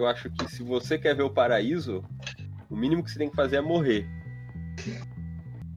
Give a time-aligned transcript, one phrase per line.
[0.00, 2.02] porque eu acho que se você quer ver o paraíso,
[2.70, 4.08] o mínimo que você tem que fazer é morrer.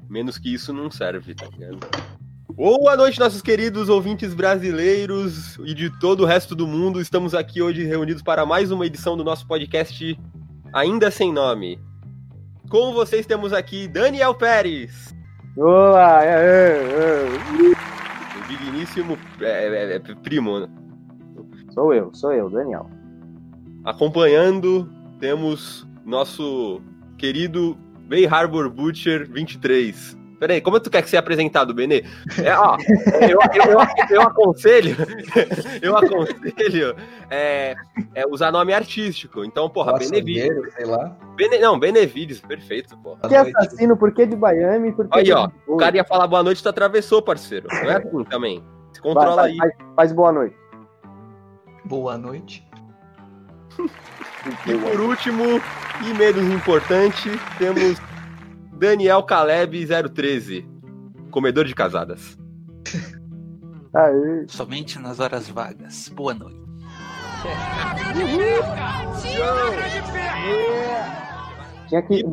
[0.09, 1.79] Menos que isso não serve, tá ligado?
[2.49, 7.01] Boa noite, nossos queridos ouvintes brasileiros e de todo o resto do mundo.
[7.01, 10.17] Estamos aqui hoje reunidos para mais uma edição do nosso podcast
[10.71, 11.79] Ainda Sem Nome.
[12.69, 15.13] Com vocês temos aqui Daniel Pérez.
[15.57, 16.21] Olá.
[18.37, 20.59] O digníssimo é, é, é, primo.
[20.59, 20.67] Né?
[21.73, 22.87] Sou eu, sou eu, Daniel.
[23.83, 26.81] Acompanhando, temos nosso
[27.17, 30.17] querido Bay Harbor Butcher 23.
[30.39, 32.03] Peraí, como tu quer que seja apresentado, Benê?
[32.43, 32.77] É, ó,
[33.21, 33.79] eu, eu, eu,
[34.09, 34.95] eu, aconselho,
[35.81, 36.95] eu aconselho
[37.29, 37.75] é,
[38.13, 39.45] é, usar nome artístico.
[39.45, 40.73] Então, porra, Benevides.
[40.75, 41.15] sei lá.
[41.35, 43.27] Bene, não, Benevides, perfeito, porra.
[43.27, 44.91] Que assassino, por que de Miami?
[44.91, 47.67] Por que aí, ó, o cara ia falar boa noite, tu atravessou, parceiro.
[47.71, 48.63] Não é assim também.
[48.91, 49.57] Se controla Vai, aí.
[49.57, 50.55] Faz, faz boa noite.
[51.85, 52.65] Boa noite.
[54.67, 55.43] E por último,
[56.05, 57.97] e menos importante, temos
[58.73, 60.65] Daniel Caleb 013,
[61.31, 62.37] comedor de casadas.
[63.93, 64.45] Aê.
[64.47, 66.09] Somente nas horas vagas.
[66.09, 66.61] Boa noite.
[71.87, 72.23] Tinha que,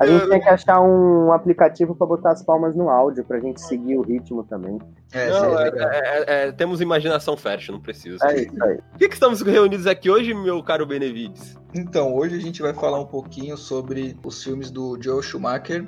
[0.00, 3.60] a gente tem que achar um aplicativo para botar as palmas no áudio, pra gente
[3.60, 4.78] seguir o ritmo também.
[5.12, 8.18] É, não, é, é, é, temos imaginação fértil, não precisa.
[8.26, 8.76] É isso aí.
[8.76, 11.56] Por que, que estamos reunidos aqui hoje, meu caro Benevides?
[11.74, 15.86] Então, hoje a gente vai falar um pouquinho sobre os filmes do Joe Schumacher,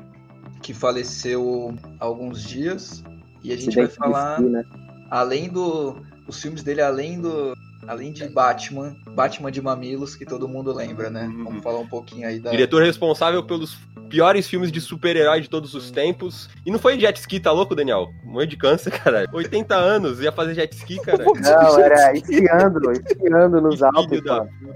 [0.62, 3.02] que faleceu há alguns dias.
[3.42, 4.64] E a gente vai falar, né?
[5.10, 5.96] além do.
[6.26, 7.54] Os filmes dele, além do,
[7.86, 11.26] Além de Batman, Batman de Mamilos, que todo mundo lembra, né?
[11.26, 11.44] Uhum.
[11.44, 12.50] Vamos falar um pouquinho aí da.
[12.50, 13.76] Diretor responsável pelos
[14.08, 16.48] piores filmes de super-herói de todos os tempos.
[16.64, 18.08] E não foi jet ski, tá louco, Daniel?
[18.24, 19.26] Morreu de câncer, cara.
[19.32, 21.24] 80 anos, ia fazer jet ski, cara.
[21.24, 24.20] Não, era esquiando, esquiando nos Alpes,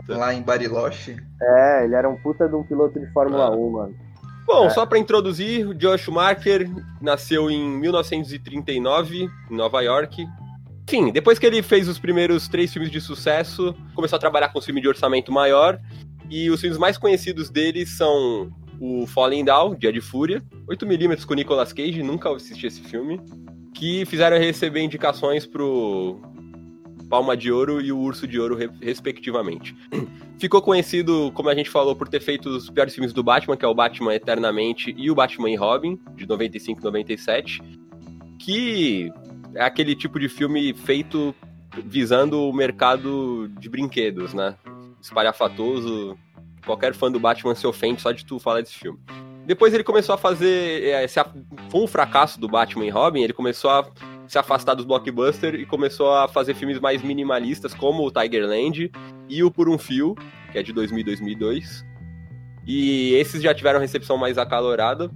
[0.09, 1.17] Lá em Bariloche.
[1.41, 3.57] É, ele era um puta de um piloto de Fórmula ah.
[3.57, 3.95] 1, mano.
[4.47, 4.71] Bom, é.
[4.71, 6.69] só para introduzir, o Josh Schumacher
[7.03, 10.27] nasceu em 1939, em Nova York,
[10.89, 14.59] enfim, depois que ele fez os primeiros três filmes de sucesso, começou a trabalhar com
[14.63, 15.79] filme de orçamento maior.
[16.31, 18.51] E os filmes mais conhecidos dele são
[18.81, 23.21] o Falling Down, Dia de Fúria, 8mm com Nicolas Cage, nunca assisti esse filme,
[23.75, 26.23] que fizeram receber indicações pro
[27.11, 29.77] Palma de Ouro e o Urso de Ouro, respectivamente.
[30.41, 33.65] Ficou conhecido, como a gente falou, por ter feito os piores filmes do Batman, que
[33.65, 37.63] é o Batman Eternamente e o Batman e Robin, de 95 e 97,
[38.39, 39.13] que
[39.59, 41.35] é aquele tipo de filme feito
[41.85, 44.55] visando o mercado de brinquedos, né?
[45.03, 46.17] Espalhafatoso.
[46.65, 49.01] Qualquer fã do Batman se ofende só de tu falar desse filme.
[49.45, 50.85] Depois ele começou a fazer.
[50.85, 51.19] É, se,
[51.71, 53.85] foi um fracasso do Batman e Robin, ele começou a
[54.29, 58.93] se afastar dos blockbusters e começou a fazer filmes mais minimalistas, como o Tigerland
[59.29, 60.15] e o Por um Fio,
[60.53, 61.85] que é de 2000 e 2002.
[62.65, 65.11] E esses já tiveram recepção mais acalorada.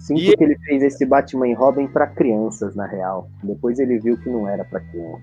[0.00, 0.36] Sinto e...
[0.36, 3.30] que ele fez esse Batman e Robin para crianças, na real.
[3.44, 5.22] Depois ele viu que não era para criança.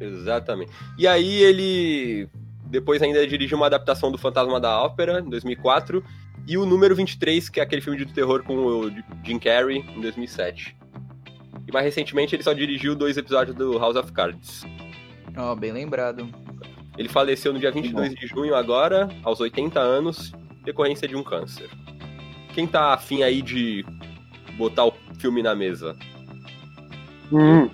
[0.00, 0.72] Exatamente.
[0.98, 2.28] E aí ele
[2.72, 6.02] depois ainda dirigiu uma adaptação do Fantasma da Ópera, em 2004,
[6.46, 8.90] e o Número 23, que é aquele filme de terror com o
[9.22, 10.74] Jim Carrey, em 2007.
[11.68, 14.64] E mais recentemente ele só dirigiu dois episódios do House of Cards.
[15.36, 16.28] Ó, oh, bem lembrado.
[16.96, 20.32] Ele faleceu no dia 22 de junho agora, aos 80 anos,
[20.64, 21.68] decorrência de um câncer.
[22.54, 23.84] Quem tá afim aí de
[24.56, 25.96] botar o filme na mesa?
[27.32, 27.70] Hum.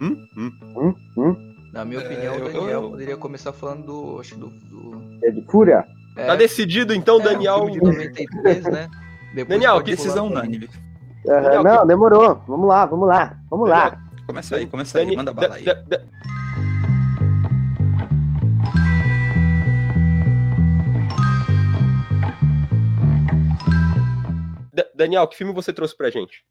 [0.00, 0.28] Hum?
[0.36, 0.52] Hum?
[0.76, 0.94] Hum?
[1.16, 1.54] hum?
[1.72, 2.90] Na minha opinião, é, o Daniel eu...
[2.90, 4.20] poderia começar falando do.
[4.20, 5.18] Acho do, do...
[5.22, 5.86] É de Fúria?
[6.16, 7.64] É, tá decidido então, é, Daniel.
[7.64, 8.88] Um de 93, né?
[9.34, 10.70] Depois Daniel, que decisão unânime.
[11.26, 11.86] Uhum, não, que...
[11.86, 12.42] demorou.
[12.48, 14.06] Vamos lá, vamos lá, vamos Daniel, lá.
[14.26, 15.64] Começa aí, começa aí, manda bala aí.
[15.64, 16.00] Da, da,
[24.94, 26.44] Daniel, que filme você trouxe pra gente?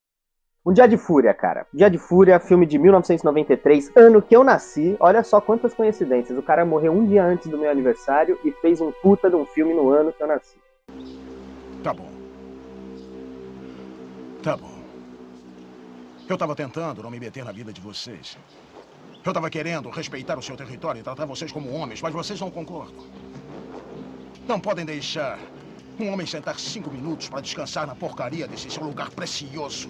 [0.65, 1.67] Um Dia de Fúria, cara.
[1.71, 4.97] Dia de Fúria, filme de 1993, ano que eu nasci.
[4.99, 6.35] Olha só quantas coincidências.
[6.35, 9.45] O cara morreu um dia antes do meu aniversário e fez um puta de um
[9.45, 10.57] filme no ano que eu nasci.
[11.83, 12.09] Tá bom.
[14.41, 14.73] Tá bom.
[16.27, 18.35] Eu tava tentando não me meter na vida de vocês.
[19.23, 22.49] Eu tava querendo respeitar o seu território e tratar vocês como homens, mas vocês não
[22.49, 23.05] concordam.
[24.47, 25.37] Não podem deixar
[26.03, 29.89] um homem sentar cinco minutos para descansar na porcaria desse seu lugar precioso.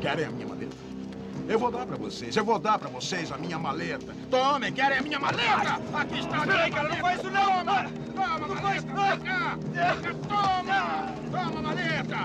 [0.00, 0.76] Querem a minha maleta?
[1.48, 4.12] Eu vou dar para vocês, eu vou dar para vocês a minha maleta.
[4.30, 5.80] Tomem, querem a minha maleta?
[5.94, 7.90] Aqui está a minha cara, não faz isso não, mano.
[8.14, 8.86] Toma, não faz isso
[10.28, 12.16] Toma, toma, maleta.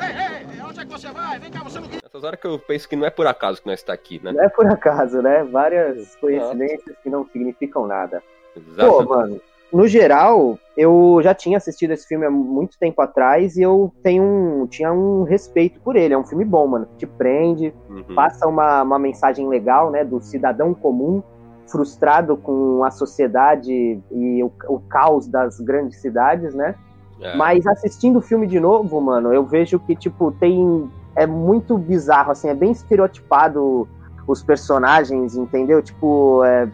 [0.00, 1.38] Ei, ei, onde é que você vai?
[1.38, 1.88] Vem cá, você não...
[2.02, 4.32] Essas horas que eu penso que não é por acaso que nós está aqui, né?
[4.32, 5.44] Não é por acaso, né?
[5.44, 8.22] Várias coincidências que não significam nada.
[8.56, 9.06] Exatamente.
[9.06, 9.40] Pô, mano,
[9.72, 14.22] no geral, eu já tinha assistido esse filme há muito tempo atrás e eu tenho
[14.22, 16.14] um, tinha um respeito por ele.
[16.14, 16.88] É um filme bom, mano.
[16.98, 18.14] Te prende, uhum.
[18.14, 20.04] passa uma, uma mensagem legal, né?
[20.04, 21.22] Do cidadão comum
[21.70, 26.74] frustrado com a sociedade e o, o caos das grandes cidades, né?
[27.20, 27.36] É.
[27.36, 30.90] Mas assistindo o filme de novo, mano, eu vejo que, tipo, tem.
[31.14, 33.88] É muito bizarro, assim, é bem estereotipado
[34.26, 35.82] os personagens, entendeu?
[35.82, 36.68] Tipo, é,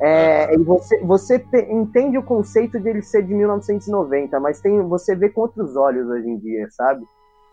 [0.00, 4.80] é, e você, você te, entende o conceito de ele ser de 1990, mas tem,
[4.82, 7.04] você vê com outros olhos hoje em dia, sabe?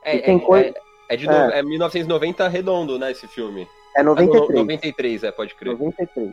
[0.03, 0.67] É, é, coisa...
[0.67, 0.73] é,
[1.13, 1.59] é de é.
[1.59, 3.67] é 1990 redondo, né, esse filme.
[3.95, 4.49] É 93.
[4.49, 5.73] É 93, é, pode crer.
[5.73, 6.31] 93.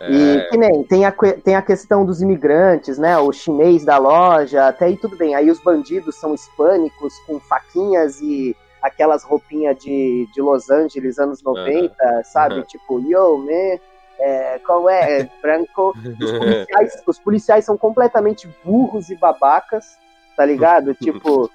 [0.00, 0.10] É...
[0.10, 3.18] E que nem, tem a, tem a questão dos imigrantes, né?
[3.18, 5.34] O chinês da loja, até aí tudo bem.
[5.34, 11.42] Aí os bandidos são hispânicos, com faquinhas e aquelas roupinhas de, de Los Angeles, anos
[11.42, 12.24] 90, uhum.
[12.24, 12.56] sabe?
[12.56, 12.62] Uhum.
[12.62, 13.80] Tipo, yo, man
[14.18, 15.20] é, qual é?
[15.20, 15.94] é Franco.
[15.96, 19.96] Os policiais, os policiais são completamente burros e babacas,
[20.36, 20.94] tá ligado?
[20.94, 21.50] tipo.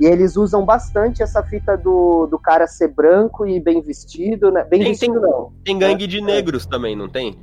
[0.00, 4.62] E eles usam bastante essa fita do, do cara ser branco e bem vestido, né?
[4.62, 5.52] Bem tem, vestido tem, não.
[5.64, 7.36] Tem gangue de negros também, não tem?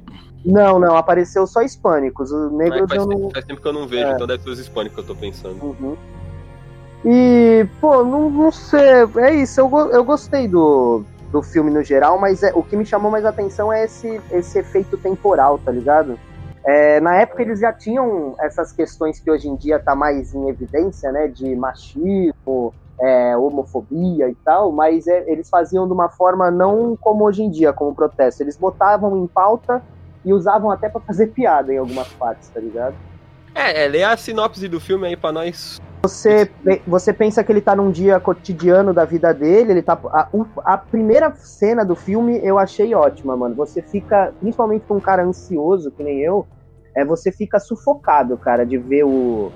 [0.45, 2.31] Não, não, apareceu só hispânicos.
[2.31, 3.29] Os negros faz, eu não...
[3.29, 4.11] faz tempo que eu não vejo, é.
[4.13, 5.65] então deve ser os hispânicos que eu tô pensando.
[5.65, 5.97] Uhum.
[7.03, 9.03] E, pô, não, não sei.
[9.17, 11.03] É isso, eu, eu gostei do,
[11.35, 14.57] do filme no geral, mas é, o que me chamou mais atenção é esse, esse
[14.57, 16.17] efeito temporal, tá ligado?
[16.63, 20.47] É, na época eles já tinham essas questões que hoje em dia tá mais em
[20.47, 26.49] evidência, né, de machismo, é, homofobia e tal, mas é, eles faziam de uma forma
[26.49, 28.41] não como hoje em dia, como protesto.
[28.41, 29.83] Eles botavam em pauta
[30.23, 32.95] e usavam até para fazer piada em algumas partes, tá ligado?
[33.53, 36.49] É, é, lê a sinopse do filme aí pra nós você,
[36.85, 39.97] você pensa que ele tá num dia cotidiano da vida dele, ele tá.
[40.05, 40.29] A,
[40.63, 43.55] a, primeira cena do filme eu achei ótima, mano.
[43.55, 46.45] Você fica, principalmente com um cara ansioso, que nem eu,
[46.95, 49.51] é, você fica sufocado, cara, de ver o.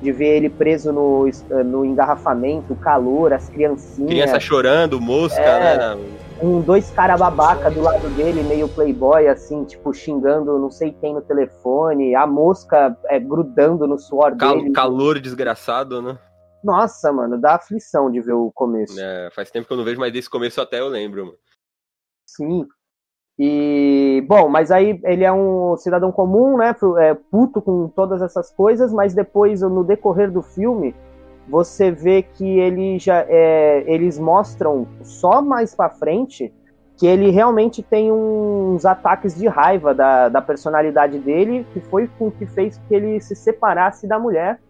[0.00, 1.30] De ver ele preso no,
[1.64, 4.10] no engarrafamento, o calor, as criancinhas.
[4.10, 5.98] Criança chorando, mosca, é, né?
[6.42, 11.14] Um dois cara babaca do lado dele, meio playboy, assim, tipo, xingando não sei quem
[11.14, 14.72] no telefone, a mosca é, grudando no suor Cal dele.
[14.72, 16.18] Calor desgraçado, né?
[16.62, 19.00] Nossa, mano, dá aflição de ver o começo.
[19.00, 21.38] É, faz tempo que eu não vejo, mas desse começo até eu lembro, mano.
[22.26, 22.66] Sim.
[23.38, 26.76] E, bom, mas aí ele é um cidadão comum, né?
[26.98, 30.94] É, puto com todas essas coisas, mas depois, no decorrer do filme,
[31.48, 36.52] você vê que ele já é, eles mostram só mais para frente
[36.96, 42.30] que ele realmente tem uns ataques de raiva da, da personalidade dele, que foi o
[42.30, 44.60] que fez que ele se separasse da mulher.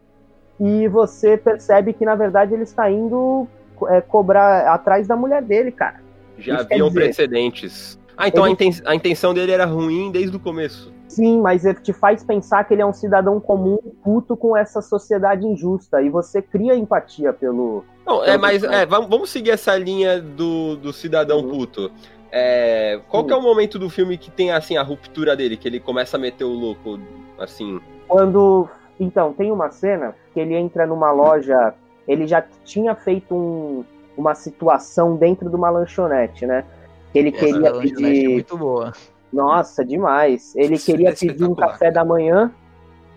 [0.58, 3.46] E você percebe que, na verdade, ele está indo
[3.88, 6.00] é, cobrar atrás da mulher dele, cara.
[6.38, 7.98] Já Isso haviam precedentes.
[8.16, 8.56] Ah, então ele...
[8.86, 10.90] a intenção dele era ruim desde o começo.
[11.12, 14.80] Sim, mas ele te faz pensar que ele é um cidadão comum puto com essa
[14.80, 16.00] sociedade injusta.
[16.00, 17.84] E você cria empatia pelo.
[18.06, 21.50] Não, é, mas é, vamos seguir essa linha do, do cidadão uhum.
[21.50, 21.92] puto.
[22.30, 25.68] É, qual que é o momento do filme que tem assim a ruptura dele, que
[25.68, 26.98] ele começa a meter o louco,
[27.38, 27.78] assim?
[28.08, 28.66] Quando.
[28.98, 31.74] Então, tem uma cena que ele entra numa loja.
[32.08, 33.84] Ele já tinha feito um,
[34.16, 36.64] uma situação dentro de uma lanchonete, né?
[37.12, 38.24] Que ele Essa queria é pedir.
[38.24, 38.94] É muito boa
[39.32, 40.54] nossa, demais.
[40.54, 42.52] Ele Isso queria é pedir um café da manhã,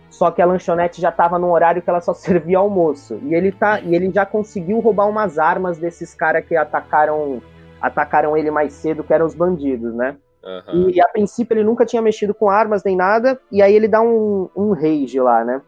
[0.10, 3.20] só que a lanchonete já estava num horário que ela só servia almoço.
[3.24, 7.42] E ele tá, e ele já conseguiu roubar umas armas desses caras que atacaram
[7.82, 10.18] atacaram ele mais cedo, que eram os bandidos, né?
[10.44, 10.90] Uhum.
[10.90, 13.88] E, e, a princípio ele nunca tinha mexido com armas nem nada, e aí ele
[13.88, 15.62] dá um, um rage lá, né?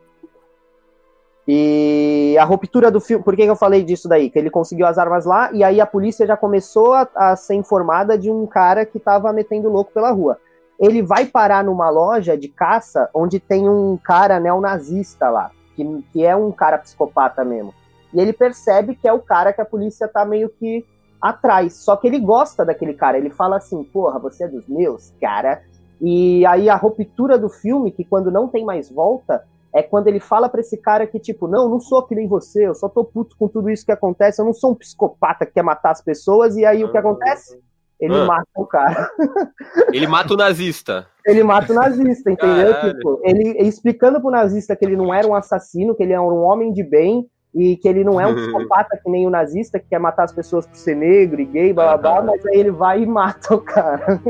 [1.48, 4.30] E a ruptura do filme, por que, que eu falei disso daí?
[4.30, 7.54] Que ele conseguiu as armas lá e aí a polícia já começou a, a ser
[7.54, 10.38] informada de um cara que tava metendo louco pela rua.
[10.78, 16.26] Ele vai parar numa loja de caça onde tem um cara neonazista lá, que, que
[16.26, 17.74] é um cara psicopata mesmo.
[18.14, 20.86] E ele percebe que é o cara que a polícia tá meio que
[21.22, 21.76] atrás.
[21.76, 23.18] Só que ele gosta daquele cara.
[23.18, 25.62] Ele fala assim: porra, você é dos meus, cara.
[26.00, 29.44] E aí a ruptura do filme, que quando não tem mais volta,
[29.78, 32.68] é quando ele fala para esse cara que, tipo, não, não sou que nem você,
[32.68, 35.54] eu só tô puto com tudo isso que acontece, eu não sou um psicopata que
[35.54, 37.60] quer matar as pessoas, e aí o que acontece?
[38.00, 38.26] Ele ah.
[38.26, 39.10] mata o cara.
[39.94, 41.08] Ele mata o nazista.
[41.26, 42.74] Ele mata o nazista, entendeu?
[42.82, 46.44] Tipo, ele explicando pro nazista que ele não era um assassino, que ele é um
[46.44, 49.88] homem de bem, e que ele não é um psicopata que nem o nazista, que
[49.90, 52.72] quer matar as pessoas por ser negro e gay, blá blá blá, mas aí ele
[52.72, 54.22] vai e mata o cara.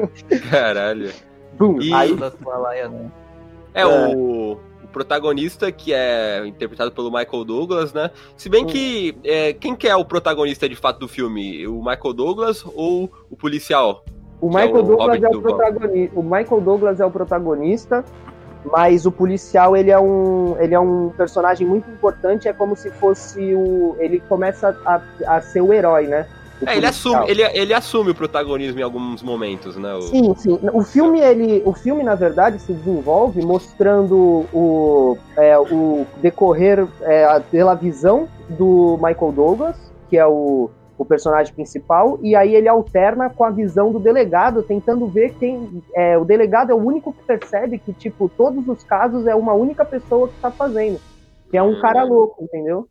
[0.49, 1.11] Caralho.
[1.57, 1.93] Bum, e...
[1.93, 2.17] aí...
[3.73, 4.57] É, é, o
[4.97, 8.09] protagonista, que é interpretado pelo Michael Douglas, né?
[8.35, 9.15] Se bem que.
[9.23, 11.67] É, quem que é o protagonista de fato do filme?
[11.67, 14.03] O Michael Douglas ou o policial?
[14.41, 16.19] O Michael, é o Douglas é o protagonista.
[16.19, 18.05] O Michael Douglas é o protagonista,
[18.65, 22.47] mas o policial ele é um, ele é um personagem muito importante.
[22.47, 23.95] É como se fosse o.
[23.99, 26.27] Ele começa a, a ser o herói, né?
[26.65, 29.93] É, ele assume, ele, ele assume o protagonismo em alguns momentos, né?
[29.93, 30.01] O...
[30.01, 30.59] Sim, sim.
[30.73, 37.39] O filme, ele, o filme, na verdade, se desenvolve mostrando o, é, o decorrer é,
[37.51, 39.75] pela visão do Michael Douglas,
[40.09, 44.63] que é o, o personagem principal, e aí ele alterna com a visão do delegado,
[44.63, 45.83] tentando ver quem.
[45.93, 49.53] É, o delegado é o único que percebe que, tipo, todos os casos é uma
[49.53, 50.99] única pessoa que está fazendo.
[51.51, 52.09] Que é um cara uhum.
[52.09, 52.87] louco, entendeu?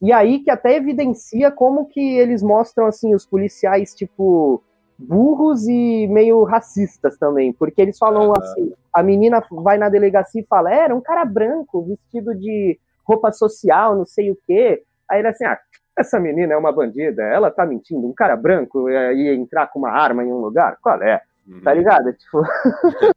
[0.00, 4.62] E aí que até evidencia como que eles mostram assim os policiais tipo
[4.98, 10.46] burros e meio racistas também, porque eles falam assim, a menina vai na delegacia e
[10.46, 14.82] fala, era um cara branco, vestido de roupa social, não sei o quê.
[15.08, 15.58] Aí ele assim, ah,
[15.96, 19.90] essa menina é uma bandida, ela tá mentindo, um cara branco ia entrar com uma
[19.90, 20.78] arma em um lugar?
[20.82, 21.22] Qual é?
[21.46, 21.60] Uhum.
[21.60, 22.12] Tá ligado?
[22.12, 22.42] Tipo...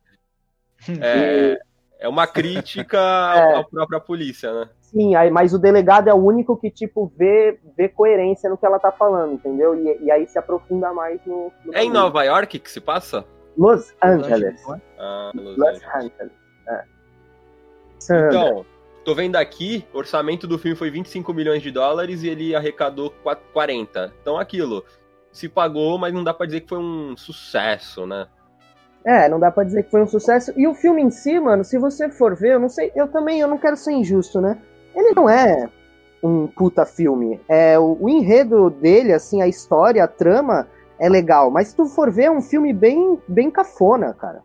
[1.01, 1.59] é,
[1.99, 2.97] é uma crítica
[3.35, 3.59] é.
[3.59, 4.69] à própria polícia, né?
[4.91, 8.65] Sim, aí, mas o delegado é o único que, tipo, vê, vê coerência no que
[8.65, 9.73] ela tá falando, entendeu?
[9.73, 11.51] E, e aí se aprofunda mais no.
[11.65, 13.25] no é em Nova York que se passa?
[13.57, 14.61] Los Angeles.
[14.99, 16.11] Ah, Los, Los Angeles.
[16.19, 16.31] Angeles.
[16.67, 16.83] É.
[18.27, 18.65] Então,
[19.05, 23.13] tô vendo aqui, o orçamento do filme foi 25 milhões de dólares e ele arrecadou
[23.53, 24.13] 40.
[24.21, 24.83] Então, aquilo.
[25.31, 28.27] Se pagou, mas não dá pra dizer que foi um sucesso, né?
[29.05, 30.51] É, não dá pra dizer que foi um sucesso.
[30.57, 33.39] E o filme em si, mano, se você for ver, eu não sei, eu também
[33.39, 34.61] eu não quero ser injusto, né?
[34.95, 35.69] Ele não é
[36.23, 37.39] um puta filme.
[37.47, 40.67] É o, o, enredo dele, assim, a história, a trama
[40.99, 44.43] é legal, mas se tu for ver é um filme bem bem cafona, cara.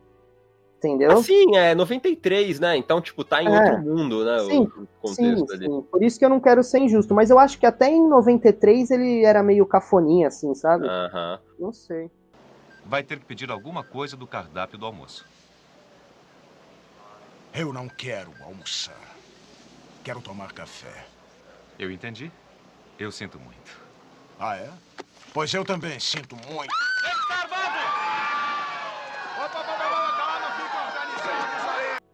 [0.79, 1.13] Entendeu?
[1.13, 2.77] Assim, é 93, né?
[2.77, 3.59] Então, tipo, tá em é.
[3.59, 4.39] outro mundo, né?
[4.41, 5.67] Sim, o contexto sim, ali.
[5.67, 5.83] Sim.
[5.91, 8.91] Por isso que eu não quero ser injusto, mas eu acho que até em 93
[8.91, 10.87] ele era meio cafoninha, assim, sabe?
[10.87, 11.09] Aham.
[11.09, 11.41] Uh -huh.
[11.59, 12.11] Não sei.
[12.85, 15.27] Vai ter que pedir alguma coisa do cardápio do almoço.
[17.53, 19.16] Eu não quero almoçar.
[20.07, 21.05] Quero tomar café.
[21.77, 22.31] Eu entendi.
[22.97, 23.77] Eu sinto muito.
[24.39, 24.71] Ah, é?
[25.35, 26.73] Pois eu também sinto muito.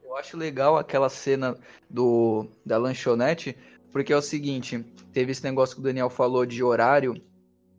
[0.03, 1.55] Eu acho legal aquela cena
[1.91, 3.59] do da lanchonete,
[3.93, 4.83] porque é o seguinte,
[5.13, 7.23] teve esse negócio que o Daniel falou de horário.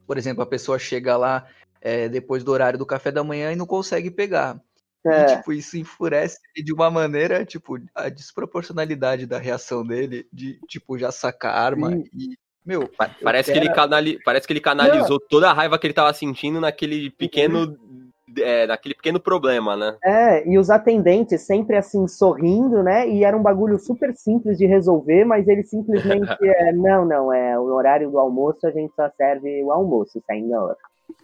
[0.06, 1.48] Por exemplo, a pessoa chega lá
[1.82, 4.62] é, depois do horário do café da manhã e não consegue pegar.
[5.06, 5.24] É.
[5.24, 10.98] E, tipo, isso enfurece de uma maneira, tipo, a desproporcionalidade da reação dele, de, tipo,
[10.98, 12.04] já sacar a arma Sim.
[12.14, 12.38] e.
[12.66, 12.90] Meu,
[13.22, 13.60] parece, quero...
[13.60, 14.20] que ele canali...
[14.24, 15.28] parece que ele canalizou não.
[15.30, 17.66] toda a raiva que ele tava sentindo naquele pequeno.
[17.66, 18.04] Uhum.
[18.40, 19.96] É, naquele pequeno problema, né?
[20.04, 23.08] É, e os atendentes sempre assim, sorrindo, né?
[23.08, 27.60] E era um bagulho super simples de resolver, mas ele simplesmente é, não, não, é
[27.60, 30.76] o horário do almoço, a gente só serve o almoço, senhor.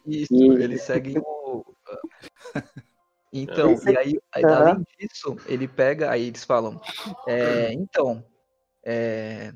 [0.05, 0.61] Isso, e...
[0.61, 1.63] eles seguem o.
[3.31, 6.81] Então, e aí, aí além disso, ele pega, aí eles falam,
[7.27, 8.23] é, então,
[8.83, 9.53] é,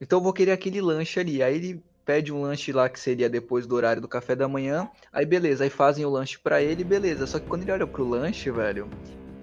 [0.00, 1.42] então eu vou querer aquele lanche ali.
[1.42, 4.88] Aí ele pede um lanche lá que seria depois do horário do café da manhã.
[5.12, 7.26] Aí beleza, aí fazem o lanche para ele, beleza.
[7.26, 8.88] Só que quando ele olha pro lanche, velho,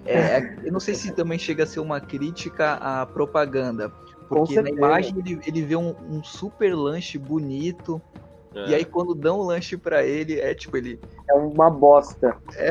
[0.04, 3.90] é, é, eu não sei se também chega a ser uma crítica à propaganda.
[4.28, 8.00] Porque na imagem ele, ele vê um, um super lanche bonito,
[8.54, 8.70] é.
[8.70, 11.00] E aí quando dão o lanche para ele, é tipo, ele.
[11.28, 12.36] É uma bosta.
[12.56, 12.70] É.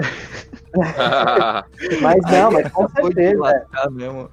[2.02, 3.68] mas não, mas com certeza.
[3.92, 4.30] Mesmo.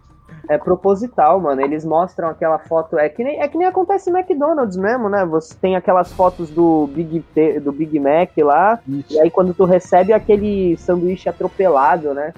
[0.49, 1.61] É proposital, mano.
[1.61, 2.99] Eles mostram aquela foto.
[2.99, 5.25] É que nem, é que nem acontece no McDonald's mesmo, né?
[5.27, 7.25] Você tem aquelas fotos do Big,
[7.63, 8.79] do Big Mac lá.
[8.89, 9.15] Isso.
[9.15, 12.33] E aí quando tu recebe aquele sanduíche atropelado, né?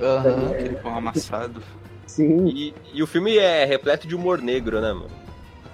[0.00, 1.62] Aham, uhum, aquele pão amassado.
[2.06, 2.46] Sim.
[2.46, 5.23] E, e o filme é repleto de humor negro, né, mano?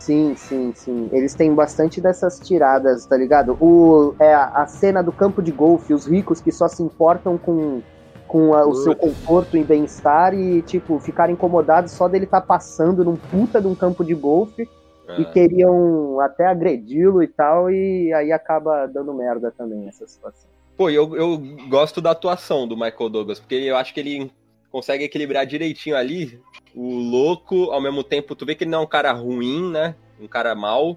[0.00, 1.10] Sim, sim, sim.
[1.12, 3.52] Eles têm bastante dessas tiradas, tá ligado?
[3.60, 7.82] O, é a, cena do campo de golfe, os ricos que só se importam com,
[8.26, 12.46] com a, o seu conforto e bem-estar e, tipo, ficar incomodados só dele estar tá
[12.46, 14.66] passando num puta de um campo de golfe
[15.06, 15.20] é.
[15.20, 20.48] e queriam até agredi-lo e tal, e aí acaba dando merda também essa situação.
[20.78, 21.38] Pô, eu, eu
[21.68, 24.32] gosto da atuação do Michael Douglas, porque eu acho que ele
[24.72, 26.40] consegue equilibrar direitinho ali
[26.74, 29.94] o louco, ao mesmo tempo, tu vê que ele não é um cara ruim, né?
[30.20, 30.96] Um cara mal.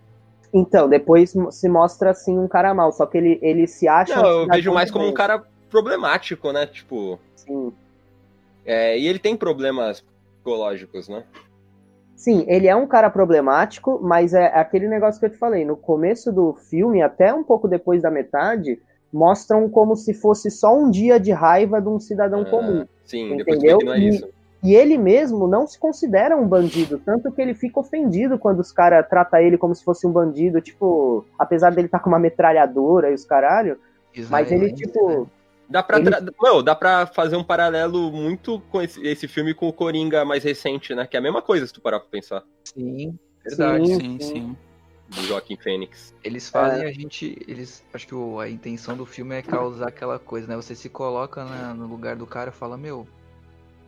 [0.54, 4.16] Então, depois se mostra assim um cara mal, só que ele, ele se acha.
[4.16, 6.68] Não, eu vejo mais como um cara problemático, né?
[6.68, 7.20] Tipo.
[7.36, 7.74] Sim.
[8.66, 10.04] É, e ele tem problemas
[10.36, 11.24] psicológicos, né?
[12.16, 15.66] Sim, ele é um cara problemático, mas é aquele negócio que eu te falei.
[15.66, 18.80] No começo do filme, até um pouco depois da metade,
[19.12, 22.88] mostram como se fosse só um dia de raiva de um cidadão ah, comum.
[23.04, 23.46] Sim, entendeu?
[23.46, 24.33] depois que não é isso.
[24.64, 28.72] E ele mesmo não se considera um bandido, tanto que ele fica ofendido quando os
[28.72, 32.18] caras tratam ele como se fosse um bandido, tipo, apesar dele estar tá com uma
[32.18, 33.78] metralhadora e os caralho,
[34.30, 35.30] mas ele, tipo.
[35.70, 36.10] Dá pra, ele...
[36.42, 40.44] Não, dá pra fazer um paralelo muito com esse, esse, filme com o Coringa mais
[40.44, 41.06] recente, né?
[41.08, 42.44] Que é a mesma coisa, se tu parar pra pensar.
[42.64, 43.88] Sim, verdade.
[43.88, 44.20] Sim, sim.
[44.20, 44.58] sim.
[45.10, 46.14] Do Joaquim Fênix.
[46.24, 46.88] Eles fazem é.
[46.88, 47.38] a gente.
[47.48, 47.84] Eles.
[47.94, 50.56] Acho que o, a intenção do filme é causar aquela coisa, né?
[50.56, 53.08] Você se coloca na, no lugar do cara e fala, meu,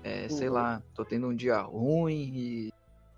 [0.05, 2.73] é, sei lá, tô tendo um dia ruim e,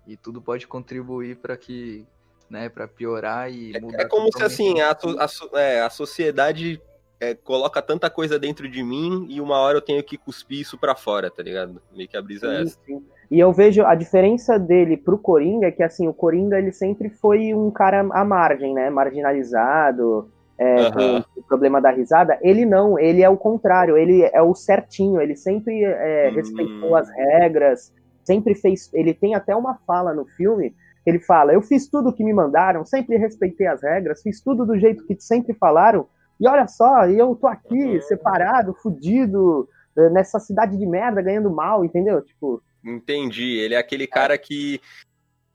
[0.06, 2.06] e tudo pode contribuir para que.
[2.48, 3.98] Né, para piorar e é, mudar.
[3.98, 6.80] É, é como se assim, a, a, é, a sociedade
[7.20, 10.78] é, coloca tanta coisa dentro de mim e uma hora eu tenho que cuspir isso
[10.78, 11.78] para fora, tá ligado?
[11.94, 12.78] Meio que a brisa é sim, é essa.
[12.86, 13.04] Sim.
[13.30, 17.10] E eu vejo a diferença dele pro Coringa é que assim, o Coringa ele sempre
[17.10, 18.88] foi um cara à margem, né?
[18.88, 21.22] Marginalizado, é, uhum.
[21.22, 22.38] com o problema da risada.
[22.42, 27.08] Ele não, ele é o contrário, ele é o certinho, ele sempre é, respeitou as
[27.08, 27.12] hum.
[27.14, 27.92] regras,
[28.24, 28.90] sempre fez.
[28.92, 30.74] Ele tem até uma fala no filme
[31.08, 34.66] ele fala: Eu fiz tudo o que me mandaram, sempre respeitei as regras, fiz tudo
[34.66, 36.06] do jeito que sempre falaram,
[36.40, 41.84] e olha só, eu tô aqui, separado, fudido, eh, nessa cidade de merda, ganhando mal,
[41.84, 42.22] entendeu?
[42.22, 42.62] Tipo.
[42.84, 43.58] Entendi.
[43.58, 44.80] Ele é aquele cara que,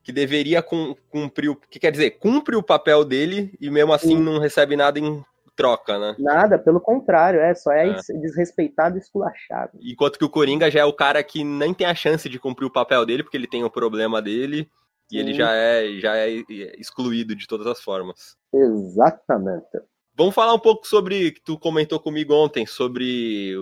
[0.03, 1.55] que deveria cumprir o.
[1.55, 4.21] que quer dizer, cumpre o papel dele e mesmo assim Sim.
[4.21, 5.23] não recebe nada em
[5.55, 6.15] troca, né?
[6.19, 9.71] Nada, pelo contrário, é, só é, é, desrespeitado e esculachado.
[9.81, 12.65] Enquanto que o Coringa já é o cara que nem tem a chance de cumprir
[12.65, 14.63] o papel dele, porque ele tem o problema dele,
[15.09, 15.17] Sim.
[15.17, 16.29] e ele já é, já é
[16.77, 18.35] excluído de todas as formas.
[18.53, 19.79] Exatamente.
[20.15, 23.55] Vamos falar um pouco sobre que tu comentou comigo ontem sobre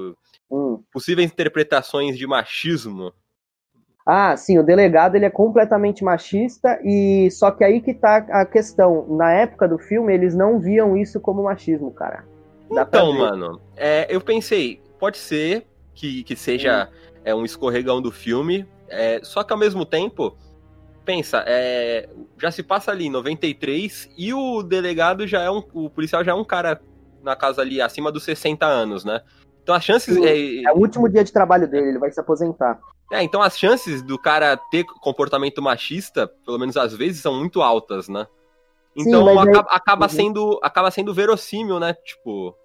[0.49, 0.83] hum.
[0.91, 3.13] possíveis interpretações de machismo.
[4.05, 8.45] Ah, sim, o delegado ele é completamente machista e só que aí que tá a
[8.45, 9.05] questão.
[9.09, 12.23] Na época do filme eles não viam isso como machismo, cara.
[12.73, 17.19] Dá então, mano, é, eu pensei, pode ser que, que seja hum.
[17.23, 20.35] é, um escorregão do filme, é, só que ao mesmo tempo
[21.03, 25.63] pensa, é, já se passa ali 93 e o delegado já é um.
[25.73, 26.81] O policial já é um cara
[27.23, 29.21] na casa ali acima dos 60 anos, né?
[29.63, 30.17] Então as chances.
[30.17, 32.79] É, é o último dia de trabalho dele, ele vai se aposentar.
[33.11, 37.61] É, então as chances do cara ter comportamento machista, pelo menos às vezes, são muito
[37.61, 38.25] altas, né?
[38.95, 40.09] Então Sim, acaba, acaba, uhum.
[40.09, 41.93] sendo, acaba sendo verossímil, né?
[41.93, 42.55] Tipo.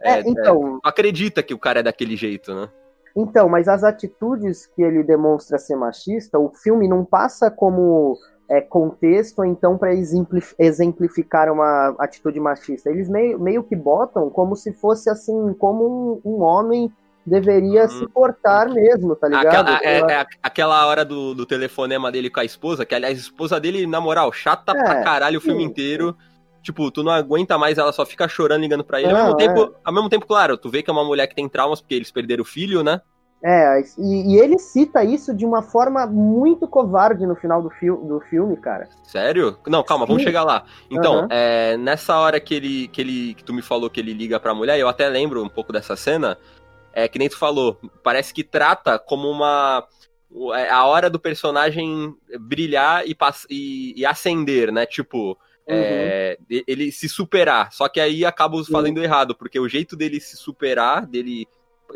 [0.00, 0.76] É, é, então...
[0.84, 2.68] É, acredita que o cara é daquele jeito, né?
[3.16, 8.60] Então, mas as atitudes que ele demonstra ser machista, o filme não passa como é,
[8.60, 12.90] contexto, então, para exemplificar uma atitude machista.
[12.90, 16.92] Eles meio, meio que botam como se fosse assim, como um, um homem
[17.24, 17.88] deveria hum.
[17.88, 19.68] se portar mesmo, tá ligado?
[19.68, 23.20] Aquela, é, é, aquela hora do, do telefonema dele com a esposa, que aliás, a
[23.20, 26.16] esposa dele, na moral, chata é, pra caralho o filme sim, inteiro.
[26.62, 29.12] Tipo, tu não aguenta mais, ela só fica chorando, ligando pra ele.
[29.12, 29.80] Não, ao, mesmo tempo, é.
[29.84, 32.10] ao mesmo tempo, claro, tu vê que é uma mulher que tem traumas porque eles
[32.10, 33.00] perderam o filho, né?
[33.48, 37.86] É, e, e ele cita isso de uma forma muito covarde no final do, fi
[37.86, 38.88] do filme, cara.
[39.04, 39.56] Sério?
[39.68, 40.08] Não, calma, Sim.
[40.08, 40.64] vamos chegar lá.
[40.90, 41.28] Então, uhum.
[41.30, 43.34] é, nessa hora que ele, que ele.
[43.34, 45.94] que tu me falou que ele liga pra mulher, eu até lembro um pouco dessa
[45.94, 46.36] cena.
[46.92, 49.86] É que nem tu falou, parece que trata como uma
[50.54, 53.16] é, a hora do personagem brilhar e,
[53.48, 54.84] e, e acender, né?
[54.86, 55.74] Tipo, Uhum.
[55.74, 57.72] É, ele se superar.
[57.72, 59.02] Só que aí acaba fazendo uhum.
[59.02, 61.48] errado, porque o jeito dele se superar, dele,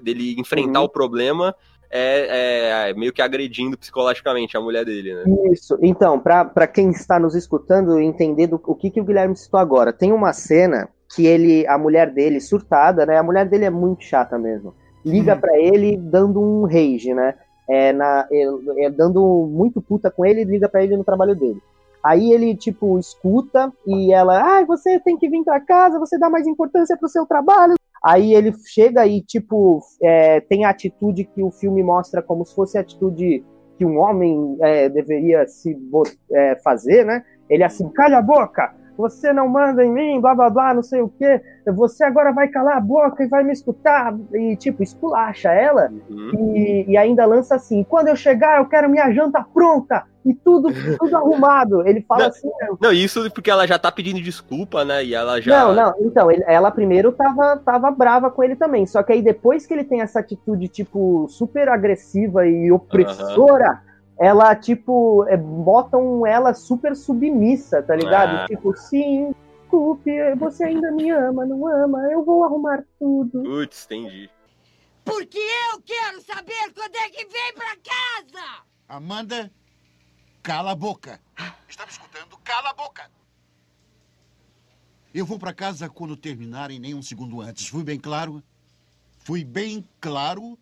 [0.03, 0.87] dele enfrentar uhum.
[0.87, 1.55] o problema,
[1.90, 5.24] é, é, meio que agredindo psicologicamente a mulher dele, né?
[5.53, 5.76] Isso.
[5.83, 9.92] Então, para quem está nos escutando entender do, o que, que o Guilherme citou agora,
[9.92, 13.18] tem uma cena que ele, a mulher dele, surtada, né?
[13.18, 14.72] A mulher dele é muito chata mesmo.
[15.05, 15.40] Liga uhum.
[15.40, 17.35] para ele dando um rage, né?
[17.68, 21.35] É, na, é, é, dando muito puta com ele e liga para ele no trabalho
[21.35, 21.61] dele.
[22.03, 26.31] Aí ele, tipo, escuta e ela, ah, você tem que vir para casa, você dá
[26.31, 27.74] mais importância pro seu trabalho.
[28.03, 32.55] Aí ele chega e, tipo, é, tem a atitude que o filme mostra como se
[32.55, 33.45] fosse a atitude
[33.77, 35.77] que um homem é, deveria se
[36.33, 37.23] é, fazer, né?
[37.49, 41.01] Ele assim, calha a boca, você não manda em mim, blá blá blá, não sei
[41.01, 45.51] o que, você agora vai calar a boca e vai me escutar, e tipo, esculacha
[45.51, 46.55] ela, uhum.
[46.55, 50.69] e, e, ainda lança assim, quando eu chegar eu quero minha janta pronta, e tudo,
[50.99, 52.51] tudo arrumado, ele fala não, assim...
[52.61, 52.79] Não.
[52.81, 55.65] não, isso porque ela já tá pedindo desculpa, né, e ela já...
[55.65, 59.23] Não, não, então, ele, ela primeiro tava, tava brava com ele também, só que aí
[59.23, 63.81] depois que ele tem essa atitude, tipo, super agressiva e opressora...
[63.85, 63.89] Uhum
[64.21, 68.37] ela, tipo, é, botam ela super submissa, tá ligado?
[68.37, 68.47] Ah.
[68.47, 73.43] Tipo, sim, desculpe, você ainda me ama, não ama, eu vou arrumar tudo.
[73.43, 74.29] Putz, entendi.
[75.03, 75.39] Porque
[75.73, 78.63] eu quero saber quando é que vem pra casa!
[78.87, 79.51] Amanda,
[80.43, 81.19] cala a boca.
[81.67, 82.37] Está me escutando?
[82.45, 83.11] Cala a boca.
[85.15, 87.69] Eu vou para casa quando terminarem, nem um segundo antes.
[87.69, 88.43] Fui bem claro?
[89.21, 90.59] Fui bem claro?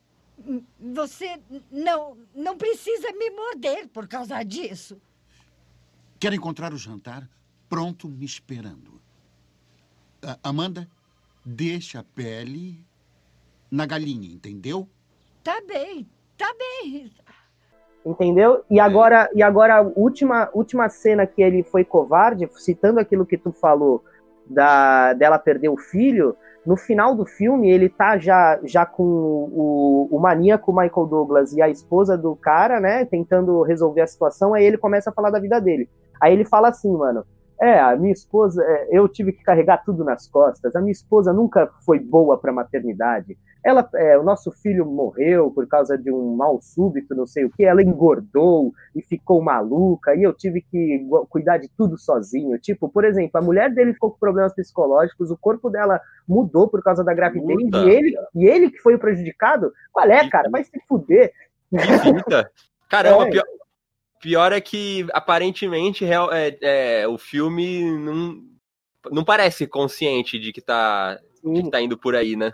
[0.80, 5.00] Você não, não precisa me morder por causa disso.
[6.18, 7.28] Quero encontrar o jantar
[7.68, 9.00] pronto me esperando.
[10.24, 10.88] Uh, Amanda,
[11.44, 12.84] deixa a pele
[13.70, 14.88] na galinha, entendeu?
[15.44, 17.12] Tá bem, tá bem.
[18.04, 18.64] Entendeu?
[18.70, 23.36] E agora, e agora a última, última cena que ele foi covarde, citando aquilo que
[23.36, 24.02] tu falou
[24.46, 30.08] da dela perder o filho, no final do filme ele tá já, já com o,
[30.10, 34.64] o maníaco Michael Douglas e a esposa do cara, né, tentando resolver a situação, aí
[34.64, 35.88] ele começa a falar da vida dele.
[36.20, 37.24] Aí ele fala assim, mano,
[37.60, 40.74] é, a minha esposa, é, eu tive que carregar tudo nas costas.
[40.76, 43.36] A minha esposa nunca foi boa para maternidade.
[43.64, 47.50] Ela, é, o nosso filho morreu por causa de um mal súbito, não sei o
[47.50, 47.64] que.
[47.64, 52.58] Ela engordou e ficou maluca e eu tive que cuidar de tudo sozinho.
[52.58, 56.82] Tipo, por exemplo, a mulher dele ficou com problemas psicológicos, o corpo dela mudou por
[56.82, 59.72] causa da gravidez e ele, e ele que foi o prejudicado.
[59.92, 60.48] Qual é, cara?
[60.48, 61.32] Vai se fuder.
[61.70, 62.50] Visita.
[62.88, 63.30] Caramba, é.
[63.30, 63.44] pior,
[64.20, 68.42] Pior é que, aparentemente, é, é, o filme não,
[69.12, 72.50] não parece consciente de que, tá, de que tá indo por aí, né?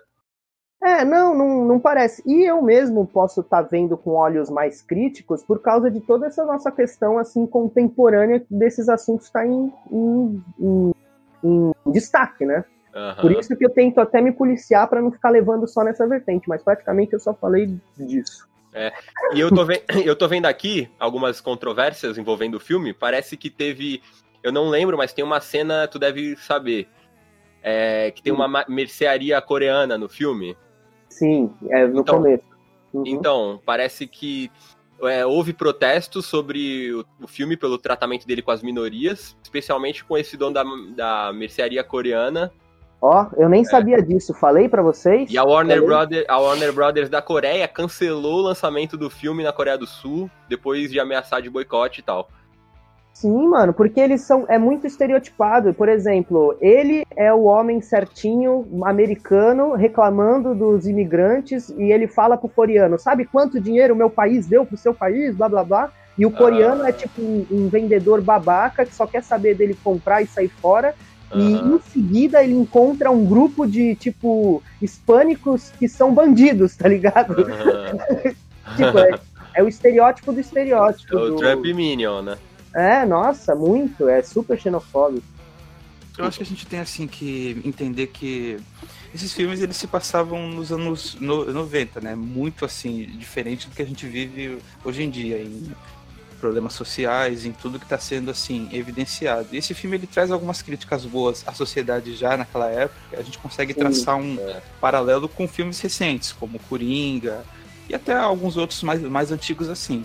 [0.84, 2.22] É, não, não, não parece.
[2.26, 6.26] E eu mesmo posso estar tá vendo com olhos mais críticos por causa de toda
[6.26, 10.92] essa nossa questão assim contemporânea desses assuntos estar tá em, em, em,
[11.42, 12.66] em, destaque, né?
[12.94, 13.22] Uhum.
[13.22, 16.46] Por isso que eu tento até me policiar para não ficar levando só nessa vertente,
[16.50, 18.46] mas praticamente eu só falei disso.
[18.74, 18.92] É.
[19.32, 19.64] E eu tô,
[20.04, 22.92] eu tô vendo aqui algumas controvérsias envolvendo o filme.
[22.92, 24.02] Parece que teve.
[24.42, 26.86] Eu não lembro, mas tem uma cena, tu deve saber.
[27.62, 30.54] É, que tem uma mercearia coreana no filme.
[31.14, 32.44] Sim, é no então, começo.
[32.92, 33.04] Uhum.
[33.06, 34.50] Então, parece que
[35.02, 40.18] é, houve protestos sobre o, o, filme pelo tratamento dele com as minorias, especialmente com
[40.18, 42.52] esse dono da, da mercearia coreana,
[43.06, 43.64] Ó, eu nem é.
[43.64, 45.30] sabia disso, falei para vocês.
[45.30, 49.52] E a Warner, Brothers, a Warner Brothers da Coreia cancelou o lançamento do filme na
[49.52, 52.30] Coreia do Sul, depois de ameaçar de boicote e tal.
[53.14, 54.44] Sim, mano, porque eles são.
[54.48, 55.72] É muito estereotipado.
[55.72, 62.48] Por exemplo, ele é o homem certinho, americano, reclamando dos imigrantes, e ele fala pro
[62.48, 65.34] coreano: sabe quanto dinheiro o meu país deu pro seu país?
[65.36, 65.92] Blá blá blá.
[66.18, 66.88] E o coreano ah.
[66.88, 70.92] é tipo um, um vendedor babaca que só quer saber dele comprar e sair fora.
[71.34, 77.34] E em seguida ele encontra um grupo de, tipo, hispânicos que são bandidos, tá ligado?
[78.76, 79.20] Tipo, é,
[79.56, 81.18] é, o estereótipo do estereótipo.
[81.18, 81.36] É o do...
[81.36, 82.38] Trump Minion, né?
[82.74, 84.08] É, nossa, muito.
[84.08, 85.26] É super xenofóbico.
[86.16, 88.58] Eu acho que a gente tem, assim, que entender que
[89.14, 92.14] esses filmes, eles se passavam nos anos no, 90, né?
[92.14, 95.38] Muito, assim, diferente do que a gente vive hoje em dia.
[95.38, 95.72] Em
[96.44, 99.48] problemas sociais, em tudo que está sendo assim evidenciado.
[99.52, 103.18] E esse filme ele traz algumas críticas boas à sociedade já naquela época.
[103.18, 104.60] A gente consegue Sim, traçar um é.
[104.78, 107.42] paralelo com filmes recentes, como Coringa
[107.88, 110.04] e até alguns outros mais, mais antigos assim.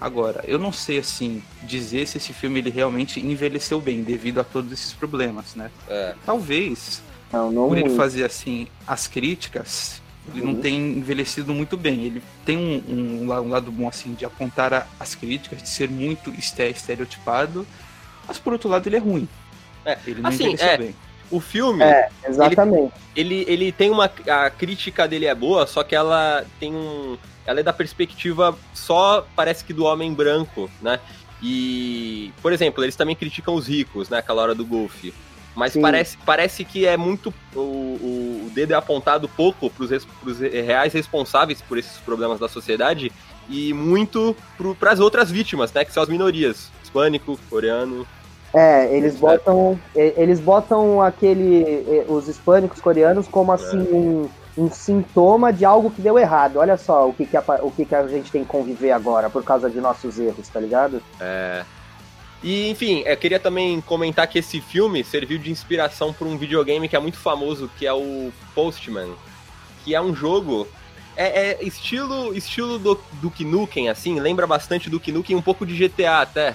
[0.00, 4.44] Agora, eu não sei assim dizer se esse filme ele realmente envelheceu bem devido a
[4.44, 5.70] todos esses problemas, né?
[5.88, 6.14] É.
[6.24, 10.00] Talvez não, não por ele fazer assim as críticas,
[10.34, 12.04] ele não tem envelhecido muito bem.
[12.04, 15.88] Ele tem um, um, um lado bom, assim, de apontar a, as críticas, de ser
[15.88, 17.66] muito estereotipado,
[18.26, 19.28] mas por outro lado ele é ruim.
[19.84, 20.94] É, ele não assim, envelheceu é, bem.
[21.30, 21.82] O filme.
[21.82, 22.92] É, exatamente.
[23.14, 24.10] Ele, ele, ele, tem uma.
[24.28, 27.18] A crítica dele é boa, só que ela tem um.
[27.48, 31.00] Ela é da perspectiva só, parece que do homem branco, né?
[31.42, 34.18] E, por exemplo, eles também criticam os ricos, né?
[34.18, 35.14] Aquela hora do golfe.
[35.56, 37.32] Mas parece, parece que é muito.
[37.56, 43.10] O, o dedo é apontado pouco para os reais responsáveis por esses problemas da sociedade
[43.48, 44.36] e muito
[44.78, 45.86] para as outras vítimas, né?
[45.86, 46.70] Que são as minorias.
[46.82, 48.06] Hispânico, coreano.
[48.52, 49.80] É, eles botam.
[49.94, 52.04] Eles botam aquele.
[52.08, 53.94] os hispânicos coreanos como assim é.
[53.94, 56.56] um, um sintoma de algo que deu errado.
[56.56, 59.30] Olha só o que, que, a, o que, que a gente tem que conviver agora
[59.30, 61.00] por causa de nossos erros, tá ligado?
[61.20, 61.64] É.
[62.42, 66.88] E, enfim, eu queria também comentar que esse filme serviu de inspiração para um videogame
[66.88, 69.12] que é muito famoso, que é o Postman,
[69.84, 70.66] que é um jogo
[71.16, 75.64] é, é, estilo estilo do Duke Nukem, assim, lembra bastante do Duke Nukem, um pouco
[75.66, 76.54] de GTA até.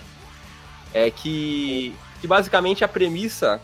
[0.94, 3.60] É que, que basicamente a premissa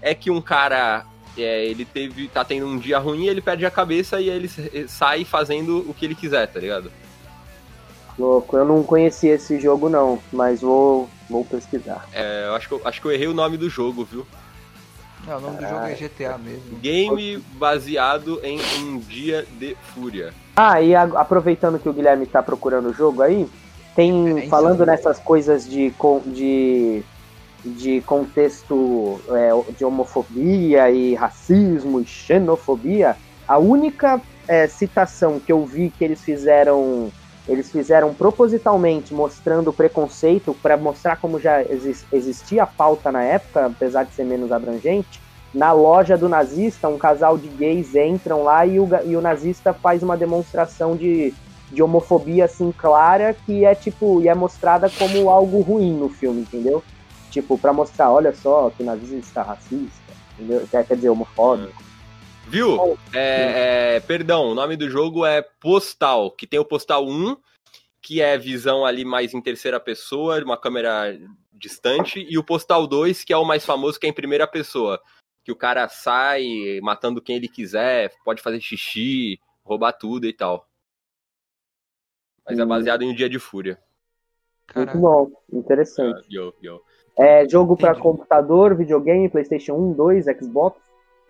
[0.00, 3.70] é que um cara é, ele teve tá tendo um dia ruim, ele perde a
[3.70, 4.48] cabeça e ele
[4.88, 6.90] sai fazendo o que ele quiser, tá ligado?
[8.18, 12.06] Louco, eu não conhecia esse jogo não, mas vou, vou pesquisar.
[12.12, 14.26] É, eu acho que eu, acho que eu errei o nome do jogo, viu?
[15.26, 15.94] Não, o nome Caralho.
[15.94, 16.78] do jogo é GTA mesmo.
[16.78, 20.34] Game baseado em um dia de fúria.
[20.56, 23.48] Ah, e a, aproveitando que o Guilherme tá procurando o jogo aí,
[23.94, 25.92] tem é, falando nessas coisas de,
[26.26, 27.02] de,
[27.64, 35.64] de contexto é, de homofobia e racismo e xenofobia, A única é, citação que eu
[35.64, 37.10] vi que eles fizeram
[37.48, 41.60] eles fizeram propositalmente mostrando o preconceito para mostrar como já
[42.12, 45.20] existia a pauta na época, apesar de ser menos abrangente.
[45.52, 49.74] Na loja do nazista, um casal de gays entram lá e o, e o nazista
[49.74, 51.34] faz uma demonstração de,
[51.70, 56.42] de homofobia assim clara que é tipo e é mostrada como algo ruim no filme,
[56.42, 56.82] entendeu?
[57.32, 60.68] Tipo para mostrar, olha só que o nazista está racista, entendeu?
[60.70, 61.82] Quer dizer homofóbico.
[62.46, 62.98] Viu?
[63.14, 67.36] É, é, perdão, o nome do jogo é Postal, que tem o Postal 1,
[68.02, 71.18] que é visão ali mais em terceira pessoa, uma câmera
[71.54, 75.00] distante, e o Postal 2, que é o mais famoso, que é em primeira pessoa.
[75.42, 76.44] Que o cara sai
[76.82, 80.68] matando quem ele quiser, pode fazer xixi, roubar tudo e tal.
[82.44, 82.68] Mas é hum.
[82.68, 83.80] baseado em um dia de fúria.
[84.66, 84.98] Caraca.
[84.98, 86.20] Muito bom, interessante.
[86.28, 86.82] Uh, yo, yo.
[87.16, 90.80] É jogo para computador, videogame, PlayStation 1, 2, Xbox?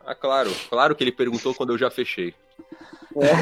[0.06, 0.50] Ah, claro.
[0.68, 2.34] Claro que ele perguntou quando eu já fechei.
[3.16, 3.32] É.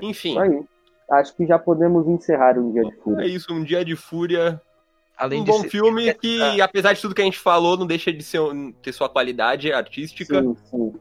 [0.02, 0.38] Enfim.
[0.38, 0.62] Aí,
[1.10, 3.24] acho que já podemos encerrar um dia de fúria.
[3.24, 4.60] É isso, um dia de fúria.
[5.16, 5.68] Além um bom ser...
[5.68, 6.64] filme que, ah.
[6.64, 8.40] apesar de tudo que a gente falou, não deixa de ser,
[8.82, 10.40] ter sua qualidade artística.
[10.40, 10.92] Sim, sim.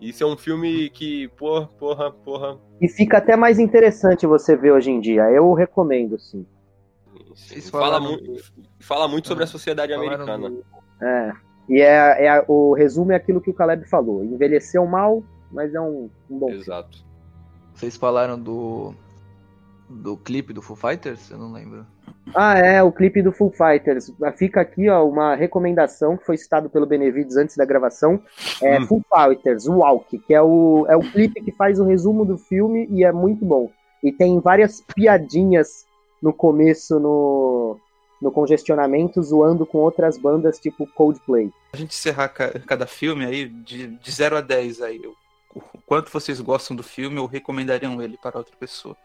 [0.00, 2.58] Isso é um filme que, porra, porra, porra.
[2.80, 5.22] E fica até mais interessante você ver hoje em dia.
[5.30, 6.46] Eu recomendo, sim.
[7.70, 8.18] Fala, mu
[8.80, 10.52] fala muito sobre a sociedade americana.
[11.00, 11.32] É.
[11.68, 14.24] E é, é o resumo é aquilo que o Caleb falou.
[14.24, 16.50] Envelheceu mal, mas é um, um bom.
[16.50, 16.96] Exato.
[16.96, 17.08] Filme.
[17.74, 18.94] Vocês falaram do
[19.88, 21.30] do clipe do Foo Fighters?
[21.30, 21.86] Eu não lembro.
[22.34, 24.12] Ah, é, o clipe do Foo Fighters.
[24.36, 28.20] Fica aqui, ó, uma recomendação que foi citado pelo Benevides antes da gravação.
[28.62, 28.86] É hum.
[28.86, 32.86] Foo Fighters, Walk, que é o, é o clipe que faz o resumo do filme
[32.90, 33.70] e é muito bom.
[34.02, 35.87] E tem várias piadinhas
[36.22, 37.78] no começo no,
[38.20, 41.50] no congestionamento, zoando com outras bandas tipo Coldplay.
[41.72, 45.14] A gente encerrar cada filme aí, de, de 0 a 10 aí, o
[45.86, 48.96] quanto vocês gostam do filme ou recomendariam ele para outra pessoa?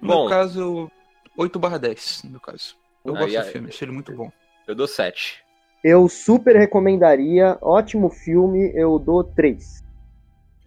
[0.00, 0.90] No bom, meu caso,
[1.36, 2.76] 8 barra 10, no meu caso.
[3.04, 4.30] Eu gosto do filme, achei ele muito bom.
[4.66, 5.42] Eu dou 7.
[5.82, 9.82] Eu super recomendaria, ótimo filme, eu dou 3.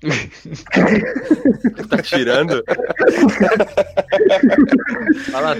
[1.90, 2.64] tá tirando?
[5.32, 5.56] fala,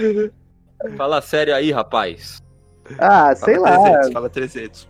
[0.96, 2.42] fala sério aí, rapaz.
[2.98, 3.82] Ah, sei fala lá.
[3.82, 4.88] 300, fala 300.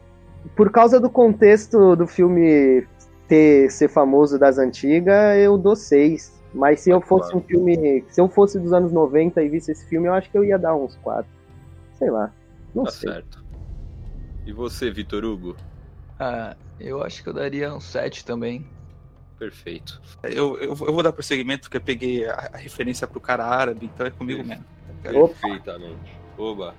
[0.57, 2.87] Por causa do contexto do filme
[3.29, 6.43] ter ser famoso das antigas, eu dou 6.
[6.53, 8.05] Mas se eu fosse um filme.
[8.09, 10.59] Se eu fosse dos anos 90 e visse esse filme, eu acho que eu ia
[10.59, 11.27] dar uns 4.
[11.99, 12.31] Sei lá.
[12.75, 13.11] Não tá sei.
[13.11, 13.45] certo.
[14.47, 15.57] E você, Vitor Hugo?
[16.19, 18.65] Ah, eu acho que eu daria um 7 também.
[19.39, 20.01] Perfeito.
[20.23, 23.87] Eu, eu, eu, vou dar prosseguimento porque eu peguei a, a referência pro cara árabe,
[23.87, 24.65] então é comigo mesmo.
[25.03, 26.17] Perfeitamente.
[26.39, 26.75] Oba.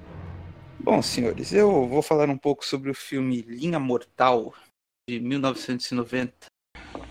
[0.80, 4.54] Bom, senhores, eu vou falar um pouco sobre o filme Linha Mortal,
[5.10, 6.34] de 1990.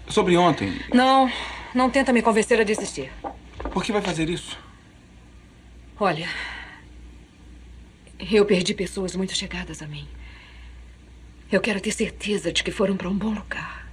[0.08, 0.72] Sobre ontem.
[0.92, 1.30] Não,
[1.74, 3.10] não tenta me convencer a desistir.
[3.72, 4.58] Por que vai fazer isso?
[5.98, 6.28] Olha,
[8.18, 10.06] eu perdi pessoas muito chegadas a mim.
[11.50, 13.83] Eu quero ter certeza de que foram para um bom lugar.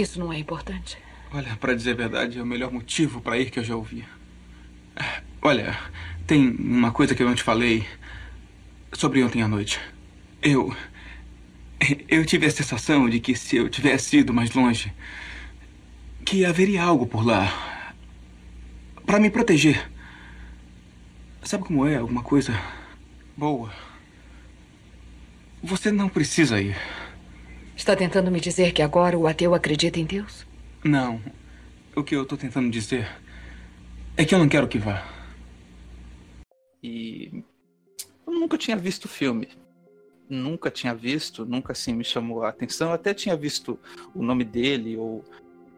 [0.00, 0.96] Isso não é importante?
[1.30, 4.02] Olha, para dizer a verdade, é o melhor motivo para ir que eu já ouvi.
[5.42, 5.78] Olha,
[6.26, 7.86] tem uma coisa que eu não te falei
[8.94, 9.78] sobre ontem à noite.
[10.40, 10.74] Eu.
[12.08, 14.90] Eu tive a sensação de que se eu tivesse ido mais longe,
[16.24, 17.94] que haveria algo por lá
[19.04, 19.86] para me proteger.
[21.42, 22.58] Sabe como é alguma coisa
[23.36, 23.70] boa?
[25.62, 26.76] Você não precisa ir.
[27.80, 30.46] Está tentando me dizer que agora o ateu acredita em Deus?
[30.84, 31.18] Não.
[31.96, 33.08] O que eu estou tentando dizer
[34.18, 35.02] é que eu não quero que vá.
[36.82, 37.42] E
[38.26, 39.48] eu nunca tinha visto o filme.
[40.28, 42.88] Nunca tinha visto, nunca assim me chamou a atenção.
[42.88, 43.80] Eu até tinha visto
[44.14, 45.24] o nome dele, ou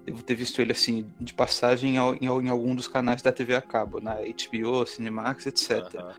[0.05, 3.63] devo ter visto ele assim de passagem em, em algum dos canais da TV a
[3.63, 5.95] cabo, na HBO, Cinemax, etc.
[5.95, 6.11] Uhum.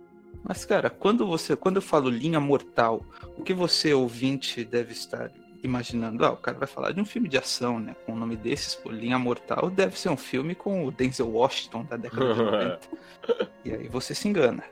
[0.45, 1.57] Mas, cara, quando você.
[1.57, 3.05] Quando eu falo linha mortal,
[3.37, 5.29] o que você, ouvinte, deve estar
[5.63, 6.25] imaginando?
[6.25, 7.95] Ah, o cara vai falar de um filme de ação, né?
[8.05, 11.85] Com o nome desses, pô, Linha Mortal, deve ser um filme com o Denzel Washington
[11.85, 12.79] da década de 90.
[13.63, 14.63] e aí você se engana.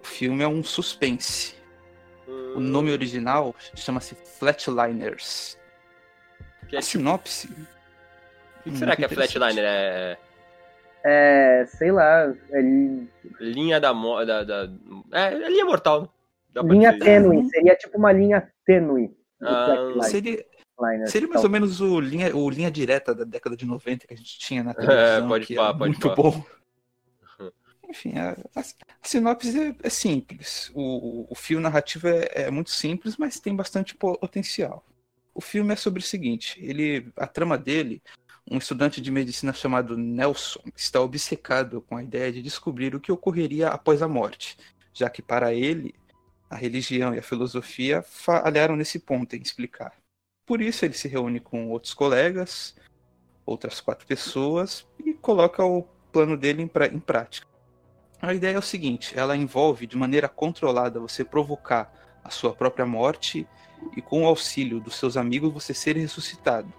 [0.00, 1.56] O filme é um suspense.
[2.28, 5.58] O nome original chama-se Flatliners.
[6.68, 6.92] Que é a tipo...
[6.92, 7.48] sinopse.
[8.66, 9.64] O que será que é Flatliner?
[9.64, 10.18] É.
[11.04, 11.66] É.
[11.66, 12.34] sei lá.
[12.50, 12.60] É...
[13.40, 14.70] Linha da, da, da.
[15.12, 16.12] É, é linha mortal.
[16.64, 17.48] Linha tênue.
[17.50, 19.16] Seria tipo uma linha tênue.
[19.42, 20.44] Ah, seria,
[21.06, 24.16] seria mais ou menos o linha, o linha direta da década de 90 que a
[24.16, 25.24] gente tinha na é, televisão.
[25.24, 26.14] É, pode que pá, pode muito pá.
[26.14, 26.44] bom.
[27.88, 28.64] Enfim, a, a, a
[29.02, 30.70] sinopse é, é, simples.
[30.74, 34.84] O, o fio narrativo é, é, muito simples, mas tem bastante potencial.
[35.34, 38.02] o filme é sobre o seguinte: ele, a trama dele,
[38.50, 43.12] um estudante de medicina chamado Nelson está obcecado com a ideia de descobrir o que
[43.12, 44.56] ocorreria após a morte,
[44.92, 45.94] já que para ele
[46.48, 49.92] a religião e a filosofia falharam nesse ponto em explicar.
[50.46, 52.76] Por isso ele se reúne com outros colegas,
[53.44, 55.82] outras quatro pessoas e coloca o
[56.12, 57.46] plano dele em, em prática.
[58.22, 61.92] A ideia é o seguinte: ela envolve de maneira controlada você provocar
[62.24, 63.46] a sua própria morte
[63.96, 66.72] e com o auxílio dos seus amigos você ser ressuscitado,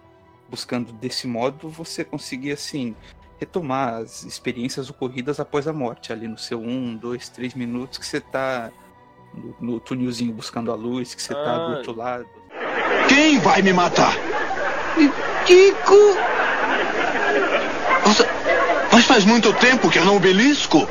[0.49, 2.95] buscando desse modo você conseguir assim
[3.39, 8.05] retomar as experiências ocorridas após a morte, ali no seu um, dois, três minutos que
[8.05, 8.71] você está
[9.37, 11.57] no, no túnelzinho buscando a luz, que você está ah.
[11.57, 12.27] do outro lado.
[13.07, 14.13] Quem vai me matar?
[15.45, 15.95] Kiko!
[18.05, 18.27] Nossa,
[18.91, 20.87] mas faz muito tempo que eu não belisco.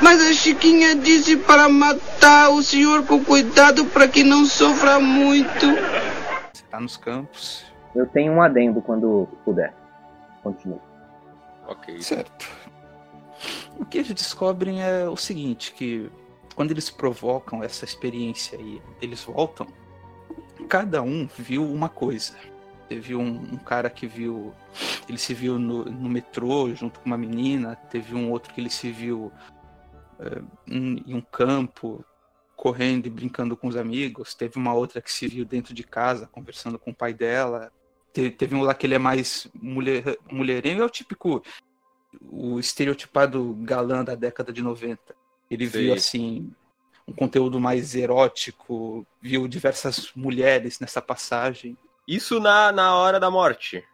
[0.00, 5.66] Mas a Chiquinha disse para matar o senhor com cuidado para que não sofra muito.
[6.52, 7.64] Você tá nos campos.
[7.94, 9.72] Eu tenho um adendo quando puder.
[10.42, 10.80] Continue.
[11.66, 12.02] Ok.
[12.02, 12.46] Certo.
[13.78, 16.10] O que eles descobrem é o seguinte, que
[16.54, 19.66] quando eles provocam essa experiência e eles voltam,
[20.68, 22.34] cada um viu uma coisa.
[22.88, 24.52] Teve um, um, cara que viu.
[25.08, 27.76] Ele se viu no, no, metrô junto com uma menina.
[27.76, 29.32] Teve um outro que ele se viu
[30.20, 32.04] é, em, em um campo,
[32.54, 34.34] correndo e brincando com os amigos.
[34.34, 37.72] Teve uma outra que se viu dentro de casa, conversando com o pai dela.
[38.12, 41.42] Teve, teve um lá que ele é mais mulher, mulherengo, é o típico.
[42.20, 45.23] O estereotipado galã da década de 90.
[45.54, 45.78] Ele Sim.
[45.78, 46.52] viu assim
[47.06, 51.76] um conteúdo mais erótico, viu diversas mulheres nessa passagem.
[52.08, 53.84] Isso na, na hora da morte.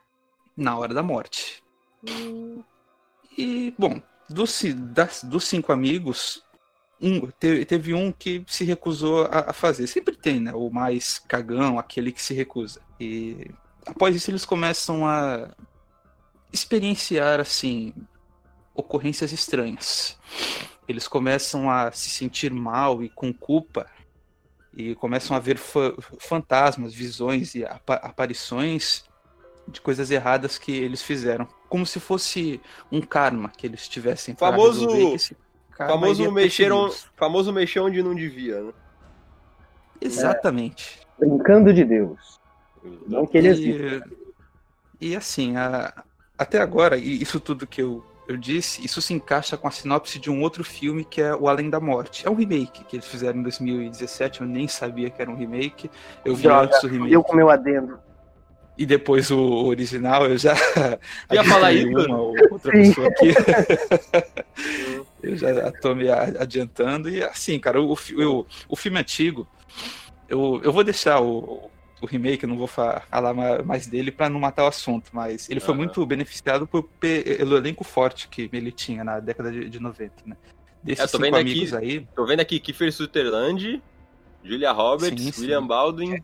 [0.56, 1.62] Na hora da morte.
[2.08, 2.62] Hum.
[3.36, 6.42] E, bom, dos, das, dos cinco amigos,
[7.00, 9.86] um, teve, teve, um que se recusou a, a, fazer.
[9.86, 10.52] Sempre tem, né?
[10.54, 12.80] O mais cagão, aquele que se recusa.
[12.98, 13.50] E
[13.86, 15.50] após isso eles começam a
[16.52, 17.92] experienciar, assim,
[18.74, 20.18] ocorrências estranhas
[20.90, 23.86] eles começam a se sentir mal e com culpa
[24.74, 29.04] e começam a ver fa fantasmas, visões e ap aparições
[29.68, 34.88] de coisas erradas que eles fizeram, como se fosse um karma que eles tivessem famoso
[35.76, 38.72] famoso mexeram famoso mexer onde não devia, né?
[40.00, 41.00] Exatamente.
[41.20, 42.40] É, brincando de Deus.
[43.06, 44.02] Não que eles e,
[45.00, 46.02] e assim, a,
[46.36, 50.16] até agora, e isso tudo que eu eu disse, isso se encaixa com a sinopse
[50.16, 52.24] de um outro filme que é O Além da Morte.
[52.24, 55.90] É um remake que eles fizeram em 2017, eu nem sabia que era um remake.
[56.24, 57.12] Eu vi Droga, antes o remake.
[57.12, 57.98] Eu com meu adendo.
[58.78, 60.54] E depois o original, eu já.
[61.32, 61.88] Ia falar isso?
[61.88, 62.94] Uma ou outra Sim.
[62.94, 63.34] pessoa aqui.
[65.24, 67.10] eu já tô me adiantando.
[67.10, 69.44] E assim, cara, o, o, o filme antigo,
[70.28, 71.68] eu, eu vou deixar o,
[72.00, 73.04] o remake, eu não vou falar
[73.64, 75.78] mais dele para não matar o assunto, mas ele foi uhum.
[75.78, 80.36] muito beneficiado por, pelo elenco forte que ele tinha na década de, de 90, né?
[80.82, 82.08] Desses é, tô vendo aqui, aí.
[82.14, 83.82] Tô vendo aqui Kiefer Sutherland,
[84.42, 85.40] Julia Roberts, sim, sim.
[85.42, 86.16] William Baldwin,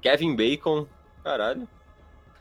[0.00, 0.86] Kevin Bacon.
[1.22, 1.68] Caralho.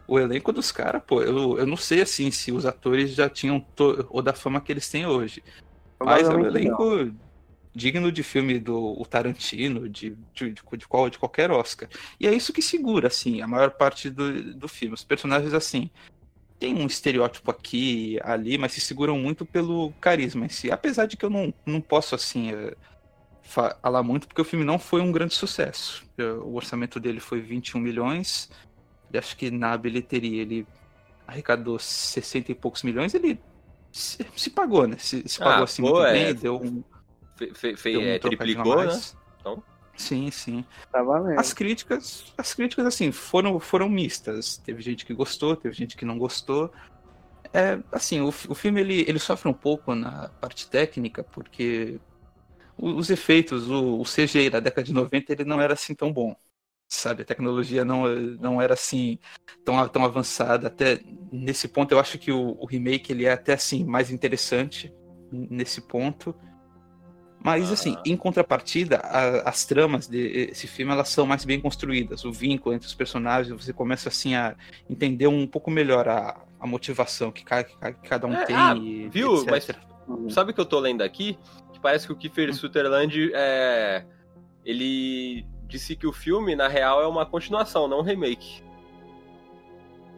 [0.08, 3.60] O elenco dos caras, pô, eu, eu não sei assim se os atores já tinham
[3.76, 4.08] to...
[4.10, 5.44] ou da fama que eles têm hoje.
[6.00, 6.84] Mas é um elenco.
[6.84, 7.31] Não
[7.74, 11.90] digno de filme do Tarantino, de, de, de, qual, de qualquer Oscar.
[12.20, 14.94] E é isso que segura, assim, a maior parte do, do filme.
[14.94, 15.90] Os personagens, assim,
[16.60, 20.70] tem um estereótipo aqui ali, mas se seguram muito pelo carisma em si.
[20.70, 22.76] Apesar de que eu não, não posso, assim, eh,
[23.42, 26.06] falar muito, porque o filme não foi um grande sucesso.
[26.44, 28.50] O orçamento dele foi 21 milhões,
[29.14, 30.68] acho que na bilheteria ele
[31.28, 33.40] arrecadou 60 e poucos milhões, ele
[33.92, 34.98] se, se pagou, né?
[35.00, 36.14] Se, se pagou ah, assim pô, muito é...
[36.14, 36.84] bem, deu um
[37.36, 39.00] fe, fe, um é, triplicou, né?
[39.40, 39.64] Então...
[39.96, 40.66] Sim, sim.
[40.92, 41.40] Tá valendo.
[41.40, 44.58] As críticas, as críticas assim, foram, foram mistas.
[44.58, 46.72] Teve gente que gostou, teve gente que não gostou.
[47.54, 52.00] É, assim, o, o filme ele, ele sofre um pouco na parte técnica, porque
[52.78, 56.36] os efeitos, o, o CGI da década de 90, ele não era assim tão bom.
[56.88, 58.04] Sabe, a tecnologia não,
[58.38, 59.18] não era assim
[59.64, 60.68] tão, tão avançada.
[60.68, 64.94] Até nesse ponto, eu acho que o, o remake ele é até assim mais interessante
[65.32, 66.36] nesse ponto.
[67.44, 72.24] Mas, assim, em contrapartida, a, as tramas desse filme, elas são mais bem construídas.
[72.24, 74.56] O vínculo entre os personagens, você começa, assim, a
[74.90, 78.56] entender um pouco melhor a, a motivação que, ca, que cada um é, tem.
[78.56, 79.36] Ah, e, viu?
[79.56, 79.76] Etc.
[80.08, 81.38] Mas sabe o que eu tô lendo aqui?
[81.74, 82.54] Que parece que o Kiefer hum.
[82.54, 84.06] Sutherland, é,
[84.64, 88.62] ele disse que o filme, na real, é uma continuação, não um remake.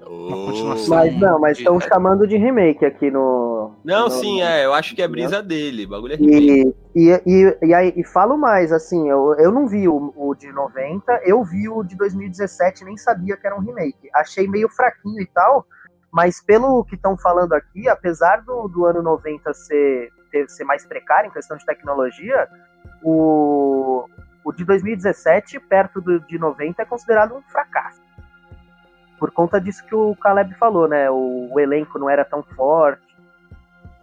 [0.05, 0.89] Uma continuação.
[0.89, 3.52] Mas não, mas estão chamando de remake aqui no,
[3.83, 7.73] Não, sim, é, eu acho que é brisa dele, bagulho é e, e, e, e,
[7.73, 11.69] aí, e falo mais, assim, eu, eu não vi o, o de 90, eu vi
[11.69, 14.09] o de 2017, nem sabia que era um remake.
[14.13, 15.65] Achei meio fraquinho e tal,
[16.11, 20.85] mas pelo que estão falando aqui, apesar do, do ano 90 ser, ter, ser mais
[20.85, 22.47] precário em questão de tecnologia,
[23.03, 24.05] o,
[24.43, 28.01] o de 2017, perto do, de 90, é considerado um fracasso.
[29.19, 31.09] Por conta disso que o Caleb falou, né?
[31.09, 33.12] O, o elenco não era tão forte.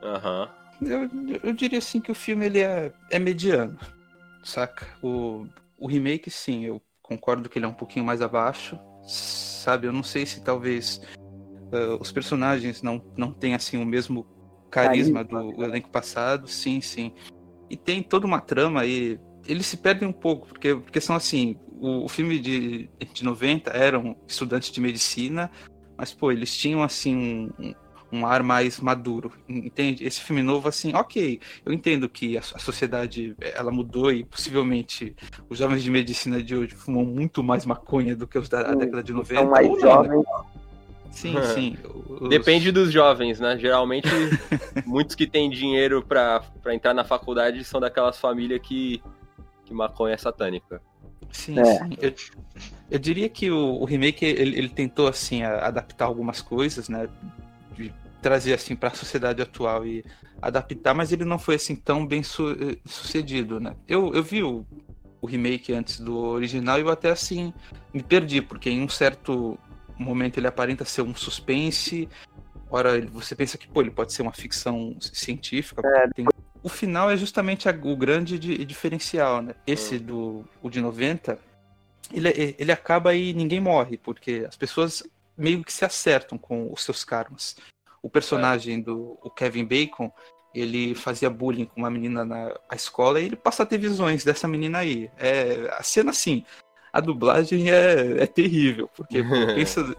[0.03, 0.48] Uhum.
[0.82, 1.11] Eu,
[1.42, 3.78] eu diria assim que o filme ele é, é mediano,
[4.42, 4.86] saca?
[5.03, 5.46] O,
[5.78, 9.86] o remake, sim, eu concordo que ele é um pouquinho mais abaixo, sabe?
[9.86, 11.01] Eu não sei se talvez
[11.72, 14.26] uh, os personagens não, não têm assim o mesmo
[14.70, 17.12] carisma, carisma do elenco passado, sim, sim.
[17.68, 21.57] E tem toda uma trama aí eles se perdem um pouco, porque, porque são assim,
[21.80, 25.51] o, o filme de, de 90 eram estudantes de medicina,
[25.96, 27.74] mas, pô, eles tinham, assim, um,
[28.12, 30.04] um ar mais maduro, entende?
[30.04, 35.14] Esse filme novo, assim, ok, eu entendo que a, a, sociedade, ela mudou e possivelmente
[35.48, 39.02] os jovens de medicina de hoje fumam muito mais maconha do que os da década
[39.02, 39.40] de 90.
[39.40, 40.08] São mais ou não, né?
[40.08, 40.26] jovens.
[41.11, 41.76] Sim, sim.
[42.20, 42.28] Os...
[42.28, 43.58] Depende dos jovens, né?
[43.58, 44.08] Geralmente,
[44.86, 46.42] muitos que têm dinheiro para
[46.72, 49.02] entrar na faculdade são daquelas famílias que
[49.70, 50.82] que maconha é satânica.
[51.30, 51.64] Sim, é.
[51.64, 51.96] sim.
[52.00, 52.12] Eu,
[52.90, 57.08] eu, diria que o, o remake ele, ele, tentou assim adaptar algumas coisas, né?
[58.23, 60.05] Trazer assim para a sociedade atual e
[60.41, 63.75] adaptar, mas ele não foi assim tão bem su sucedido, né?
[63.89, 64.66] Eu, eu vi o,
[65.21, 67.53] o remake antes do original e eu até assim
[67.93, 69.59] me perdi, porque em um certo
[69.99, 72.09] momento ele aparenta ser um suspense,
[72.71, 76.27] ora você pensa que pô, ele pode ser uma ficção científica, é, tem
[76.62, 79.55] o final é justamente a, o grande de, diferencial, né?
[79.66, 80.03] Esse hum.
[80.03, 81.39] do o de 90,
[82.12, 85.03] ele, ele acaba e ninguém morre, porque as pessoas
[85.37, 87.57] meio que se acertam com os seus karmas.
[88.03, 90.11] O personagem do o Kevin Bacon,
[90.55, 94.48] ele fazia bullying com uma menina na escola e ele passa a ter visões dessa
[94.48, 95.11] menina aí.
[95.18, 96.44] É, a cena, assim,
[96.92, 99.22] a dublagem é, é terrível, porque
[99.55, 99.96] pensa,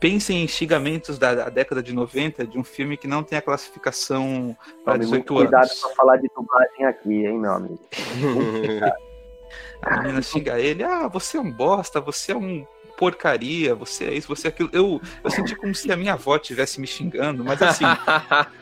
[0.00, 3.42] Pensem em xingamentos da, da, década de 90 de um filme que não tem a
[3.42, 5.50] classificação para 18 anos.
[5.50, 7.80] Cuidado para falar de dublagem aqui, hein, meu amigo.
[9.82, 12.66] a menina xinga ele, ah, você é um bosta, você é um
[12.96, 14.70] porcaria, você é isso, você é aquilo.
[14.72, 17.84] Eu, eu senti como se a minha avó estivesse me xingando, mas assim,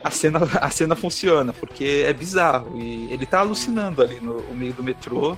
[0.03, 2.80] a cena, a cena funciona, porque é bizarro.
[2.80, 5.37] E ele tá alucinando ali no, no meio do metrô.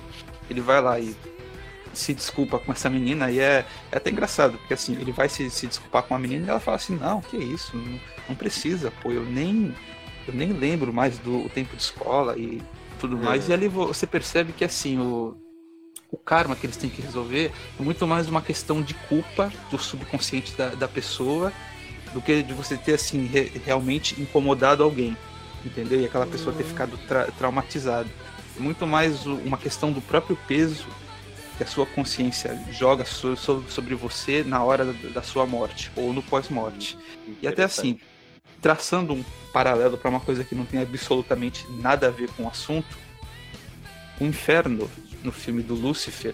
[0.49, 1.15] Ele vai lá e
[1.93, 5.49] se desculpa com essa menina e é, é até engraçado, porque assim, ele vai se,
[5.49, 8.91] se desculpar com a menina e ela fala assim, não, que isso, não, não precisa,
[9.01, 9.75] pô, eu nem,
[10.27, 12.61] eu nem lembro mais do tempo de escola e
[12.99, 13.19] tudo é.
[13.19, 13.49] mais.
[13.49, 15.35] E ali você percebe que assim, o,
[16.11, 19.77] o karma que eles têm que resolver é muito mais uma questão de culpa do
[19.77, 21.51] subconsciente da, da pessoa
[22.13, 25.17] do que de você ter assim re, realmente incomodado alguém,
[25.65, 25.99] entendeu?
[26.01, 28.09] E aquela pessoa ter ficado tra traumatizada.
[28.55, 30.87] É muito mais uma questão do próprio peso
[31.57, 36.97] que a sua consciência joga sobre você na hora da sua morte ou no pós-morte.
[37.41, 37.99] E até assim,
[38.61, 42.47] traçando um paralelo para uma coisa que não tem absolutamente nada a ver com o
[42.47, 42.97] assunto,
[44.19, 44.89] o inferno
[45.23, 46.33] no filme do Lúcifer,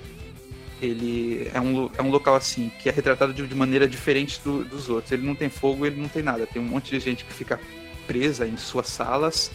[0.81, 4.63] ele é um, é um local assim que é retratado de, de maneira diferente do,
[4.63, 5.11] dos outros.
[5.11, 6.45] Ele não tem fogo, ele não tem nada.
[6.45, 7.59] Tem um monte de gente que fica
[8.05, 9.51] presa em suas salas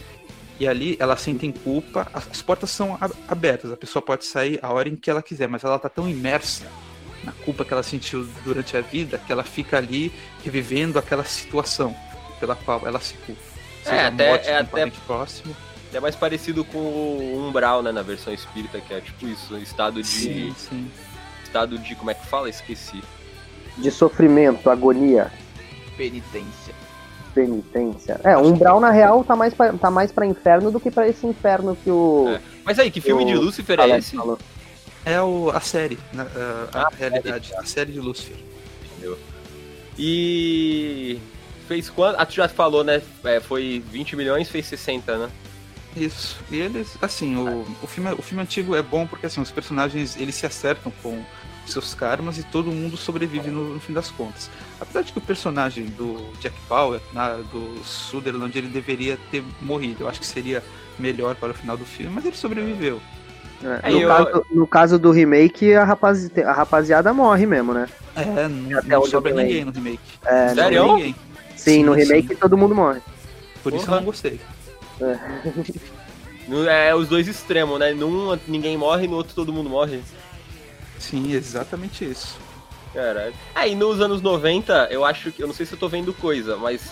[0.59, 4.89] e ali ela sente culpa, as portas são abertas, a pessoa pode sair a hora
[4.89, 6.69] em que ela quiser, mas ela tá tão imersa
[7.23, 10.11] na culpa que ela sentiu durante a vida que ela fica ali
[10.43, 11.95] revivendo aquela situação
[12.41, 13.41] pela qual ela se culpa.
[13.83, 15.55] Seja é, até, morte, é até próximo.
[15.93, 20.01] É mais parecido com o Umbral, né, na versão espírita, que é tipo isso, estado
[20.01, 20.07] de.
[20.07, 20.91] Sim, sim.
[21.43, 21.95] Estado de.
[21.95, 22.49] Como é que fala?
[22.49, 23.03] Esqueci.
[23.77, 25.31] De sofrimento, agonia.
[25.97, 26.75] Penitência
[27.33, 28.19] penitência.
[28.23, 31.07] É, o Umbral, na real, tá mais pra, tá mais pra inferno do que pra
[31.07, 32.27] esse inferno que o.
[32.29, 32.41] É.
[32.65, 34.15] Mas aí, que filme de Lúcifer é esse?
[34.15, 34.37] Falou.
[35.05, 36.27] É o, a série, na, a,
[36.73, 38.37] a ah, realidade, a série de Lúcifer.
[38.91, 39.17] Entendeu?
[39.97, 41.19] E.
[41.67, 42.19] Fez quanto?
[42.19, 43.01] Ah, tu já falou, né?
[43.23, 45.29] É, foi 20 milhões, fez 60, né?
[45.95, 46.37] Isso.
[46.51, 50.15] E eles, assim, o, o, filme, o filme antigo é bom porque assim, os personagens
[50.17, 51.23] eles se acertam com
[51.65, 54.49] seus karmas e todo mundo sobrevive no, no, fim das contas.
[54.79, 60.03] Apesar de que o personagem do Jack Bauer, na, do Sutherland, ele deveria ter morrido.
[60.03, 60.63] Eu acho que seria
[60.97, 62.99] melhor para o final do filme, mas ele sobreviveu.
[63.83, 64.07] É, no, eu...
[64.07, 67.87] caso, no, caso, do remake, a, rapaz, a rapaziada morre mesmo, né?
[68.15, 69.99] É, não, não sobra ninguém no remake.
[70.25, 70.95] É, Sério?
[70.95, 71.15] Ninguém.
[71.55, 72.35] Sim, sim, no remake sim.
[72.35, 73.01] todo mundo morre.
[73.61, 74.39] Por isso eu não gostei.
[75.01, 76.89] É.
[76.89, 77.93] é os dois extremos, né?
[77.93, 80.01] Num ninguém morre, no outro todo mundo morre.
[80.97, 82.37] Sim, exatamente isso.
[82.93, 83.33] Caralho.
[83.53, 85.41] Aí, é, nos anos 90, eu acho que.
[85.41, 86.91] Eu não sei se eu tô vendo coisa, mas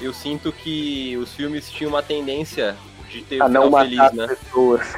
[0.00, 2.76] eu sinto que os filmes tinham uma tendência
[3.10, 4.26] de ter a não matar feliz, né?
[4.28, 4.80] pessoas.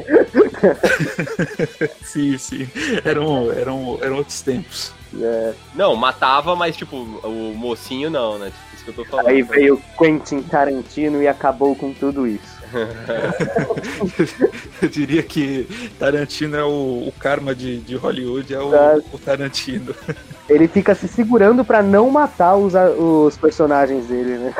[0.00, 0.24] É.
[2.04, 2.68] sim, sim.
[3.04, 4.92] Eram, eram, eram outros tempos.
[5.20, 5.52] É.
[5.74, 8.52] Não, matava, mas tipo, o mocinho não, né?
[8.80, 9.28] Isso que eu tô falando.
[9.28, 12.58] Aí veio Quentin Tarantino e acabou com tudo isso.
[14.80, 15.68] eu diria que
[15.98, 18.70] Tarantino é o, o karma de, de Hollywood, é o,
[19.12, 19.94] o, Tarantino.
[20.48, 24.54] Ele fica se segurando para não matar os, os personagens dele, né?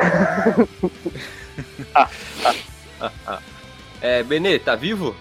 [4.01, 5.15] é, Benê, tá vivo?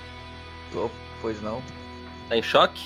[0.73, 0.91] Tô,
[1.23, 1.63] pois não.
[2.29, 2.85] Tá em choque?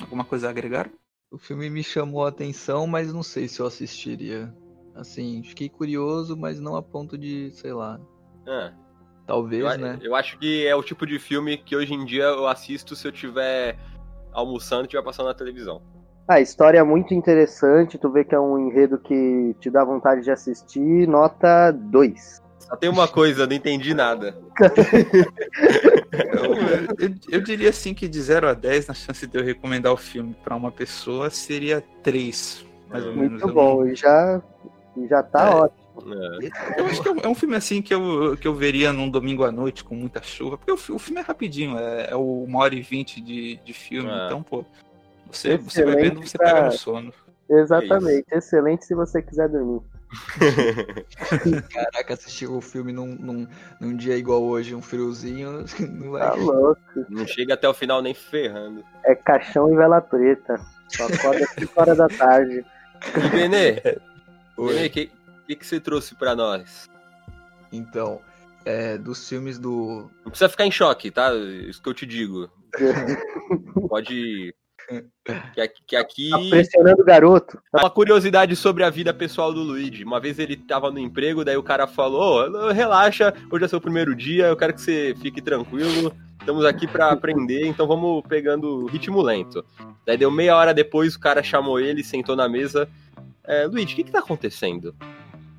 [0.00, 0.90] Alguma coisa a agregar?
[1.30, 4.52] O filme me chamou a atenção, mas não sei se eu assistiria.
[4.94, 8.00] Assim, fiquei curioso, mas não a ponto de, sei lá.
[8.46, 8.72] Ah.
[9.26, 9.98] Talvez, eu, né?
[10.02, 13.06] Eu acho que é o tipo de filme que hoje em dia eu assisto se
[13.06, 13.78] eu tiver
[14.32, 15.82] almoçando e estiver passando na televisão.
[16.26, 20.22] A história é muito interessante, tu vê que é um enredo que te dá vontade
[20.22, 22.42] de assistir, nota 2.
[22.58, 24.34] Só tem uma coisa, não entendi nada.
[26.32, 26.54] eu,
[26.98, 29.98] eu, eu, diria assim que de 0 a 10, na chance de eu recomendar o
[29.98, 33.42] filme para uma pessoa, seria 3, mais ou muito menos.
[33.42, 34.42] Muito bom, e já,
[35.08, 35.54] já tá é.
[35.54, 35.84] ótimo.
[36.14, 36.80] É.
[36.80, 39.08] Eu acho que é um, é um, filme assim que eu, que eu veria num
[39.08, 42.60] domingo à noite com muita chuva, porque o, o filme é rapidinho, é, é uma
[42.60, 44.26] hora e vinte de, de filme, é.
[44.26, 44.64] então, pô,
[45.30, 46.52] você, você vai vendo, você pra...
[46.52, 47.12] pega no sono.
[47.48, 49.82] Exatamente, é excelente se você quiser dormir.
[51.72, 53.46] Caraca, assistir o filme num, num,
[53.80, 56.30] num, dia igual hoje, um friozinho, não vai.
[56.30, 56.80] Tá louco.
[57.08, 58.84] Não chega até o final nem ferrando.
[59.04, 60.60] É caixão e vela preta.
[60.88, 62.64] Só acorda 5 horas da tarde.
[63.16, 63.82] E Benê,
[64.88, 65.10] Que,
[65.42, 66.88] o que, que você trouxe para nós?
[67.72, 68.20] Então,
[68.64, 70.10] é, dos filmes do.
[70.24, 71.34] Não precisa ficar em choque, tá?
[71.34, 72.50] Isso que eu te digo.
[73.88, 74.54] Pode.
[75.54, 76.30] Que, que aqui.
[76.30, 77.58] Tá pressionando o garoto.
[77.72, 80.04] Uma curiosidade sobre a vida pessoal do Luigi.
[80.04, 83.80] Uma vez ele tava no emprego, daí o cara falou: oh, relaxa, hoje é seu
[83.80, 86.14] primeiro dia, eu quero que você fique tranquilo.
[86.38, 89.64] Estamos aqui para aprender, então vamos pegando ritmo lento.
[90.06, 92.86] Daí deu meia hora depois, o cara chamou ele, sentou na mesa.
[93.46, 94.94] É, Luigi, o que, que tá acontecendo?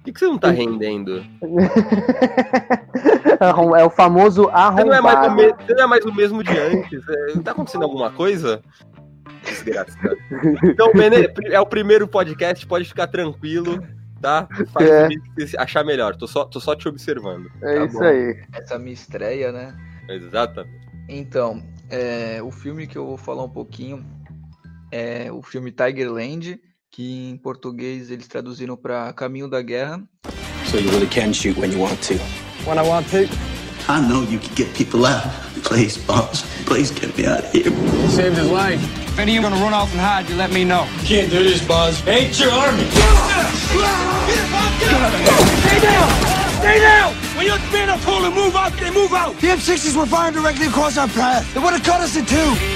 [0.03, 1.25] Por que, você não tá rendendo?
[3.77, 4.77] é o famoso arrombado.
[4.77, 5.53] Você não é mais o, me...
[5.53, 7.03] você não é mais o mesmo de antes.
[7.09, 7.39] É...
[7.39, 8.61] Tá acontecendo alguma coisa?
[9.43, 10.17] Desgraçado.
[10.63, 13.83] Então, Benê, é o primeiro podcast, pode ficar tranquilo,
[14.21, 14.47] tá?
[14.71, 15.05] Faz é.
[15.05, 16.15] o que você achar melhor.
[16.15, 17.49] Tô só, tô só te observando.
[17.61, 18.05] É tá isso bom?
[18.05, 18.43] aí.
[18.53, 19.75] Essa é minha estreia, né?
[20.09, 20.85] Exatamente.
[21.09, 24.05] Então, é, o filme que eu vou falar um pouquinho
[24.91, 26.59] é o filme Tigerland
[26.95, 30.01] que em português eles traduziram para Caminho da Guerra.
[30.71, 32.13] So you really can shoot when you want to.
[32.65, 33.27] When I want to.
[33.89, 35.27] I know you can get people out.
[35.65, 37.67] Please, boss, please get me out of here.
[37.67, 38.81] You saved his life.
[39.09, 40.87] If any of you gonna run off and hide, you let me know.
[41.01, 41.99] You can't do this, boss.
[42.07, 42.85] Ain't your army.
[45.67, 46.09] Stay down!
[46.61, 47.13] Stay down!
[47.35, 49.35] When you're being a pull and move out, they move out!
[49.41, 51.53] The M60s were firing directly across our path.
[51.53, 52.74] They would have cut us in two.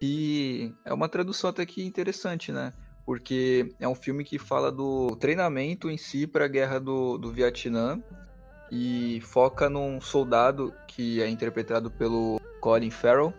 [0.00, 2.72] E é uma tradução até que interessante, né?
[3.04, 7.30] Porque é um filme que fala do treinamento em si para a guerra do, do
[7.30, 8.00] Vietnã
[8.70, 13.34] e foca num soldado que é interpretado pelo Colin Farrell.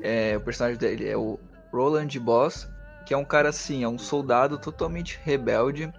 [0.00, 1.38] É, o personagem dele é o
[1.72, 2.68] Roland Boss,
[3.06, 5.92] que é um cara assim, é um soldado totalmente rebelde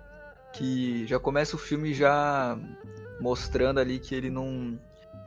[0.54, 2.58] que já começa o filme já
[3.20, 4.80] mostrando ali que ele não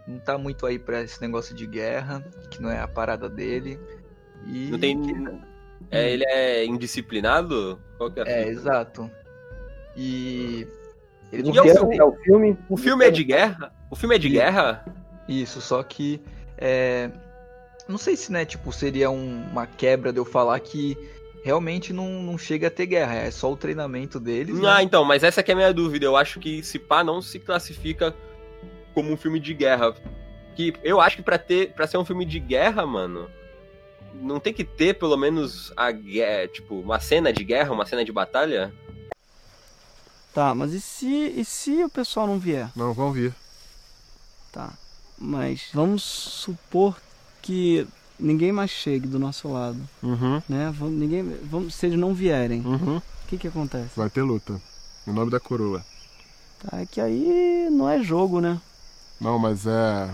[0.07, 3.79] não tá muito aí para esse negócio de guerra, que não é a parada dele.
[4.47, 4.71] E...
[4.71, 4.97] Não tem.
[5.91, 6.07] É, hum.
[6.07, 7.79] ele é indisciplinado?
[7.97, 9.11] Qual que é É, exato.
[9.97, 10.67] E.
[11.33, 12.59] Ele e é o, é o filme.
[12.69, 13.73] O filme é de guerra?
[13.91, 14.85] O filme é de guerra?
[15.29, 16.21] Isso, só que.
[16.57, 17.11] É...
[17.89, 20.97] Não sei se, né, tipo, seria um, uma quebra de eu falar que
[21.43, 24.59] realmente não, não chega a ter guerra, é só o treinamento deles.
[24.59, 24.69] Né?
[24.69, 26.05] Ah, então, mas essa é a minha dúvida.
[26.05, 28.15] Eu acho que se pá não se classifica
[28.93, 29.95] como um filme de guerra.
[30.55, 33.31] Que eu acho que para ter para ser um filme de guerra, mano,
[34.21, 38.05] não tem que ter pelo menos a guerra, tipo, uma cena de guerra, uma cena
[38.05, 38.73] de batalha?
[40.35, 42.71] Tá, mas e se, e se o pessoal não vier?
[42.77, 43.35] Não, vão vir.
[44.53, 44.73] Tá,
[45.19, 46.97] mas vamos supor
[47.43, 47.87] que
[48.19, 49.79] ninguém mais chegue do nosso lado.
[50.03, 50.43] Uhum.
[50.49, 50.73] Né?
[50.81, 52.99] Ninguém, vamos, se eles não vierem, uhum.
[52.99, 53.91] o que que acontece?
[53.97, 54.61] Vai ter luta.
[55.07, 55.85] O nome da coroa.
[56.61, 58.61] Tá, é que aí não é jogo, né?
[59.21, 60.09] Não, mas é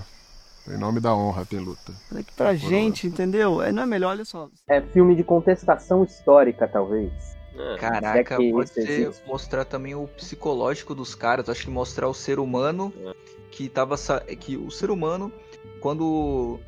[0.69, 1.93] em nome da honra tem luta.
[2.15, 3.63] É que pra gente, entendeu?
[3.63, 4.49] É, não é melhor, olha só.
[4.69, 7.13] É filme de contestação histórica, talvez.
[7.57, 7.77] É.
[7.77, 11.49] Caraca, é pode ser mostrar também o psicológico dos caras.
[11.49, 13.15] Acho que mostrar o ser humano é.
[13.51, 13.97] que tava.
[14.41, 15.33] Que o ser humano,
[15.81, 16.59] quando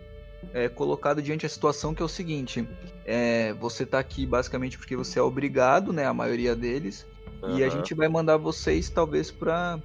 [0.53, 2.69] é colocado diante da situação que é o seguinte:
[3.05, 6.07] é, você tá aqui basicamente porque você é obrigado, né?
[6.07, 7.07] A maioria deles.
[7.43, 7.59] Uhum.
[7.59, 9.79] E a gente vai mandar vocês, talvez, pra,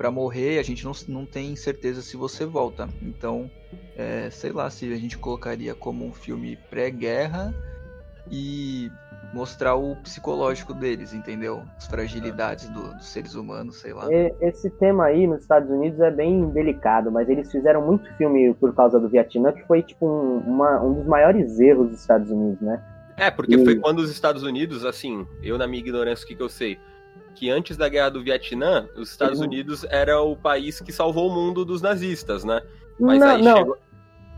[0.00, 0.58] pra morrer.
[0.58, 2.88] A gente não, não tem certeza se você volta.
[3.02, 3.50] Então,
[3.94, 7.54] é, sei lá se a gente colocaria como um filme pré-guerra
[8.30, 8.90] e
[9.34, 11.62] mostrar o psicológico deles, entendeu?
[11.76, 14.08] As fragilidades do, dos seres humanos, sei lá.
[14.40, 18.74] Esse tema aí nos Estados Unidos é bem delicado, mas eles fizeram muito filme por
[18.74, 22.62] causa do Vietnã, que foi tipo um, uma, um dos maiores erros dos Estados Unidos,
[22.62, 22.82] né?
[23.18, 23.64] É, porque e...
[23.66, 26.78] foi quando os Estados Unidos, assim, eu na minha ignorância, o que, que eu sei?
[27.34, 29.46] Que antes da guerra do Vietnã, os Estados uhum.
[29.46, 32.60] Unidos era o país que salvou o mundo dos nazistas, né?
[32.98, 33.56] Mas não, aí não.
[33.56, 33.78] chegou.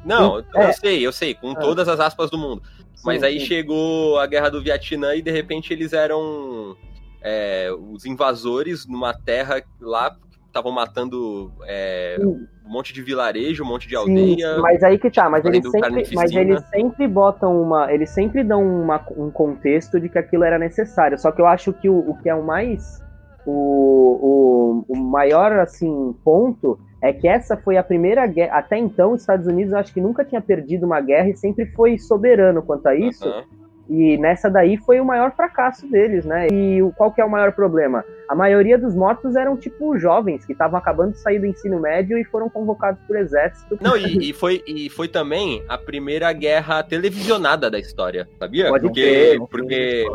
[0.04, 0.68] Não, é.
[0.68, 1.54] eu sei, eu sei, com é.
[1.54, 2.62] todas as aspas do mundo.
[3.04, 3.46] Mas sim, aí sim.
[3.46, 6.76] chegou a guerra do Vietnã e de repente eles eram
[7.20, 10.16] é, os invasores numa terra lá
[10.52, 14.54] estavam matando é, um monte de vilarejo, um monte de aldeia.
[14.54, 18.44] Sim, mas aí que tá, mas eles sempre, mas eles sempre botam uma, eles sempre
[18.44, 21.18] dão uma, um contexto de que aquilo era necessário.
[21.18, 23.02] Só que eu acho que o, o que é o mais
[23.46, 28.58] o, o, o maior assim ponto é que essa foi a primeira guerra.
[28.58, 31.66] Até então, os Estados Unidos eu acho que nunca tinha perdido uma guerra e sempre
[31.66, 33.26] foi soberano quanto a isso.
[33.26, 33.61] Uhum.
[33.88, 36.46] E nessa daí foi o maior fracasso deles, né?
[36.46, 38.04] E qual que é o maior problema?
[38.28, 42.16] A maioria dos mortos eram tipo jovens que estavam acabando de sair do ensino médio
[42.16, 43.78] e foram convocados por exército.
[43.80, 48.68] Não, e, e, foi, e foi também a primeira guerra televisionada da história, sabia?
[48.68, 50.06] Pode porque, ter, porque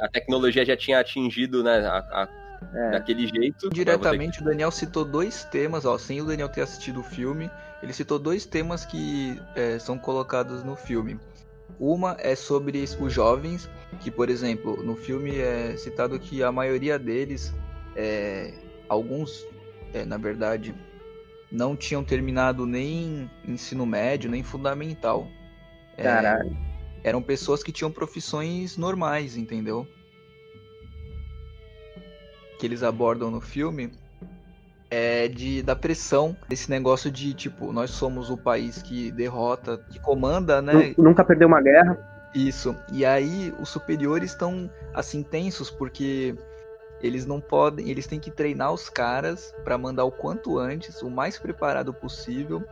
[0.00, 2.28] a tecnologia já tinha atingido né, a, a
[2.74, 2.90] é.
[2.90, 3.70] daquele jeito.
[3.70, 4.42] Diretamente, que...
[4.42, 7.50] o Daniel citou dois temas, ó, sem o Daniel ter assistido o filme,
[7.82, 11.18] ele citou dois temas que é, são colocados no filme.
[11.78, 13.68] Uma é sobre os jovens,
[14.00, 17.54] que, por exemplo, no filme é citado que a maioria deles,
[17.96, 18.52] é,
[18.88, 19.46] alguns,
[19.92, 20.74] é, na verdade,
[21.50, 25.28] não tinham terminado nem ensino médio, nem fundamental.
[25.96, 26.56] É, Caralho.
[27.02, 29.86] Eram pessoas que tinham profissões normais, entendeu?
[32.60, 33.90] que eles abordam no filme
[34.90, 40.00] é de da pressão desse negócio de tipo nós somos o país que derrota que
[40.00, 40.94] comanda né?
[40.98, 41.98] Nunca perdeu uma guerra.
[42.34, 42.76] Isso.
[42.92, 46.34] E aí os superiores estão assim tensos porque
[47.00, 51.10] eles não podem eles têm que treinar os caras para mandar o quanto antes o
[51.10, 52.62] mais preparado possível.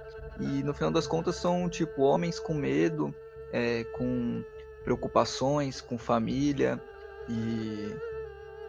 [0.40, 3.14] E no final das contas são tipo homens com medo
[3.52, 4.42] é, com
[4.84, 6.80] preocupações com família
[7.28, 7.94] e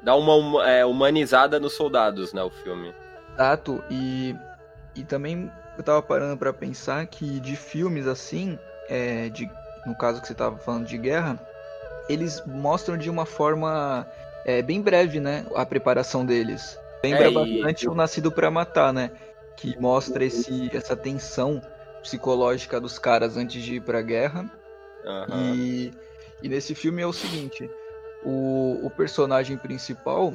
[0.01, 2.93] dá uma é, humanizada nos soldados, né, o filme.
[3.39, 4.35] Exato, e,
[4.93, 8.59] e também eu tava parando para pensar que de filmes assim,
[8.89, 9.49] é, de,
[9.85, 11.39] no caso que você tava falando de guerra,
[12.09, 14.05] eles mostram de uma forma
[14.43, 16.77] é, bem breve, né, a preparação deles.
[17.01, 17.87] Lembra é, bastante e...
[17.87, 19.09] o Nascido para Matar, né,
[19.55, 21.61] que mostra esse, essa tensão
[22.01, 24.51] psicológica dos caras antes de ir pra guerra.
[25.05, 25.55] Uhum.
[25.55, 25.93] E,
[26.43, 27.71] e nesse filme é o seguinte,
[28.21, 30.33] o, o personagem principal,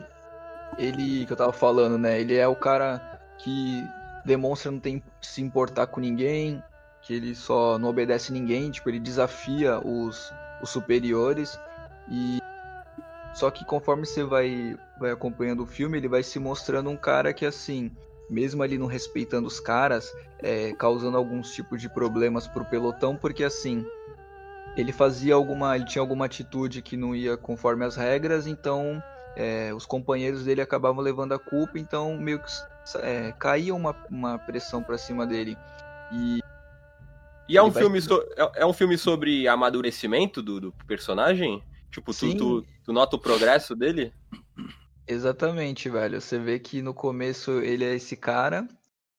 [0.78, 2.20] ele que eu tava falando, né?
[2.20, 3.00] Ele é o cara
[3.38, 3.86] que
[4.24, 6.62] demonstra não tem se importar com ninguém,
[7.02, 11.58] que ele só não obedece ninguém, tipo, ele desafia os, os superiores
[12.10, 12.38] e
[13.34, 17.34] só que conforme você vai vai acompanhando o filme, ele vai se mostrando um cara
[17.34, 17.90] que assim,
[18.30, 23.42] mesmo ali não respeitando os caras, é, causando alguns tipos de problemas pro pelotão, porque
[23.42, 23.84] assim,
[24.76, 29.02] ele fazia alguma, ele tinha alguma atitude que não ia conforme as regras, então
[29.36, 32.50] é, os companheiros dele acabavam levando a culpa, então meio que
[32.98, 35.56] é, caía uma, uma pressão para cima dele.
[36.12, 36.40] E,
[37.48, 41.62] e é um, filme so, é, é, um filme sobre amadurecimento do, do personagem?
[41.90, 44.12] Tipo, tu, tu, tu, nota o progresso dele?
[45.06, 46.20] Exatamente, velho.
[46.20, 48.66] Você vê que no começo ele é esse cara,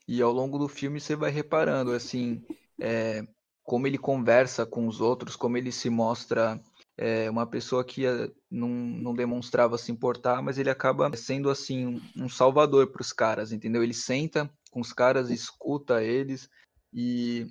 [0.07, 2.43] e ao longo do filme você vai reparando, assim,
[2.79, 3.23] é,
[3.63, 6.61] como ele conversa com os outros, como ele se mostra
[6.97, 8.03] é, uma pessoa que
[8.49, 13.11] não, não demonstrava se importar, mas ele acaba sendo assim um, um salvador para os
[13.11, 13.83] caras, entendeu?
[13.83, 16.49] Ele senta com os caras, escuta eles
[16.93, 17.47] e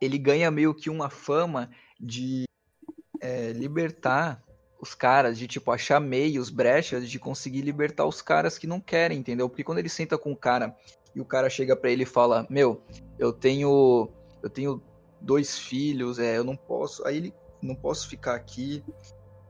[0.00, 2.44] ele ganha meio que uma fama de
[3.20, 4.42] é, libertar
[4.80, 9.18] os caras, de tipo achar meios, brechas de conseguir libertar os caras que não querem,
[9.18, 9.48] entendeu?
[9.48, 10.76] Porque quando ele senta com o cara
[11.14, 12.82] e o cara chega para ele e fala: "Meu,
[13.18, 14.08] eu tenho
[14.42, 14.80] eu tenho
[15.20, 17.04] dois filhos, é, eu não posso.
[17.06, 18.84] Aí ele não posso ficar aqui.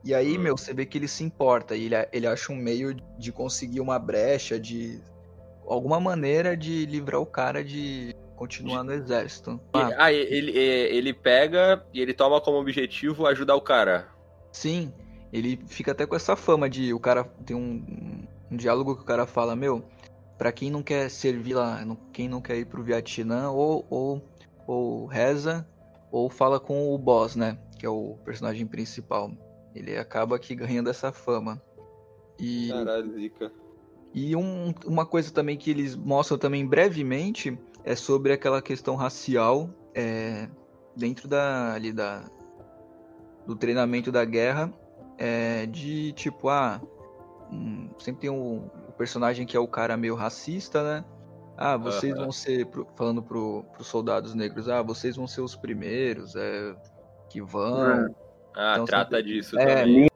[0.03, 1.75] E aí, meu, você vê que ele se importa.
[1.75, 4.99] E ele, ele acha um meio de conseguir uma brecha, de
[5.67, 9.59] alguma maneira de livrar o cara de continuar no exército.
[9.73, 14.07] Ah, ah ele, ele pega e ele toma como objetivo ajudar o cara.
[14.51, 14.93] Sim,
[15.31, 19.05] ele fica até com essa fama de o cara tem um, um diálogo que o
[19.05, 19.83] cara fala, meu,
[20.37, 24.23] para quem não quer servir lá, quem não quer ir pro Vietnã ou, ou
[24.69, 25.67] ou reza
[26.11, 27.57] ou fala com o boss, né?
[27.79, 29.31] Que é o personagem principal.
[29.73, 31.59] Ele acaba aqui ganhando essa fama.
[32.37, 33.51] E, Caralho, zica.
[34.13, 39.69] E um, uma coisa também que eles mostram também brevemente é sobre aquela questão racial
[39.95, 40.47] é,
[40.95, 42.29] dentro da, ali da,
[43.47, 44.71] do treinamento da guerra.
[45.17, 46.81] É, de tipo, ah,
[47.51, 51.05] um, sempre tem um, o personagem que é o cara meio racista, né?
[51.57, 52.65] Ah, vocês vão ser,
[52.95, 56.73] falando pro, pros soldados negros, ah, vocês vão ser os primeiros, é,
[57.29, 58.13] que vão.
[58.55, 60.09] Ah, então, trata sempre, disso é, também.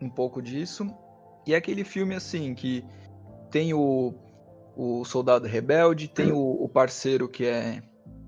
[0.00, 0.86] Um pouco disso.
[1.46, 2.84] E é aquele filme assim que
[3.50, 4.14] tem o,
[4.76, 7.82] o soldado rebelde, tem o, o parceiro que é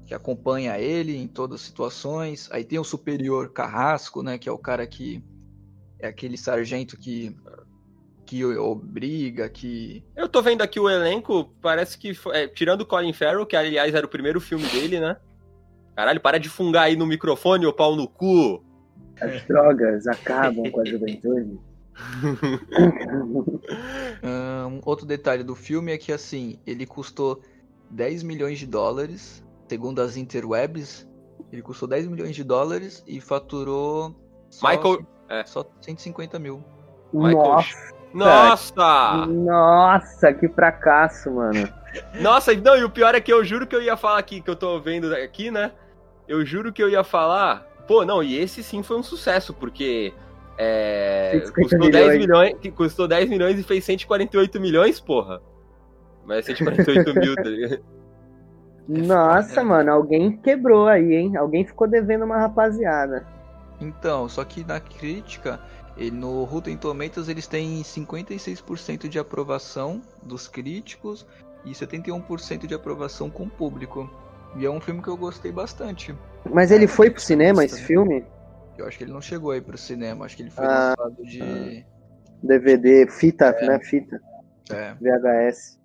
[0.07, 2.49] que acompanha ele em todas as situações.
[2.51, 5.23] Aí tem o superior carrasco, né, que é o cara que
[6.01, 7.37] é aquele sargento que
[8.31, 10.05] que obriga, que.
[10.15, 12.17] Eu tô vendo aqui o elenco, parece que.
[12.33, 15.17] É, tirando o Colin Farrell, que aliás era o primeiro filme dele, né?
[16.01, 18.65] Caralho, para de fungar aí no microfone, ô pau no cu!
[19.21, 21.61] As drogas acabam com a juventude.
[24.25, 27.43] um, outro detalhe do filme é que, assim, ele custou
[27.91, 31.07] 10 milhões de dólares, segundo as interwebs.
[31.53, 34.17] Ele custou 10 milhões de dólares e faturou.
[34.49, 35.07] Só, Michael.
[35.29, 35.45] É.
[35.45, 36.65] Só 150 mil.
[37.13, 37.77] Nossa!
[38.15, 39.27] Nossa!
[39.27, 41.69] Nossa, que fracasso, mano.
[42.23, 44.49] Nossa, não, e o pior é que eu juro que eu ia falar aqui, que
[44.49, 45.73] eu tô vendo aqui, né?
[46.31, 47.67] Eu juro que eu ia falar.
[47.89, 50.15] Pô, não, e esse sim foi um sucesso, porque.
[50.57, 52.07] É, custou milhões.
[52.07, 55.43] 10 milhões, custou 10 milhões e fez 148 milhões, porra.
[56.25, 57.83] Mas 148 mil, tá ligado?
[58.87, 61.37] Nossa, mano, alguém quebrou aí, hein?
[61.37, 63.27] Alguém ficou devendo uma rapaziada.
[63.81, 65.59] Então, só que na crítica,
[65.97, 71.27] e no Rotten Tomatoes eles têm 56% de aprovação dos críticos
[71.65, 74.09] e 71% de aprovação com o público.
[74.57, 76.15] E é um filme que eu gostei bastante.
[76.53, 78.25] Mas ele foi pro cinema, esse filme?
[78.77, 81.25] Eu acho que ele não chegou aí pro cinema, acho que ele foi ah, lançado
[81.25, 81.85] de.
[82.43, 83.67] DVD, fita, é.
[83.67, 83.81] né?
[83.81, 84.21] Fita.
[84.71, 84.95] É.
[84.95, 85.79] VHS.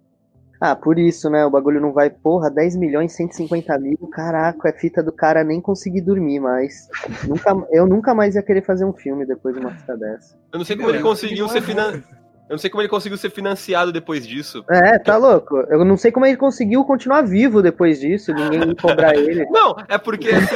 [0.59, 1.45] Ah, por isso, né?
[1.45, 5.59] O bagulho não vai, porra, 10 milhões, 150 mil, caraca, é fita do cara nem
[5.59, 6.88] conseguir dormir mais.
[7.28, 10.38] nunca, eu nunca mais ia querer fazer um filme depois de uma fita dessa.
[10.53, 12.24] Eu não sei como ele conseguiu ser financiado.
[12.47, 14.63] Eu não sei como ele conseguiu ser financiado depois disso.
[14.69, 15.57] É, tá louco.
[15.67, 19.45] Eu não sei como ele conseguiu continuar vivo depois disso, ninguém cobrar ele.
[19.45, 20.55] Não, é porque assim.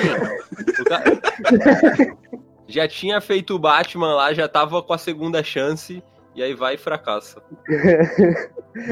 [2.67, 6.03] já tinha feito o Batman lá, já tava com a segunda chance
[6.35, 7.41] e aí vai e fracassa.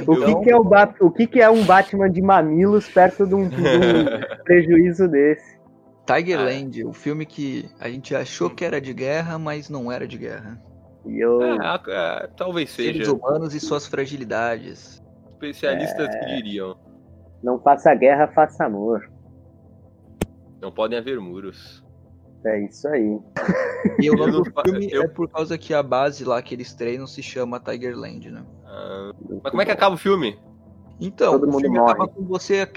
[0.08, 0.96] o, que, então- que, é o, Bat...
[1.00, 5.56] o que, que é um Batman de mamilos perto de um, de um prejuízo desse?
[6.06, 6.88] Tigerland, ah.
[6.88, 10.60] o filme que a gente achou que era de guerra, mas não era de guerra.
[11.08, 11.42] E eu...
[11.42, 12.94] É, é, talvez seja.
[12.94, 15.04] Seres humanos e suas fragilidades.
[15.32, 16.20] Especialistas é...
[16.20, 16.78] que diriam.
[17.44, 19.10] Não faça guerra, faça amor.
[20.62, 21.86] Não podem haver muros.
[22.46, 23.20] É isso aí.
[24.00, 25.04] E o nome do filme eu...
[25.04, 28.46] é por causa que a base lá que eles treinam se chama Tigerland, né?
[28.66, 29.12] Ah,
[29.44, 30.40] mas como é que acaba o filme?
[31.00, 31.92] Então, Todo o filme morre.
[31.92, 32.68] acaba com você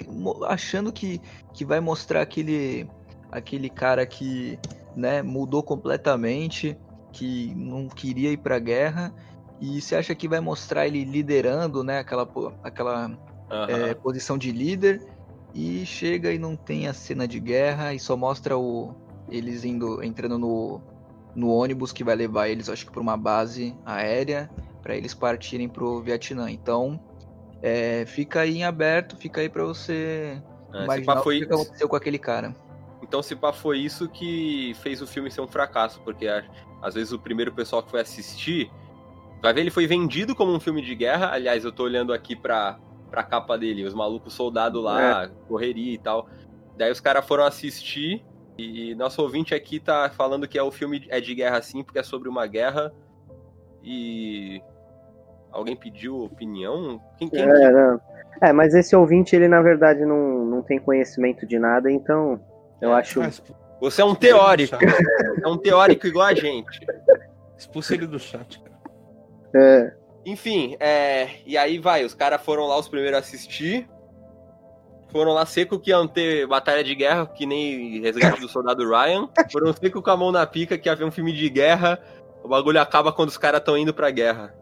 [0.47, 1.21] achando que,
[1.55, 2.89] que vai mostrar aquele,
[3.31, 4.59] aquele cara que
[4.95, 6.77] né, mudou completamente,
[7.13, 9.13] que não queria ir pra guerra,
[9.61, 12.29] e você acha que vai mostrar ele liderando, né, aquela,
[12.63, 13.19] aquela
[13.69, 15.03] é, posição de líder,
[15.55, 18.95] e chega e não tem a cena de guerra, e só mostra o,
[19.29, 20.81] eles indo entrando no,
[21.35, 24.51] no ônibus que vai levar eles, acho que para uma base aérea,
[24.83, 26.51] para eles partirem pro Vietnã.
[26.51, 26.99] Então,
[27.63, 30.41] é, fica aí em aberto, fica aí para você
[30.73, 31.43] é, imaginar foi...
[31.43, 32.55] o que aconteceu com aquele cara.
[33.03, 36.27] Então, se pá, foi isso que fez o filme ser um fracasso, porque
[36.83, 38.71] às vezes o primeiro pessoal que foi assistir,
[39.43, 41.33] vai ver, ele foi vendido como um filme de guerra.
[41.33, 42.79] Aliás, eu tô olhando aqui pra,
[43.11, 45.31] pra capa dele, os malucos soldados lá, é.
[45.49, 46.29] correria e tal.
[46.77, 48.25] Daí os caras foram assistir
[48.57, 51.99] e nosso ouvinte aqui tá falando que é o filme é de guerra sim, porque
[51.99, 52.93] é sobre uma guerra.
[53.83, 54.63] E
[55.51, 57.01] alguém pediu opinião?
[57.17, 57.41] Quem, quem...
[57.41, 58.01] É, não.
[58.43, 62.41] é, mas esse ouvinte, ele na verdade não, não tem conhecimento de nada, então
[62.81, 63.21] eu é, acho.
[63.81, 64.77] Você é um teórico.
[65.43, 66.81] é um teórico igual a gente.
[67.57, 68.79] Expulsa ele do chat, cara.
[69.55, 69.95] É.
[70.27, 73.89] Enfim, é, e aí vai, os caras foram lá os primeiros a assistir
[75.11, 79.29] foram lá seco que iam ter batalha de guerra, que nem Resgate do Soldado Ryan.
[79.51, 82.01] Foram seco com a mão na pica que havia um filme de guerra.
[82.43, 84.55] O bagulho acaba quando os caras estão indo pra guerra.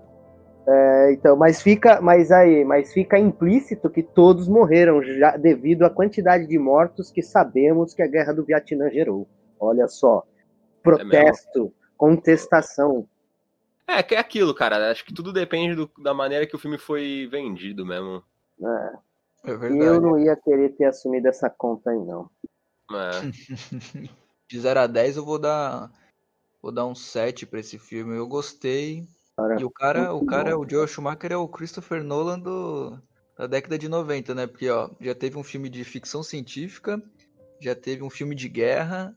[0.71, 5.91] É, então, mas fica, mas aí, mas fica implícito que todos morreram já devido à
[5.91, 9.27] quantidade de mortos que sabemos que a guerra do Vietnã gerou.
[9.59, 10.27] Olha só,
[10.83, 13.09] protesto, é contestação.
[13.87, 14.91] É, que é aquilo, cara.
[14.91, 18.23] Acho que tudo depende do, da maneira que o filme foi vendido mesmo.
[18.63, 19.09] É.
[19.45, 19.83] É verdade.
[19.83, 22.31] Eu não ia querer ter assumido essa conta aí, não.
[22.93, 23.11] É.
[24.47, 25.91] De 0 a 10 eu vou dar.
[26.61, 28.17] Vou dar um 7 pra esse filme.
[28.17, 29.07] Eu gostei.
[29.59, 32.99] E o cara, o cara, o Joel Schumacher é o Christopher Nolan do,
[33.37, 34.47] da década de 90, né?
[34.49, 37.01] Porque, ó, já teve um filme de ficção científica,
[37.61, 39.17] já teve um filme de guerra.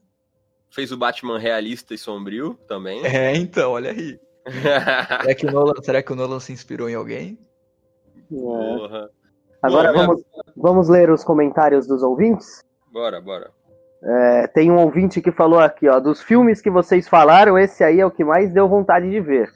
[0.69, 3.01] Fez o Batman realista e sombrio também.
[3.05, 4.19] É, então, olha aí.
[5.21, 7.39] será, que o Nolan, será que o Nolan se inspirou em alguém?
[8.31, 9.09] É.
[9.61, 10.43] Agora Bom, vamos, minha...
[10.55, 12.63] vamos ler os comentários dos ouvintes?
[12.91, 13.51] Bora, bora.
[14.03, 17.99] É, tem um ouvinte que falou aqui, ó, dos filmes que vocês falaram, esse aí
[17.99, 19.51] é o que mais deu vontade de ver.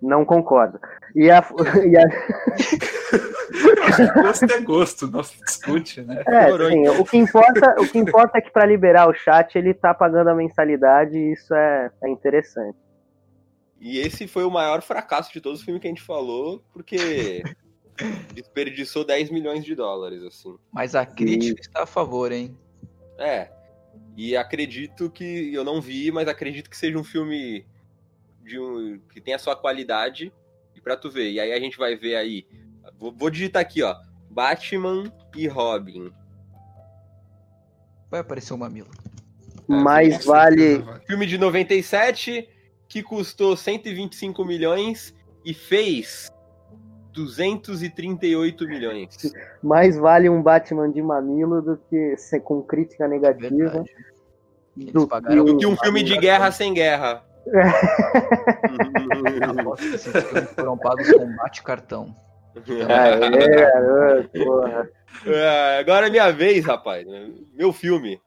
[0.00, 0.80] Não concordo.
[1.14, 1.40] E a.
[1.86, 2.04] E a...
[4.22, 6.22] gosto é gosto, não se discute, né?
[6.26, 9.74] É, sim, o, que importa, o que importa é que para liberar o chat ele
[9.74, 12.78] tá pagando a mensalidade e isso é, é interessante.
[13.80, 17.42] E esse foi o maior fracasso de todos os filmes que a gente falou, porque
[18.34, 20.56] desperdiçou 10 milhões de dólares, assim.
[20.72, 21.60] Mas a crítica e...
[21.60, 22.56] está a favor, hein?
[23.18, 23.50] É.
[24.16, 25.52] E acredito que.
[25.52, 27.66] Eu não vi, mas acredito que seja um filme
[28.50, 30.32] de um, que tem a sua qualidade
[30.74, 31.30] e pra tu ver.
[31.30, 32.46] E aí a gente vai ver aí.
[32.98, 33.94] Vou, vou digitar aqui, ó.
[34.28, 36.12] Batman e Robin.
[38.10, 38.90] Vai aparecer o um mamilo.
[39.68, 40.84] É, Mais vale.
[41.06, 42.48] Filme de 97
[42.88, 46.28] que custou 125 milhões e fez
[47.12, 49.32] 238 milhões.
[49.62, 53.84] Mais vale um Batman de mamilo do que ser com crítica negativa.
[54.76, 57.24] Do que, do que um filme de guerra sem guerra.
[59.48, 62.14] Aposto que esses filmes foram pagos com bate-cartão.
[62.56, 64.90] É, porra.
[65.26, 67.06] É, agora é minha vez, rapaz.
[67.52, 68.20] Meu filme.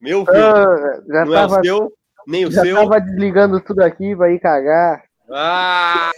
[0.00, 0.40] Meu filme.
[0.40, 1.92] Ah, já Não tava, é o seu,
[2.26, 2.76] nem o já seu.
[2.76, 5.04] Já tava desligando tudo aqui pra ir cagar.
[5.30, 6.10] Ah!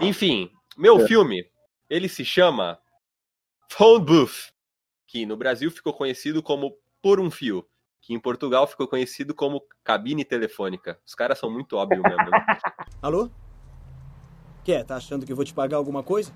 [0.00, 1.06] Enfim, meu é.
[1.06, 1.44] filme,
[1.88, 2.78] ele se chama
[3.68, 4.52] Phone Booth,
[5.06, 7.64] que no Brasil ficou conhecido como Por um Fio
[8.00, 10.98] que em Portugal ficou conhecido como cabine telefônica.
[11.06, 12.30] Os caras são muito óbvios mesmo.
[12.30, 12.46] Né?
[13.02, 13.30] Alô?
[14.64, 14.84] Que é?
[14.84, 16.32] Tá achando que eu vou te pagar alguma coisa?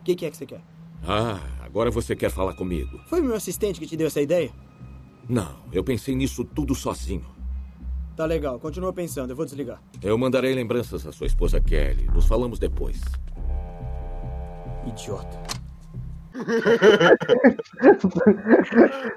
[0.00, 0.62] O que, que é que você quer?
[1.06, 2.98] Ah, agora você quer falar comigo.
[3.06, 4.52] Foi meu assistente que te deu essa ideia?
[5.28, 7.26] Não, eu pensei nisso tudo sozinho.
[8.16, 9.80] Tá legal, continua pensando, eu vou desligar.
[10.02, 12.06] Eu mandarei lembranças à sua esposa Kelly.
[12.06, 13.00] Nos falamos depois.
[14.86, 15.57] Idiota.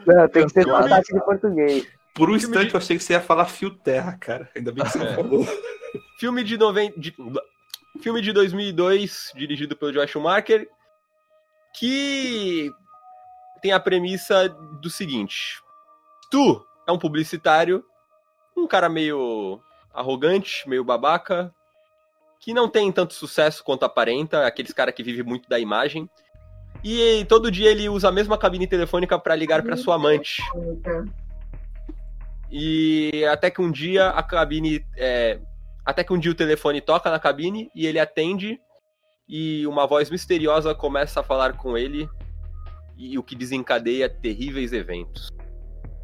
[0.06, 1.88] Não, tem que ter sotaque de português.
[2.14, 2.74] Por um instante de...
[2.74, 4.50] eu achei que você ia falar fio terra, cara.
[4.56, 5.16] Ainda bem que você é.
[5.16, 5.48] falou.
[6.20, 6.94] Filme de, noven...
[6.98, 7.16] de...
[8.02, 10.68] Filme de 2002, dirigido pelo Josh Schumacher,
[11.74, 12.72] que
[13.62, 14.50] tem a premissa
[14.82, 15.62] do seguinte.
[16.30, 17.86] Tu é um publicitário,
[18.56, 19.62] um cara meio
[19.94, 21.54] arrogante, meio babaca,
[22.40, 26.10] que não tem tanto sucesso quanto aparenta, aqueles cara que vive muito da imagem.
[26.84, 30.42] E todo dia ele usa a mesma cabine telefônica para ligar para sua amante.
[32.52, 34.86] E até que um dia a cabine.
[34.98, 35.40] É,
[35.86, 38.60] até que um dia o telefone toca na cabine e ele atende.
[39.30, 42.10] E uma voz misteriosa começa a falar com ele.
[42.98, 45.30] E o que desencadeia terríveis eventos.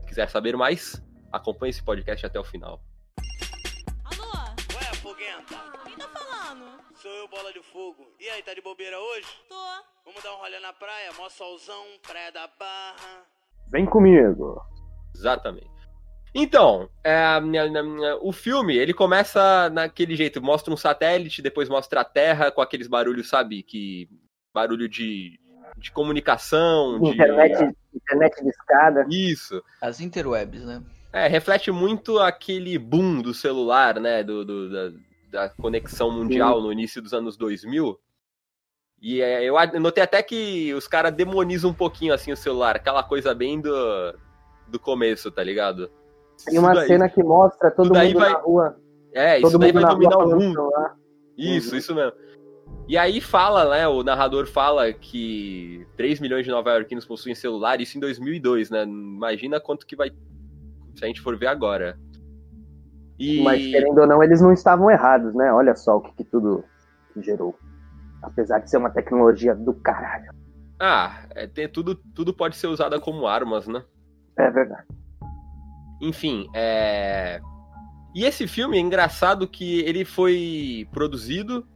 [0.01, 2.81] Se quiser saber mais, acompanhe esse podcast até o final.
[7.07, 8.05] Sou eu, Bola de Fogo.
[8.19, 9.27] E aí, tá de bobeira hoje?
[9.47, 9.55] Tô.
[10.05, 13.23] Vamos dar um rolê na praia, mó solzão, praia da Barra.
[13.71, 14.61] Vem comigo.
[15.15, 15.71] Exatamente.
[16.35, 17.39] Então, é,
[18.19, 22.87] o filme, ele começa naquele jeito, mostra um satélite, depois mostra a Terra com aqueles
[22.87, 24.09] barulhos, sabe, que
[24.53, 25.39] barulho de,
[25.77, 27.75] de comunicação, internet, de...
[27.95, 29.07] internet de escada.
[29.09, 29.63] Isso.
[29.81, 30.83] As interwebs, né?
[31.13, 34.97] É, reflete muito aquele boom do celular, né, do, do da,
[35.29, 36.63] da, conexão mundial Sim.
[36.63, 37.99] no início dos anos 2000,
[38.99, 43.03] e é, eu notei até que os caras demonizam um pouquinho assim o celular, aquela
[43.03, 43.71] coisa bem do,
[44.67, 45.91] do começo, tá ligado?
[46.45, 48.31] Tem uma cena que mostra todo mundo vai...
[48.31, 48.77] na rua.
[49.13, 50.71] É, isso daí vai dominar o mundo.
[51.37, 51.77] Isso, uhum.
[51.77, 52.13] isso mesmo.
[52.87, 57.97] E aí fala, né, o narrador fala que 3 milhões de nova-iorquinos possuem celular, isso
[57.97, 58.83] em 2002, né?
[58.83, 60.09] Imagina quanto que vai
[60.95, 61.99] se a gente for ver agora.
[63.19, 63.41] E...
[63.41, 65.51] Mas querendo ou não, eles não estavam errados, né?
[65.51, 66.63] Olha só o que, que tudo
[67.17, 67.57] gerou.
[68.21, 70.31] Apesar de ser uma tecnologia do caralho.
[70.79, 73.83] Ah, é, tem, tudo, tudo pode ser usado como armas, né?
[74.37, 74.85] É verdade.
[76.01, 77.39] Enfim, é.
[78.13, 81.67] E esse filme é engraçado que ele foi produzido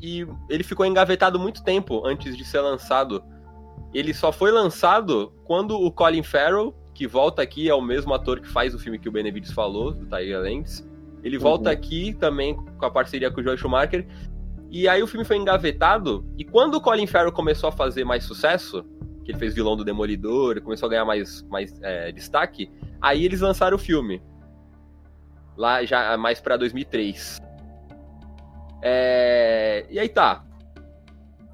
[0.00, 3.22] e ele ficou engavetado muito tempo antes de ser lançado.
[3.92, 8.40] Ele só foi lançado quando o Colin Farrell, que volta aqui, é o mesmo ator
[8.40, 10.86] que faz o filme que o Benevides falou, do Tiger Lands.
[11.22, 11.74] Ele volta uhum.
[11.74, 14.06] aqui também com a parceria com o Joel Schumacher.
[14.70, 18.24] E aí o filme foi engavetado, e quando o Colin Farrell começou a fazer mais
[18.24, 18.82] sucesso,
[19.22, 22.70] que ele fez vilão do Demolidor, começou a ganhar mais, mais é, destaque,
[23.00, 24.22] aí eles lançaram o filme.
[25.56, 27.38] Lá já mais pra 2003.
[28.82, 29.86] É...
[29.90, 30.44] E aí tá.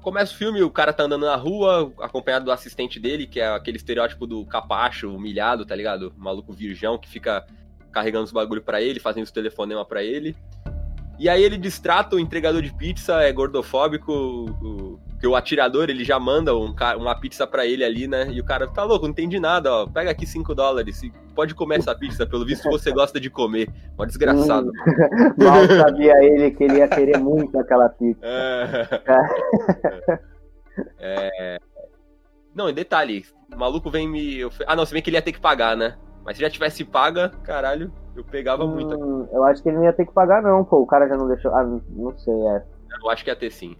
[0.09, 3.47] Começa o filme, o cara tá andando na rua, acompanhado do assistente dele, que é
[3.47, 6.11] aquele estereótipo do capacho, humilhado, tá ligado?
[6.17, 7.45] O maluco virgão que fica
[7.91, 10.35] carregando os bagulho para ele, fazendo os telefonema para ele.
[11.19, 16.05] E aí ele distrata o entregador de pizza, é gordofóbico, o, que o atirador ele
[16.05, 18.29] já manda um, uma pizza para ele ali, né?
[18.31, 19.85] E o cara tá louco, não entendi nada, ó.
[19.85, 23.67] Pega aqui 5 dólares e pode comer essa pizza, pelo visto você gosta de comer.
[23.97, 24.71] Mó desgraçado.
[25.37, 28.21] Mal sabia ele que ele ia querer muito aquela pizza.
[28.23, 29.01] É.
[30.99, 31.57] é...
[32.55, 34.39] Não, e detalhe, o maluco vem me.
[34.65, 35.97] Ah, não, se bem que ele ia ter que pagar, né?
[36.23, 39.29] Mas se já tivesse paga, caralho, eu pegava hum, muito.
[39.31, 40.81] Eu acho que ele não ia ter que pagar, não, pô.
[40.81, 41.53] O cara já não deixou.
[41.53, 42.63] Ah, não sei, é.
[43.01, 43.75] Eu acho que ia ter sim.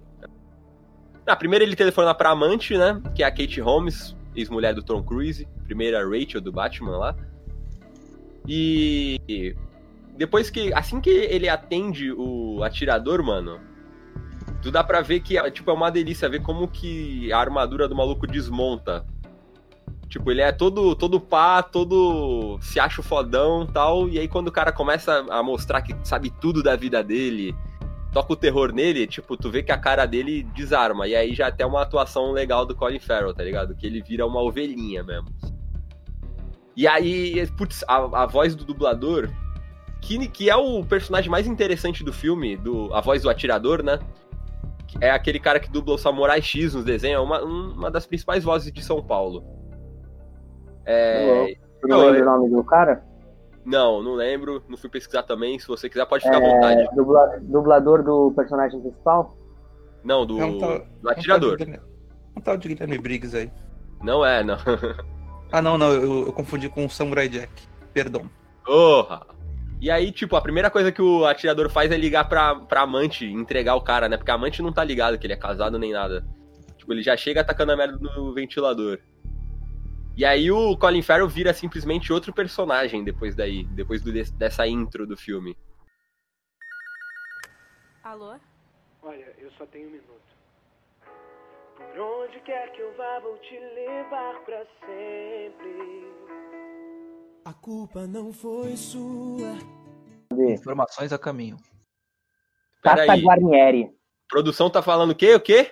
[1.26, 3.02] Na primeira ele telefona pra amante, né?
[3.14, 7.16] Que é a Kate Holmes, ex-mulher do Tom Cruise, primeira Rachel do Batman lá.
[8.48, 9.56] E
[10.16, 10.74] depois que.
[10.74, 13.60] Assim que ele atende o atirador, mano.
[14.62, 17.96] Tu dá pra ver que tipo, é uma delícia ver como que a armadura do
[17.96, 19.06] maluco desmonta.
[20.10, 24.10] Tipo, ele é todo, todo pá, todo se acha fodão tal.
[24.10, 27.56] E aí quando o cara começa a mostrar que sabe tudo da vida dele,
[28.12, 31.08] toca o terror nele, tipo, tu vê que a cara dele desarma.
[31.08, 33.76] E aí já é até uma atuação legal do Colin Farrell, tá ligado?
[33.76, 35.30] Que ele vira uma ovelhinha mesmo.
[36.76, 39.30] E aí, putz, a, a voz do dublador,
[40.02, 44.00] que, que é o personagem mais interessante do filme, do, a voz do atirador, né?
[45.00, 48.44] É aquele cara que dubla o Samurai X nos desenhos, é uma, uma das principais
[48.44, 49.59] vozes de São Paulo.
[50.86, 51.56] É...
[51.84, 53.04] Não, não lembra o nome do cara?
[53.66, 54.64] Não, não lembro.
[54.68, 55.60] Não fui pesquisar também.
[55.60, 56.96] Se você quiser, pode ficar é, à vontade.
[56.96, 59.38] Dubla, dublador do personagem principal?
[60.04, 61.58] Não, do, é um tal, do atirador.
[62.36, 63.52] Um tal, de Guilherme Briggs aí.
[64.02, 64.58] Não é, não.
[65.52, 65.92] ah, não, não.
[65.92, 67.52] Eu, eu, confundi com o Samurai Jack.
[67.94, 68.30] Perdão.
[68.66, 69.26] Porra!
[69.82, 73.26] E aí, tipo, a primeira coisa que o atirador faz é ligar pra, pra amante,
[73.26, 74.18] entregar o cara, né?
[74.18, 76.26] Porque a amante não tá ligado que ele é casado nem nada.
[76.78, 79.00] Tipo, ele já chega atacando a merda no ventilador.
[80.20, 85.08] E aí o Colin Farrell vira simplesmente outro personagem depois daí, depois do, dessa intro
[85.08, 85.58] do filme.
[88.04, 88.36] Alô?
[89.02, 90.20] Olha, eu só tenho um minuto.
[91.74, 96.06] Por onde quer que eu vá, vou te levar pra sempre.
[97.46, 99.56] A culpa não foi sua.
[100.52, 101.56] Informações a caminho.
[102.84, 103.90] Tata Guarnieri.
[104.28, 105.36] Produção tá falando o quê?
[105.36, 105.72] O quê?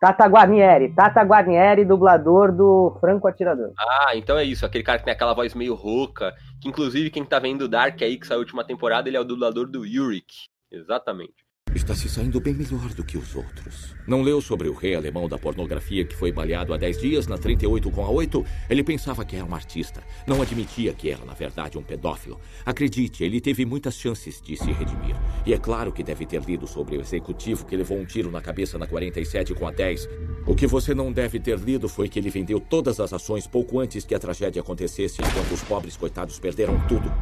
[0.00, 3.72] Tata Guarnieri, Tata Guarnieri, dublador do Franco Atirador.
[3.78, 7.24] Ah, então é isso, aquele cara que tem aquela voz meio rouca, que inclusive quem
[7.24, 10.34] tá vendo Dark aí, que saiu a última temporada, ele é o dublador do Yurik.
[10.70, 11.45] Exatamente.
[11.74, 13.94] Está se saindo bem melhor do que os outros.
[14.06, 17.36] Não leu sobre o rei alemão da pornografia que foi baleado há 10 dias na
[17.36, 18.44] 38 com a 8?
[18.70, 20.02] Ele pensava que era um artista.
[20.26, 22.40] Não admitia que era, na verdade, um pedófilo.
[22.64, 25.14] Acredite, ele teve muitas chances de se redimir.
[25.44, 28.40] E é claro que deve ter lido sobre o executivo que levou um tiro na
[28.40, 30.08] cabeça na 47 com a 10.
[30.46, 33.80] O que você não deve ter lido foi que ele vendeu todas as ações pouco
[33.80, 37.12] antes que a tragédia acontecesse, enquanto os pobres coitados perderam tudo.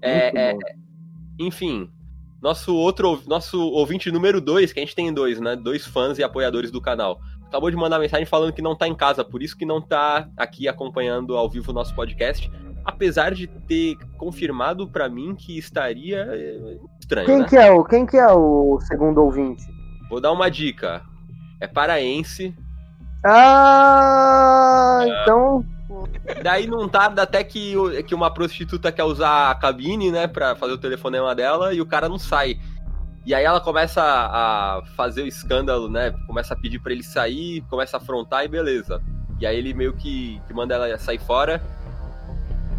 [0.00, 0.56] É, é,
[1.38, 1.90] enfim,
[2.42, 5.54] nosso outro nosso ouvinte número dois, que a gente tem dois, né?
[5.54, 7.20] Dois fãs e apoiadores do canal.
[7.46, 10.28] Acabou de mandar mensagem falando que não tá em casa, por isso que não tá
[10.36, 12.50] aqui acompanhando ao vivo o nosso podcast.
[12.84, 17.26] Apesar de ter confirmado para mim que estaria é, estranho.
[17.26, 17.48] Quem, né?
[17.48, 19.62] que é o, quem que é o segundo ouvinte?
[20.10, 21.02] Vou dar uma dica.
[21.60, 22.52] É paraense.
[23.24, 25.06] Ah, ah.
[25.06, 25.64] então
[26.42, 27.74] Daí não tarda até que,
[28.04, 31.86] que uma prostituta quer usar a cabine, né, pra fazer o telefonema dela e o
[31.86, 32.58] cara não sai.
[33.24, 36.12] E aí ela começa a fazer o escândalo, né?
[36.26, 39.00] Começa a pedir para ele sair, começa a afrontar e beleza.
[39.38, 41.62] E aí ele meio que, que manda ela sair fora.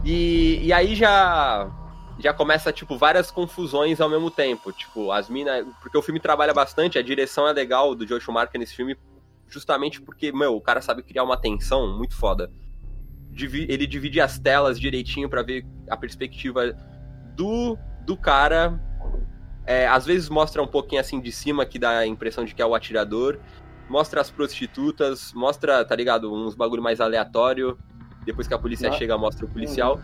[0.04, 1.72] E, e aí já
[2.20, 4.74] já começa, tipo, várias confusões ao mesmo tempo.
[4.74, 5.66] Tipo, as minas.
[5.82, 8.98] Porque o filme trabalha bastante, a direção é legal do Joe Schumacher nesse filme,
[9.48, 12.52] justamente porque, meu, o cara sabe criar uma tensão muito foda
[13.68, 16.76] ele divide as telas direitinho para ver a perspectiva
[17.36, 18.80] do, do cara.
[19.66, 22.62] É, às vezes mostra um pouquinho assim de cima que dá a impressão de que
[22.62, 23.40] é o atirador.
[23.90, 26.34] Mostra as prostitutas, mostra, tá ligado?
[26.34, 27.78] Uns bagulho mais aleatório.
[28.26, 28.94] Depois que a polícia ah.
[28.94, 30.00] chega, mostra o policial.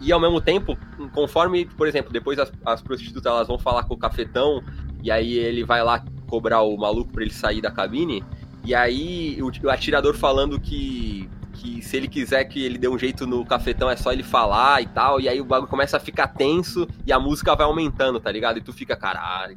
[0.00, 0.78] E ao mesmo tempo,
[1.12, 4.62] conforme, por exemplo, depois as, as prostitutas elas vão falar com o cafetão,
[5.02, 8.24] e aí ele vai lá cobrar o maluco pra ele sair da cabine.
[8.64, 11.28] E aí o, o atirador falando que
[11.60, 14.80] que se ele quiser que ele dê um jeito no cafetão é só ele falar
[14.80, 18.18] e tal, e aí o bagulho começa a ficar tenso e a música vai aumentando,
[18.18, 18.58] tá ligado?
[18.58, 19.56] E tu fica, caralho.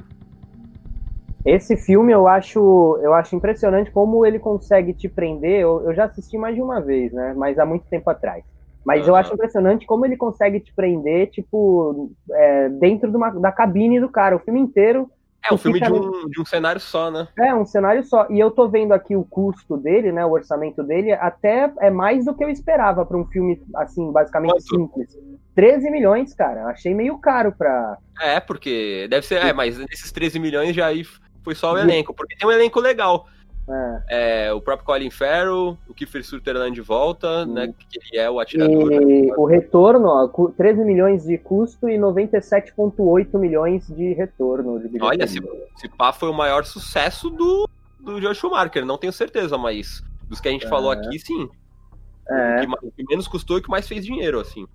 [1.46, 5.62] Esse filme eu acho, eu acho impressionante como ele consegue te prender.
[5.62, 7.34] Eu, eu já assisti mais de uma vez, né?
[7.36, 8.44] Mas há muito tempo atrás.
[8.86, 13.52] Mas eu acho impressionante como ele consegue te prender, tipo, é, dentro de uma, da
[13.52, 15.10] cabine do cara, o filme inteiro.
[15.46, 17.28] É, um filme de um, de um cenário só, né?
[17.38, 18.28] É, um cenário só.
[18.30, 20.26] E eu tô vendo aqui o custo dele, né?
[20.26, 24.54] O orçamento dele, até é mais do que eu esperava para um filme, assim, basicamente
[24.54, 24.64] Quanto?
[24.64, 25.20] simples.
[25.54, 26.66] 13 milhões, cara.
[26.68, 27.98] Achei meio caro pra.
[28.22, 29.44] É, porque deve ser.
[29.46, 31.04] É, mas esses 13 milhões já aí
[31.44, 33.28] foi só o elenco, porque tem um elenco legal.
[33.70, 34.48] É.
[34.48, 37.54] É, o próprio Colin Farrell, o Kiefer Sutherland de volta, hum.
[37.54, 37.74] né?
[37.90, 38.92] Que ele é o atirador.
[38.92, 44.80] E o retorno, ó, 13 milhões de custo e 97,8 milhões de retorno.
[44.80, 45.40] De Olha, se,
[45.78, 50.42] se pá foi o maior sucesso do, do George Schumacher, não tenho certeza, mas dos
[50.42, 50.70] que a gente é.
[50.70, 51.50] falou aqui, sim.
[52.30, 52.64] É.
[52.64, 54.66] O, que, o, que, menos custou e o que mais fez dinheiro, assim.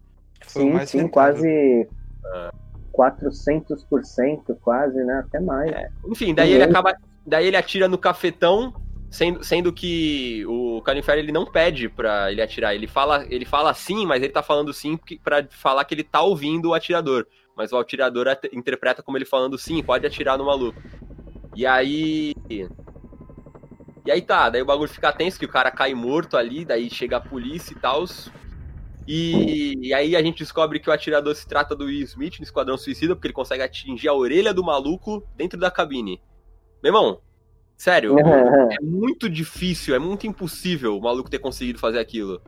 [0.47, 1.47] Sim, sim, quase.
[1.47, 2.51] É.
[2.95, 5.23] 400%, quase, né?
[5.25, 5.71] Até mais.
[5.71, 5.89] É.
[6.07, 6.97] Enfim, daí ele acaba
[7.29, 8.75] Daí ele atira no cafetão,
[9.11, 12.75] sendo, sendo que o Farrell ele não pede pra ele atirar.
[12.75, 16.23] Ele fala, ele fala sim, mas ele tá falando sim para falar que ele tá
[16.23, 17.27] ouvindo o atirador.
[17.55, 20.81] Mas o atirador interpreta como ele falando sim, pode atirar no maluco.
[21.55, 22.35] E aí.
[24.07, 26.89] E aí tá, daí o bagulho fica tenso, que o cara cai morto ali, daí
[26.89, 28.07] chega a polícia e tal.
[29.07, 32.45] E, e, aí a gente descobre que o atirador se trata do Will Smith no
[32.45, 36.23] Esquadrão Suicida, porque ele consegue atingir a orelha do maluco dentro da cabine.
[36.83, 37.21] Meu irmão,
[37.77, 42.41] sério, é muito difícil, é muito impossível o maluco ter conseguido fazer aquilo.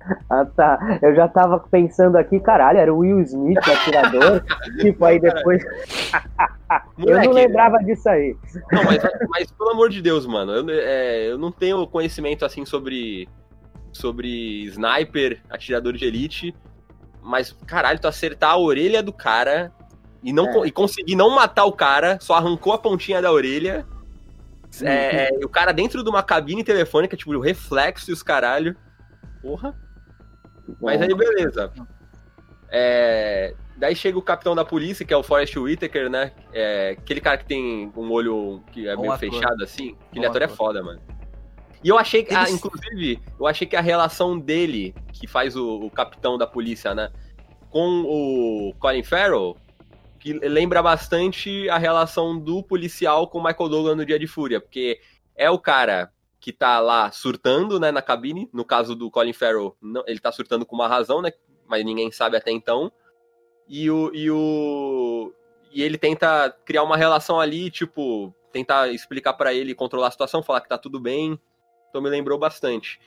[0.30, 4.42] Ah tá, eu já tava pensando aqui, caralho, era o Will Smith, o atirador.
[4.80, 5.62] tipo, aí depois.
[7.06, 8.34] eu não lembrava disso aí.
[8.72, 12.64] Não, mas, mas pelo amor de Deus, mano, eu, é, eu não tenho conhecimento assim
[12.64, 13.28] sobre.
[13.92, 16.54] sobre sniper, atirador de elite.
[17.22, 19.70] Mas, caralho, tu acertar a orelha do cara
[20.22, 20.68] e, não, é.
[20.68, 23.86] e conseguir não matar o cara, só arrancou a pontinha da orelha.
[24.82, 28.76] É, o cara dentro de uma cabine telefônica, tipo, o reflexo e os caralho.
[29.42, 29.74] Porra.
[30.80, 31.72] Mas aí, beleza.
[32.70, 36.32] É, daí chega o capitão da polícia, que é o Forrest Whitaker, né?
[36.52, 39.96] É, aquele cara que tem um olho que é meio fechado assim.
[40.10, 41.00] Aquele ator, ator é foda, mano.
[41.82, 45.80] E eu achei que, ah, inclusive, eu achei que a relação dele, que faz o,
[45.80, 47.10] o capitão da polícia, né?
[47.70, 49.56] Com o Colin Farrell,
[50.20, 54.60] que lembra bastante a relação do policial com o Michael Douglas no Dia de Fúria,
[54.60, 55.00] porque
[55.34, 59.76] é o cara que tá lá surtando, né, na cabine, no caso do Colin Farrell,
[59.80, 61.32] não, ele tá surtando com uma razão, né,
[61.66, 62.92] mas ninguém sabe até então,
[63.66, 65.32] e o, e o
[65.72, 70.42] e ele tenta criar uma relação ali, tipo, tentar explicar para ele, controlar a situação,
[70.42, 71.40] falar que tá tudo bem,
[71.88, 73.00] então me lembrou bastante.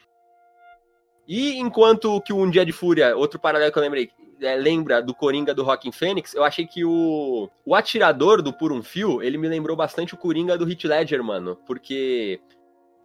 [1.28, 4.12] E enquanto que o Um Dia de Fúria, outro paralelo que eu lembrei,
[4.42, 8.72] é, lembra do Coringa do Rockin' Fênix, eu achei que o, o atirador do Por
[8.72, 11.58] Um Fio, ele me lembrou bastante o Coringa do Hit Ledger, mano.
[11.66, 12.42] Porque.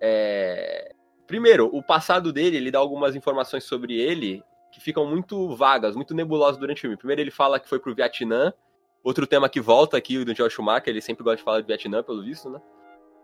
[0.01, 0.93] É...
[1.27, 4.43] Primeiro, o passado dele, ele dá algumas informações sobre ele
[4.73, 6.97] que ficam muito vagas, muito nebulosas durante o filme.
[6.97, 8.53] Primeiro, ele fala que foi pro Vietnã.
[9.05, 12.03] Outro tema que volta aqui do George Schumacher, ele sempre gosta de falar de Vietnã,
[12.03, 12.61] pelo visto, né?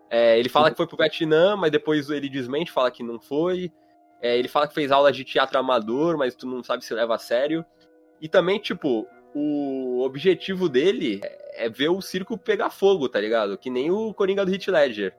[0.09, 3.71] É, ele fala que foi pro Vietnã, mas depois ele desmente, fala que não foi.
[4.25, 7.13] É, ele fala que fez aula de teatro amador, mas tu não sabe se leva
[7.13, 7.63] a sério.
[8.19, 11.21] E também, tipo, o objetivo dele
[11.53, 13.55] é ver o circo pegar fogo, tá ligado?
[13.55, 15.13] Que nem o Coringa do Hit Ledger.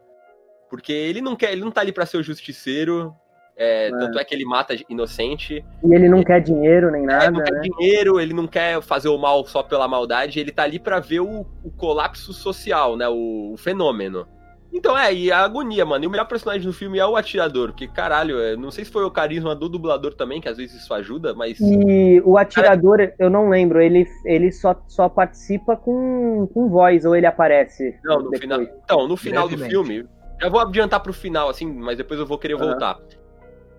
[0.69, 3.15] Porque ele não quer, ele não tá ali pra ser o justiceiro.
[3.57, 3.91] É, é.
[3.91, 5.65] Tanto é que ele mata inocente.
[5.85, 7.27] E ele não ele, quer dinheiro nem nada.
[7.27, 7.61] É, ele não quer né?
[7.61, 11.21] dinheiro, ele não quer fazer o mal só pela maldade, ele tá ali para ver
[11.21, 13.07] o, o, colapso social, né?
[13.09, 14.27] O, o fenômeno.
[14.73, 16.05] Então é, e a agonia, mano.
[16.05, 18.91] E o melhor personagem do filme é o atirador, porque caralho, é, não sei se
[18.91, 21.59] foi o carisma do dublador também, que às vezes isso ajuda, mas.
[21.61, 23.15] E o atirador, é...
[23.19, 27.99] eu não lembro, ele, ele só, só participa com, com voz, ou ele aparece?
[28.05, 28.41] Não, no depois.
[28.41, 28.63] final.
[28.63, 30.07] Então, no final do filme.
[30.41, 32.61] Já vou adiantar pro final, assim, mas depois eu vou querer uhum.
[32.61, 32.99] voltar.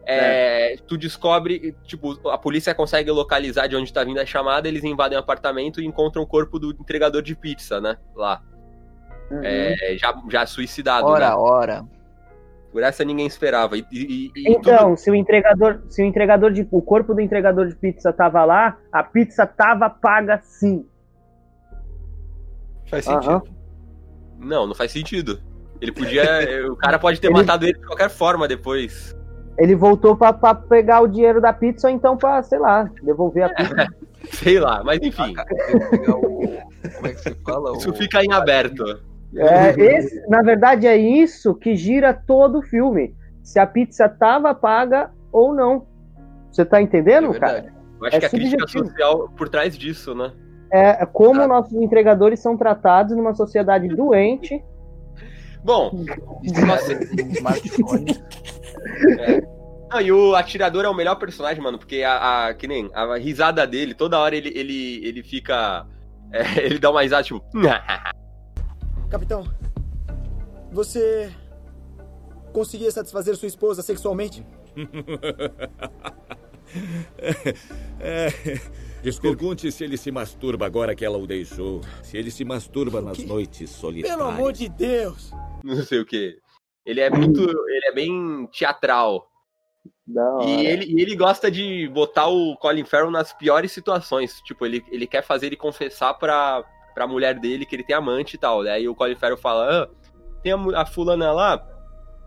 [0.07, 0.77] É, é.
[0.88, 5.18] Tu descobre, tipo, a polícia consegue localizar de onde tá vindo a chamada, eles invadem
[5.18, 7.97] o apartamento e encontram o corpo do entregador de pizza, né?
[8.15, 8.41] Lá.
[9.29, 9.41] Uhum.
[9.43, 11.07] É, já, já suicidado.
[11.07, 11.35] Ora, né?
[11.35, 11.85] ora.
[12.71, 13.77] Por essa ninguém esperava.
[13.77, 14.97] E, e, e então, tudo...
[14.97, 18.77] se o entregador, se o entregador de, o corpo do entregador de pizza tava lá,
[18.91, 20.85] a pizza tava paga sim.
[22.89, 23.33] Faz sentido.
[23.33, 23.41] Uhum.
[24.39, 25.41] Não, não faz sentido.
[25.81, 26.23] Ele podia,
[26.71, 27.33] o cara pode ter ele...
[27.33, 29.15] matado ele de qualquer forma depois.
[29.57, 33.45] Ele voltou pra, pra pegar o dinheiro da pizza ou então pra, sei lá, devolver
[33.45, 33.87] a pizza.
[34.31, 35.33] Sei lá, mas enfim.
[36.95, 37.77] Como é que se fala?
[37.77, 38.83] Isso fica em aberto.
[39.35, 43.15] É, esse, na verdade, é isso que gira todo o filme.
[43.43, 45.85] Se a pizza tava paga ou não.
[46.51, 47.73] Você tá entendendo, é cara?
[47.99, 50.31] Eu acho é que a crítica social por trás disso, né?
[50.71, 51.47] É, é como ah.
[51.47, 54.63] nossos entregadores são tratados numa sociedade doente.
[55.63, 55.91] Bom,
[56.43, 58.17] smartphone.
[59.19, 59.41] É.
[59.89, 63.17] Não, e o atirador é o melhor personagem, mano, porque a, a que nem a
[63.17, 65.85] risada dele, toda hora ele, ele, ele fica.
[66.31, 67.41] É, ele dá uma risada tipo.
[69.09, 69.45] Capitão,
[70.71, 71.34] você
[72.51, 74.45] conseguia satisfazer sua esposa sexualmente?
[77.99, 78.27] é,
[79.21, 81.79] Pergunte se ele se masturba agora que ela o deixou.
[82.03, 84.17] Se ele se masturba nas noites solitárias.
[84.17, 85.31] Pelo amor de Deus!
[85.63, 86.38] Não sei o que.
[86.85, 87.41] Ele é muito.
[87.41, 89.31] ele é bem teatral.
[90.45, 94.41] E ele, e ele gosta de botar o Colin Farrell nas piores situações.
[94.41, 96.63] Tipo, ele, ele quer fazer ele confessar pra,
[96.97, 98.63] pra mulher dele que ele tem amante e tal.
[98.63, 99.87] Daí o Colin Farrell fala: ah,
[100.41, 101.63] tem a, a fulana lá,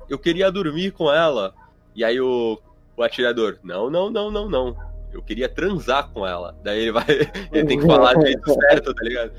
[0.09, 1.52] eu queria dormir com ela.
[1.92, 2.56] E aí o,
[2.97, 4.76] o atirador: não, não, não, não, não
[5.12, 6.56] eu queria transar com ela.
[6.62, 7.05] Daí ele vai.
[7.51, 9.32] Ele tem que falar do jeito certo, tá ligado?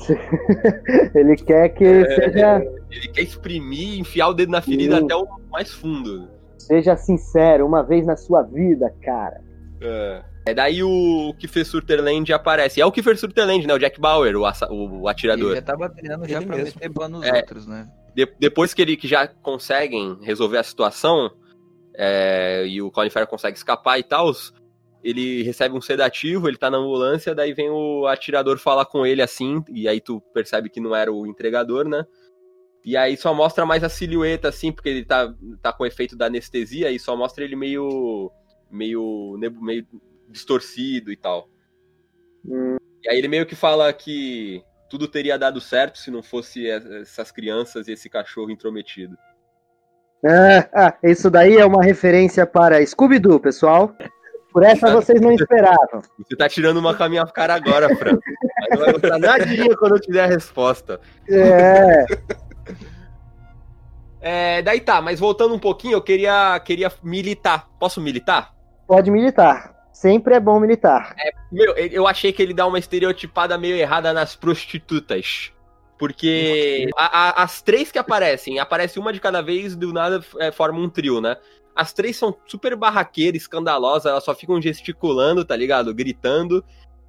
[1.16, 2.62] ele quer que é, seja.
[2.92, 5.04] Ele quer exprimir, enfiar o dedo na ferida Sim.
[5.04, 6.28] até o mais fundo.
[6.56, 9.42] Seja sincero, uma vez na sua vida, cara.
[9.80, 10.22] É.
[10.46, 12.80] É daí o Kiefer Sutherland aparece.
[12.80, 13.74] É o Kiefer Sutherland, né?
[13.74, 15.50] O Jack Bauer, o, o, o atirador.
[15.50, 17.88] Ele já tava treinando já pra meter ban nos é, outros, né?
[18.14, 21.30] De, depois que ele que já conseguem resolver a situação,
[21.94, 24.32] é, e o Colin Farrell consegue escapar e tal,
[25.02, 29.22] ele recebe um sedativo, ele tá na ambulância, daí vem o atirador falar com ele
[29.22, 32.04] assim, e aí tu percebe que não era o entregador, né?
[32.84, 36.26] E aí só mostra mais a silhueta, assim, porque ele tá, tá com efeito da
[36.26, 38.30] anestesia, e só mostra ele meio.
[38.70, 39.36] meio.
[39.60, 39.86] meio
[40.30, 41.48] distorcido e tal.
[42.44, 42.76] Hum.
[43.02, 47.30] E aí ele meio que fala que tudo teria dado certo se não fosse essas
[47.30, 49.16] crianças e esse cachorro intrometido.
[50.24, 53.94] Ah, ah, isso daí é uma referência para Scooby-Doo, pessoal.
[54.52, 56.02] Por essa vocês não esperavam.
[56.18, 58.18] Você tá tirando uma com a minha cara agora, Fran.
[58.70, 61.00] Não vai gostar nadinha quando eu te der a resposta.
[61.28, 62.04] É.
[64.20, 64.62] é.
[64.62, 67.68] Daí tá, mas voltando um pouquinho, eu queria, queria militar.
[67.78, 68.52] Posso militar?
[68.88, 69.79] Pode militar.
[70.00, 71.14] Sempre é bom militar.
[71.18, 75.52] É, meu, eu achei que ele dá uma estereotipada meio errada nas prostitutas.
[75.98, 80.50] Porque a, a, as três que aparecem, aparece uma de cada vez, do nada é,
[80.50, 81.36] forma um trio, né?
[81.76, 85.94] As três são super barraqueiras, escandalosas, elas só ficam gesticulando, tá ligado?
[85.94, 86.64] Gritando.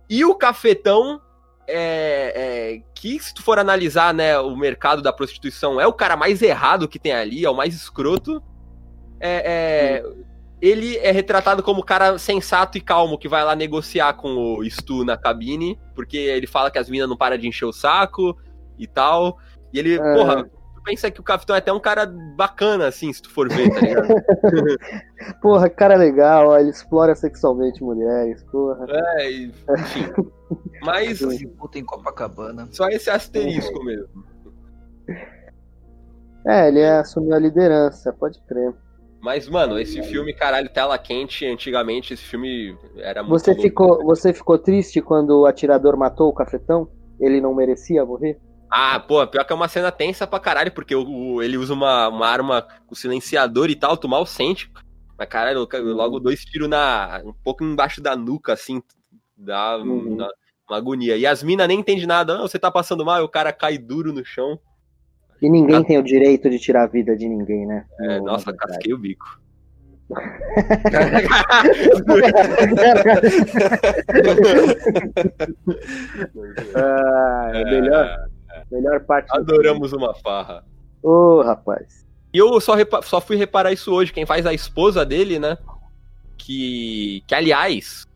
[0.09, 1.21] E o cafetão,
[1.69, 6.17] é, é, que se tu for analisar, né, o mercado da prostituição, é o cara
[6.17, 8.43] mais errado que tem ali, é o mais escroto.
[9.17, 10.30] É, é
[10.61, 14.69] ele é retratado como o cara sensato e calmo que vai lá negociar com o
[14.69, 18.37] Stu na cabine, porque ele fala que as minas não param de encher o saco
[18.77, 19.37] e tal.
[19.73, 20.13] E ele, é.
[20.13, 20.49] porra,
[20.83, 23.79] pensa que o Capitão é até um cara bacana, assim, se tu for ver, tá
[23.79, 24.07] ligado?
[25.41, 28.85] porra, cara legal, ó, ele explora sexualmente mulheres, porra.
[28.87, 30.13] É, enfim.
[30.85, 31.21] Mas.
[31.57, 32.67] Puta em Copacabana.
[32.71, 34.25] Só esse asterisco mesmo.
[36.45, 38.73] É, ele assumiu a liderança, pode crer.
[39.21, 43.39] Mas, mano, esse filme, caralho, tela quente, antigamente, esse filme era muito.
[43.39, 46.89] Você, ficou, você ficou triste quando o atirador matou o cafetão?
[47.19, 48.39] Ele não merecia morrer?
[48.67, 51.73] Ah, pô, pior que é uma cena tensa pra caralho, porque o, o, ele usa
[51.73, 54.71] uma, uma arma com silenciador e tal, tu mal sente.
[55.15, 58.81] Mas, caralho, logo dois tiros na, um pouco embaixo da nuca, assim,
[59.37, 60.15] dá uhum.
[60.15, 60.29] uma,
[60.67, 61.15] uma agonia.
[61.15, 63.77] E as minas nem entendem nada, não, você tá passando mal, e o cara cai
[63.77, 64.59] duro no chão.
[65.41, 67.85] E ninguém tem o direito de tirar a vida de ninguém, né?
[67.99, 69.41] É, no, nossa, casquei o bico.
[76.75, 78.27] ah, é melhor,
[78.71, 79.27] Melhor parte.
[79.31, 80.63] Adoramos uma farra.
[81.03, 82.05] Ô, oh, rapaz.
[82.33, 84.13] E eu só, só fui reparar isso hoje.
[84.13, 85.57] Quem faz a esposa dele, né?
[86.37, 88.07] Que, que aliás,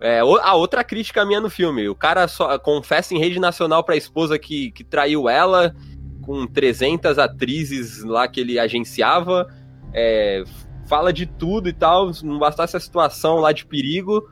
[0.00, 1.88] é, a outra crítica minha no filme.
[1.88, 5.74] O cara só confessa em rede nacional pra esposa que, que traiu ela
[6.22, 9.46] com 300 atrizes lá que ele agenciava.
[9.92, 10.44] É,
[10.86, 12.10] fala de tudo e tal.
[12.22, 14.26] Não bastasse a situação lá de perigo.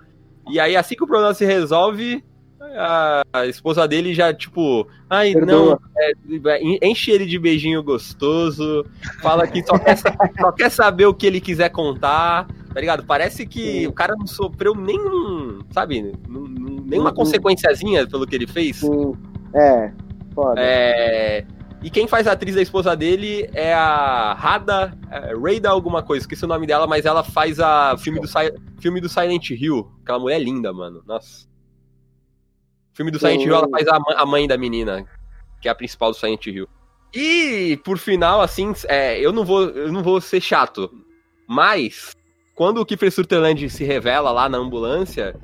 [0.49, 2.25] E aí, assim que o problema se resolve,
[3.33, 5.81] a esposa dele já, tipo, ai, Perdoa.
[6.27, 8.85] não, é, enche ele de beijinho gostoso,
[9.21, 9.97] fala que só quer,
[10.41, 13.05] só quer saber o que ele quiser contar, tá ligado?
[13.05, 13.87] Parece que Sim.
[13.87, 17.17] o cara não sofreu nenhum, sabe, nenhuma uhum.
[17.17, 18.77] consequenciazinha pelo que ele fez.
[18.77, 19.15] Sim.
[19.55, 19.93] É,
[20.35, 20.61] foda.
[20.61, 21.45] É.
[21.83, 26.25] E quem faz a atriz da esposa dele é a Rada, é, Rada alguma coisa,
[26.25, 28.29] esqueci o nome dela, mas ela faz a filme do,
[28.81, 29.91] filme do Silent Hill.
[30.03, 31.03] Aquela mulher linda, mano.
[31.07, 31.51] Nossa
[33.01, 35.07] filme do Silent Hill, ela faz a, a, mãe da menina,
[35.61, 36.69] que é a principal do Silent Hill.
[37.15, 40.91] E, por final, assim, é, eu, não vou, eu não vou ser chato,
[41.49, 42.15] mas
[42.55, 45.35] quando o Kiefer Sutherland se revela lá na ambulância,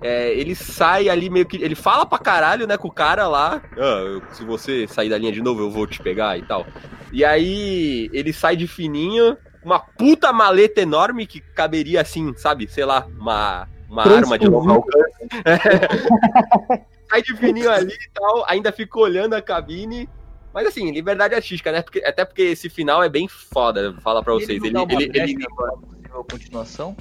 [0.00, 1.56] é, ele sai ali meio que.
[1.56, 3.60] Ele fala pra caralho, né, com o cara lá.
[3.76, 6.66] Ah, se você sair da linha de novo, eu vou te pegar e tal.
[7.12, 12.68] E aí ele sai de fininho uma puta maleta enorme que caberia assim, sabe?
[12.68, 15.28] Sei lá, uma, uma arma de longo alcance.
[17.10, 20.08] Sai de fininho ali e tal, ainda fica olhando a cabine.
[20.52, 21.80] Mas assim, liberdade artística, né?
[21.80, 24.62] Porque, até porque esse final é bem foda, fala pra vocês.
[24.62, 25.46] Ele, ele, ele, ele...
[26.30, 26.94] continuação?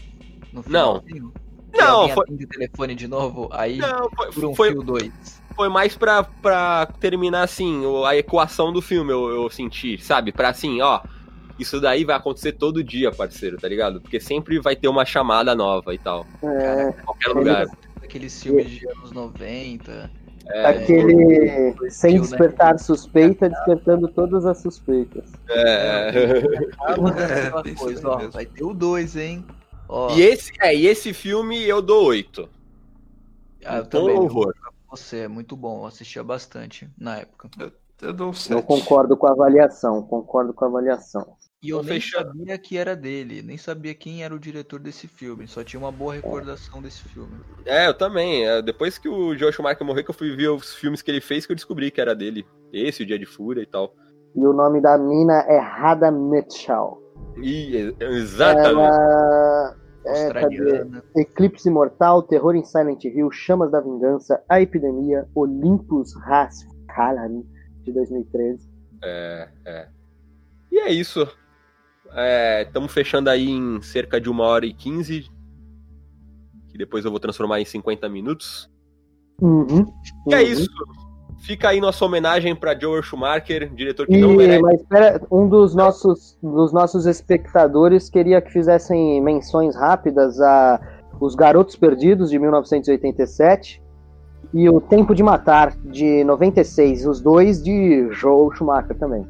[0.53, 1.01] No Não.
[1.01, 1.33] finalzinho?
[1.73, 5.11] Não, foi- o telefone de novo, aí Não, foi- por um foi- fio dois.
[5.55, 10.31] Foi mais pra, pra terminar assim, a equação do filme, eu, eu senti, sabe?
[10.31, 10.99] Pra assim, ó.
[11.59, 13.99] Isso daí vai acontecer todo dia, parceiro, tá ligado?
[13.99, 16.27] Porque sempre vai ter uma chamada nova e tal.
[16.43, 17.65] É, Em qualquer lugar.
[18.03, 20.11] Aqueles filmes de anos 90.
[20.49, 22.27] É, aquele sem Tio, né?
[22.27, 25.25] despertar suspeita, despertando todas as suspeitas.
[25.49, 26.11] É.
[26.79, 29.43] Acaba aquela coisa, ó, vai ter o 2, hein?
[29.89, 32.49] Ó, E esse, é, e esse filme eu dou oito.
[33.65, 34.53] ah, eu com também, louvor.
[34.89, 37.49] Você é muito bom, eu assistia bastante na época.
[38.01, 38.63] Eu dou um Eu sete.
[38.63, 41.37] concordo com a avaliação, concordo com a avaliação.
[41.61, 45.07] E eu Tô nem sabia que era dele, nem sabia quem era o diretor desse
[45.07, 47.45] filme, só tinha uma boa recordação desse filme.
[47.65, 48.45] É, eu também.
[48.47, 51.21] É, depois que o Joe Schumacher morreu, que eu fui ver os filmes que ele
[51.21, 52.47] fez, que eu descobri que era dele.
[52.71, 53.93] Esse, o Dia de Fúria e tal.
[54.35, 57.01] E o nome da mina é Radha Mitchell.
[57.41, 58.67] E, exatamente.
[58.69, 59.75] Ela
[60.07, 60.85] é, cadê?
[61.17, 67.45] Eclipse Mortal, Terror em Silent Hill, Chamas da Vingança, A Epidemia, Olympus Has Calari,
[67.83, 68.69] de 2013.
[69.03, 69.87] É, é.
[70.71, 71.27] E é isso.
[72.65, 75.29] Estamos fechando aí em cerca de uma hora e quinze.
[76.69, 78.69] Que depois eu vou transformar em 50 minutos.
[79.41, 79.85] Uhum,
[80.27, 80.43] E é uhum.
[80.43, 80.69] isso.
[81.39, 84.61] Fica aí nossa homenagem para Joel Schumacher, diretor que E, não merece.
[84.61, 90.79] mas espera, um dos nossos, dos nossos espectadores queria que fizessem menções rápidas a
[91.19, 93.81] Os Garotos Perdidos, de 1987,
[94.53, 99.25] e O Tempo de Matar, de 96, os dois de Joel Schumacher também.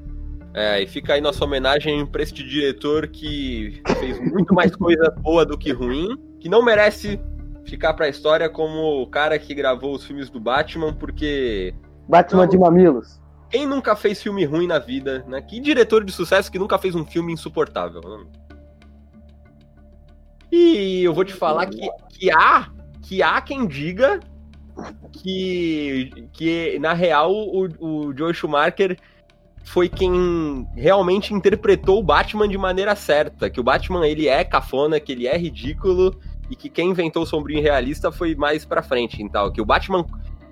[0.54, 5.46] É, e fica aí nossa homenagem para este diretor que fez muito mais coisa boa
[5.46, 7.20] do que ruim, que não merece
[7.64, 11.76] ficar pra história como o cara que gravou os filmes do Batman, porque
[12.08, 12.50] Batman Não.
[12.50, 13.20] de Mamilos.
[13.50, 15.42] quem nunca fez filme ruim na vida, né?
[15.42, 18.26] Que diretor de sucesso que nunca fez um filme insuportável, né?
[20.52, 22.70] E eu vou te falar que, que há
[23.02, 24.20] que há quem diga
[25.12, 28.98] que, que na real o, o Joe Schumacher
[29.64, 35.00] foi quem realmente interpretou o Batman de maneira certa, que o Batman ele é cafona,
[35.00, 36.18] que ele é ridículo
[36.50, 40.06] e que quem inventou o sombrinho realista foi mais pra frente, então, que o Batman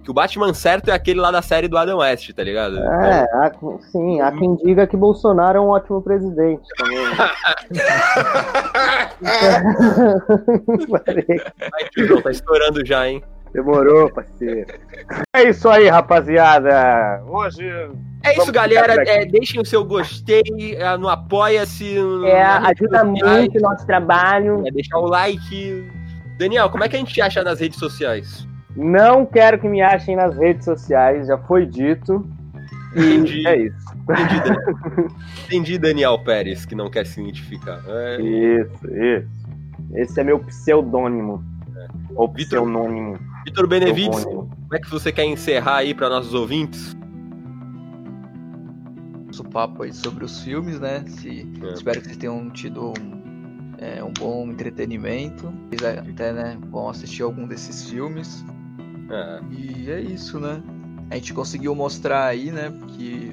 [0.05, 2.77] que o Batman certo é aquele lá da série do Adam West, tá ligado?
[2.77, 3.51] É, há,
[3.91, 7.03] sim, há quem diga que Bolsonaro é um ótimo presidente também.
[10.87, 13.23] Vai, tá estourando já, hein?
[13.51, 14.67] Demorou, parceiro.
[15.35, 17.23] É isso aí, rapaziada.
[17.25, 17.67] Hoje.
[18.23, 19.01] É isso, galera.
[19.07, 20.43] É, deixem o seu gostei
[20.77, 21.97] é, no Apoia-se.
[22.25, 24.61] É, ajuda muito o nosso trabalho.
[24.67, 25.89] É, deixar o like.
[26.37, 28.45] Daniel, como é que a gente te acha nas redes sociais?
[28.75, 32.27] Não quero que me achem nas redes sociais, já foi dito.
[32.95, 33.45] Entendi.
[33.47, 33.85] É isso.
[34.03, 35.07] Entendi, Daniel.
[35.45, 37.81] Entendi, Daniel Pérez, que não quer se identificar.
[37.87, 39.45] É, Isso, isso.
[39.95, 41.43] Esse é meu pseudônimo.
[42.15, 43.17] Ou pseudônimo.
[43.45, 44.49] Vitor Benevides, Pseudônimo.
[44.55, 46.95] como é que você quer encerrar aí para nossos ouvintes?
[49.27, 51.03] Nosso papo aí sobre os filmes, né?
[51.07, 51.73] Se, É.
[51.73, 55.53] Espero que vocês tenham tido um, é, um bom entretenimento.
[55.69, 58.43] Vocês até, né, vão assistir algum desses filmes.
[59.09, 60.61] É, E é isso, né?
[61.09, 62.73] A gente conseguiu mostrar aí, né?
[62.89, 63.31] Que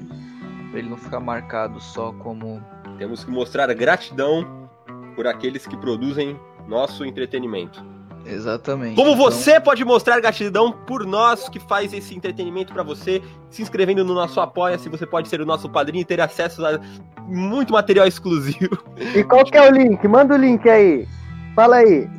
[0.69, 2.61] pra ele não ficar marcado só como.
[2.97, 4.69] temos que mostrar gratidão
[5.15, 7.83] por aqueles que produzem nosso entretenimento.
[8.25, 8.95] Exatamente.
[8.95, 13.61] Como Então, você pode mostrar gratidão por nós que faz esse entretenimento pra você, se
[13.61, 16.79] inscrevendo no nosso Apoia-se, você pode ser o nosso padrinho e ter acesso a
[17.27, 18.77] muito material exclusivo.
[19.15, 20.07] E qual que é o link?
[20.07, 21.07] Manda o link aí.
[21.55, 22.09] Fala aí.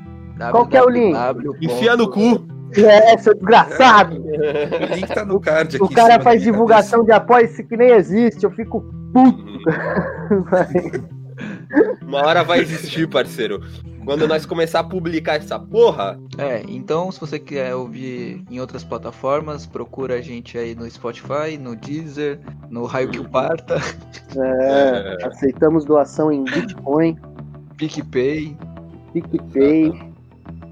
[0.51, 1.17] Qual que é o link?
[1.63, 2.47] Enfia no cu.
[2.83, 4.17] É, seu desgraçado.
[4.17, 5.85] O link tá no card aqui.
[5.85, 8.45] O cara faz divulgação de apoio que nem existe.
[8.45, 8.81] Eu fico
[9.13, 9.45] puto.
[12.03, 13.61] Uma hora vai existir, parceiro.
[14.05, 18.85] Quando nós começar a publicar essa porra, É, então se você quer ouvir em outras
[18.85, 22.39] plataformas, procura a gente aí no Spotify, no Deezer,
[22.69, 23.77] no Raio que o Parta,
[24.37, 27.17] É, aceitamos doação em Bitcoin,
[27.79, 28.57] PicPay.
[29.15, 29.93] PicPay,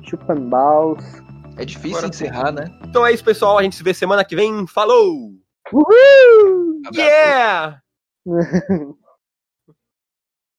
[0.02, 1.22] Chupanbaus.
[1.62, 2.64] É difícil Agora- encerrar, né?
[2.82, 3.56] então é isso, pessoal.
[3.56, 4.66] A gente se vê semana que vem.
[4.66, 5.32] Falou!
[5.72, 6.82] Uhul!
[6.92, 7.80] Yeah!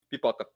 [0.09, 0.47] Pipoca.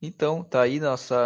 [0.00, 1.16] Então, tá aí nossa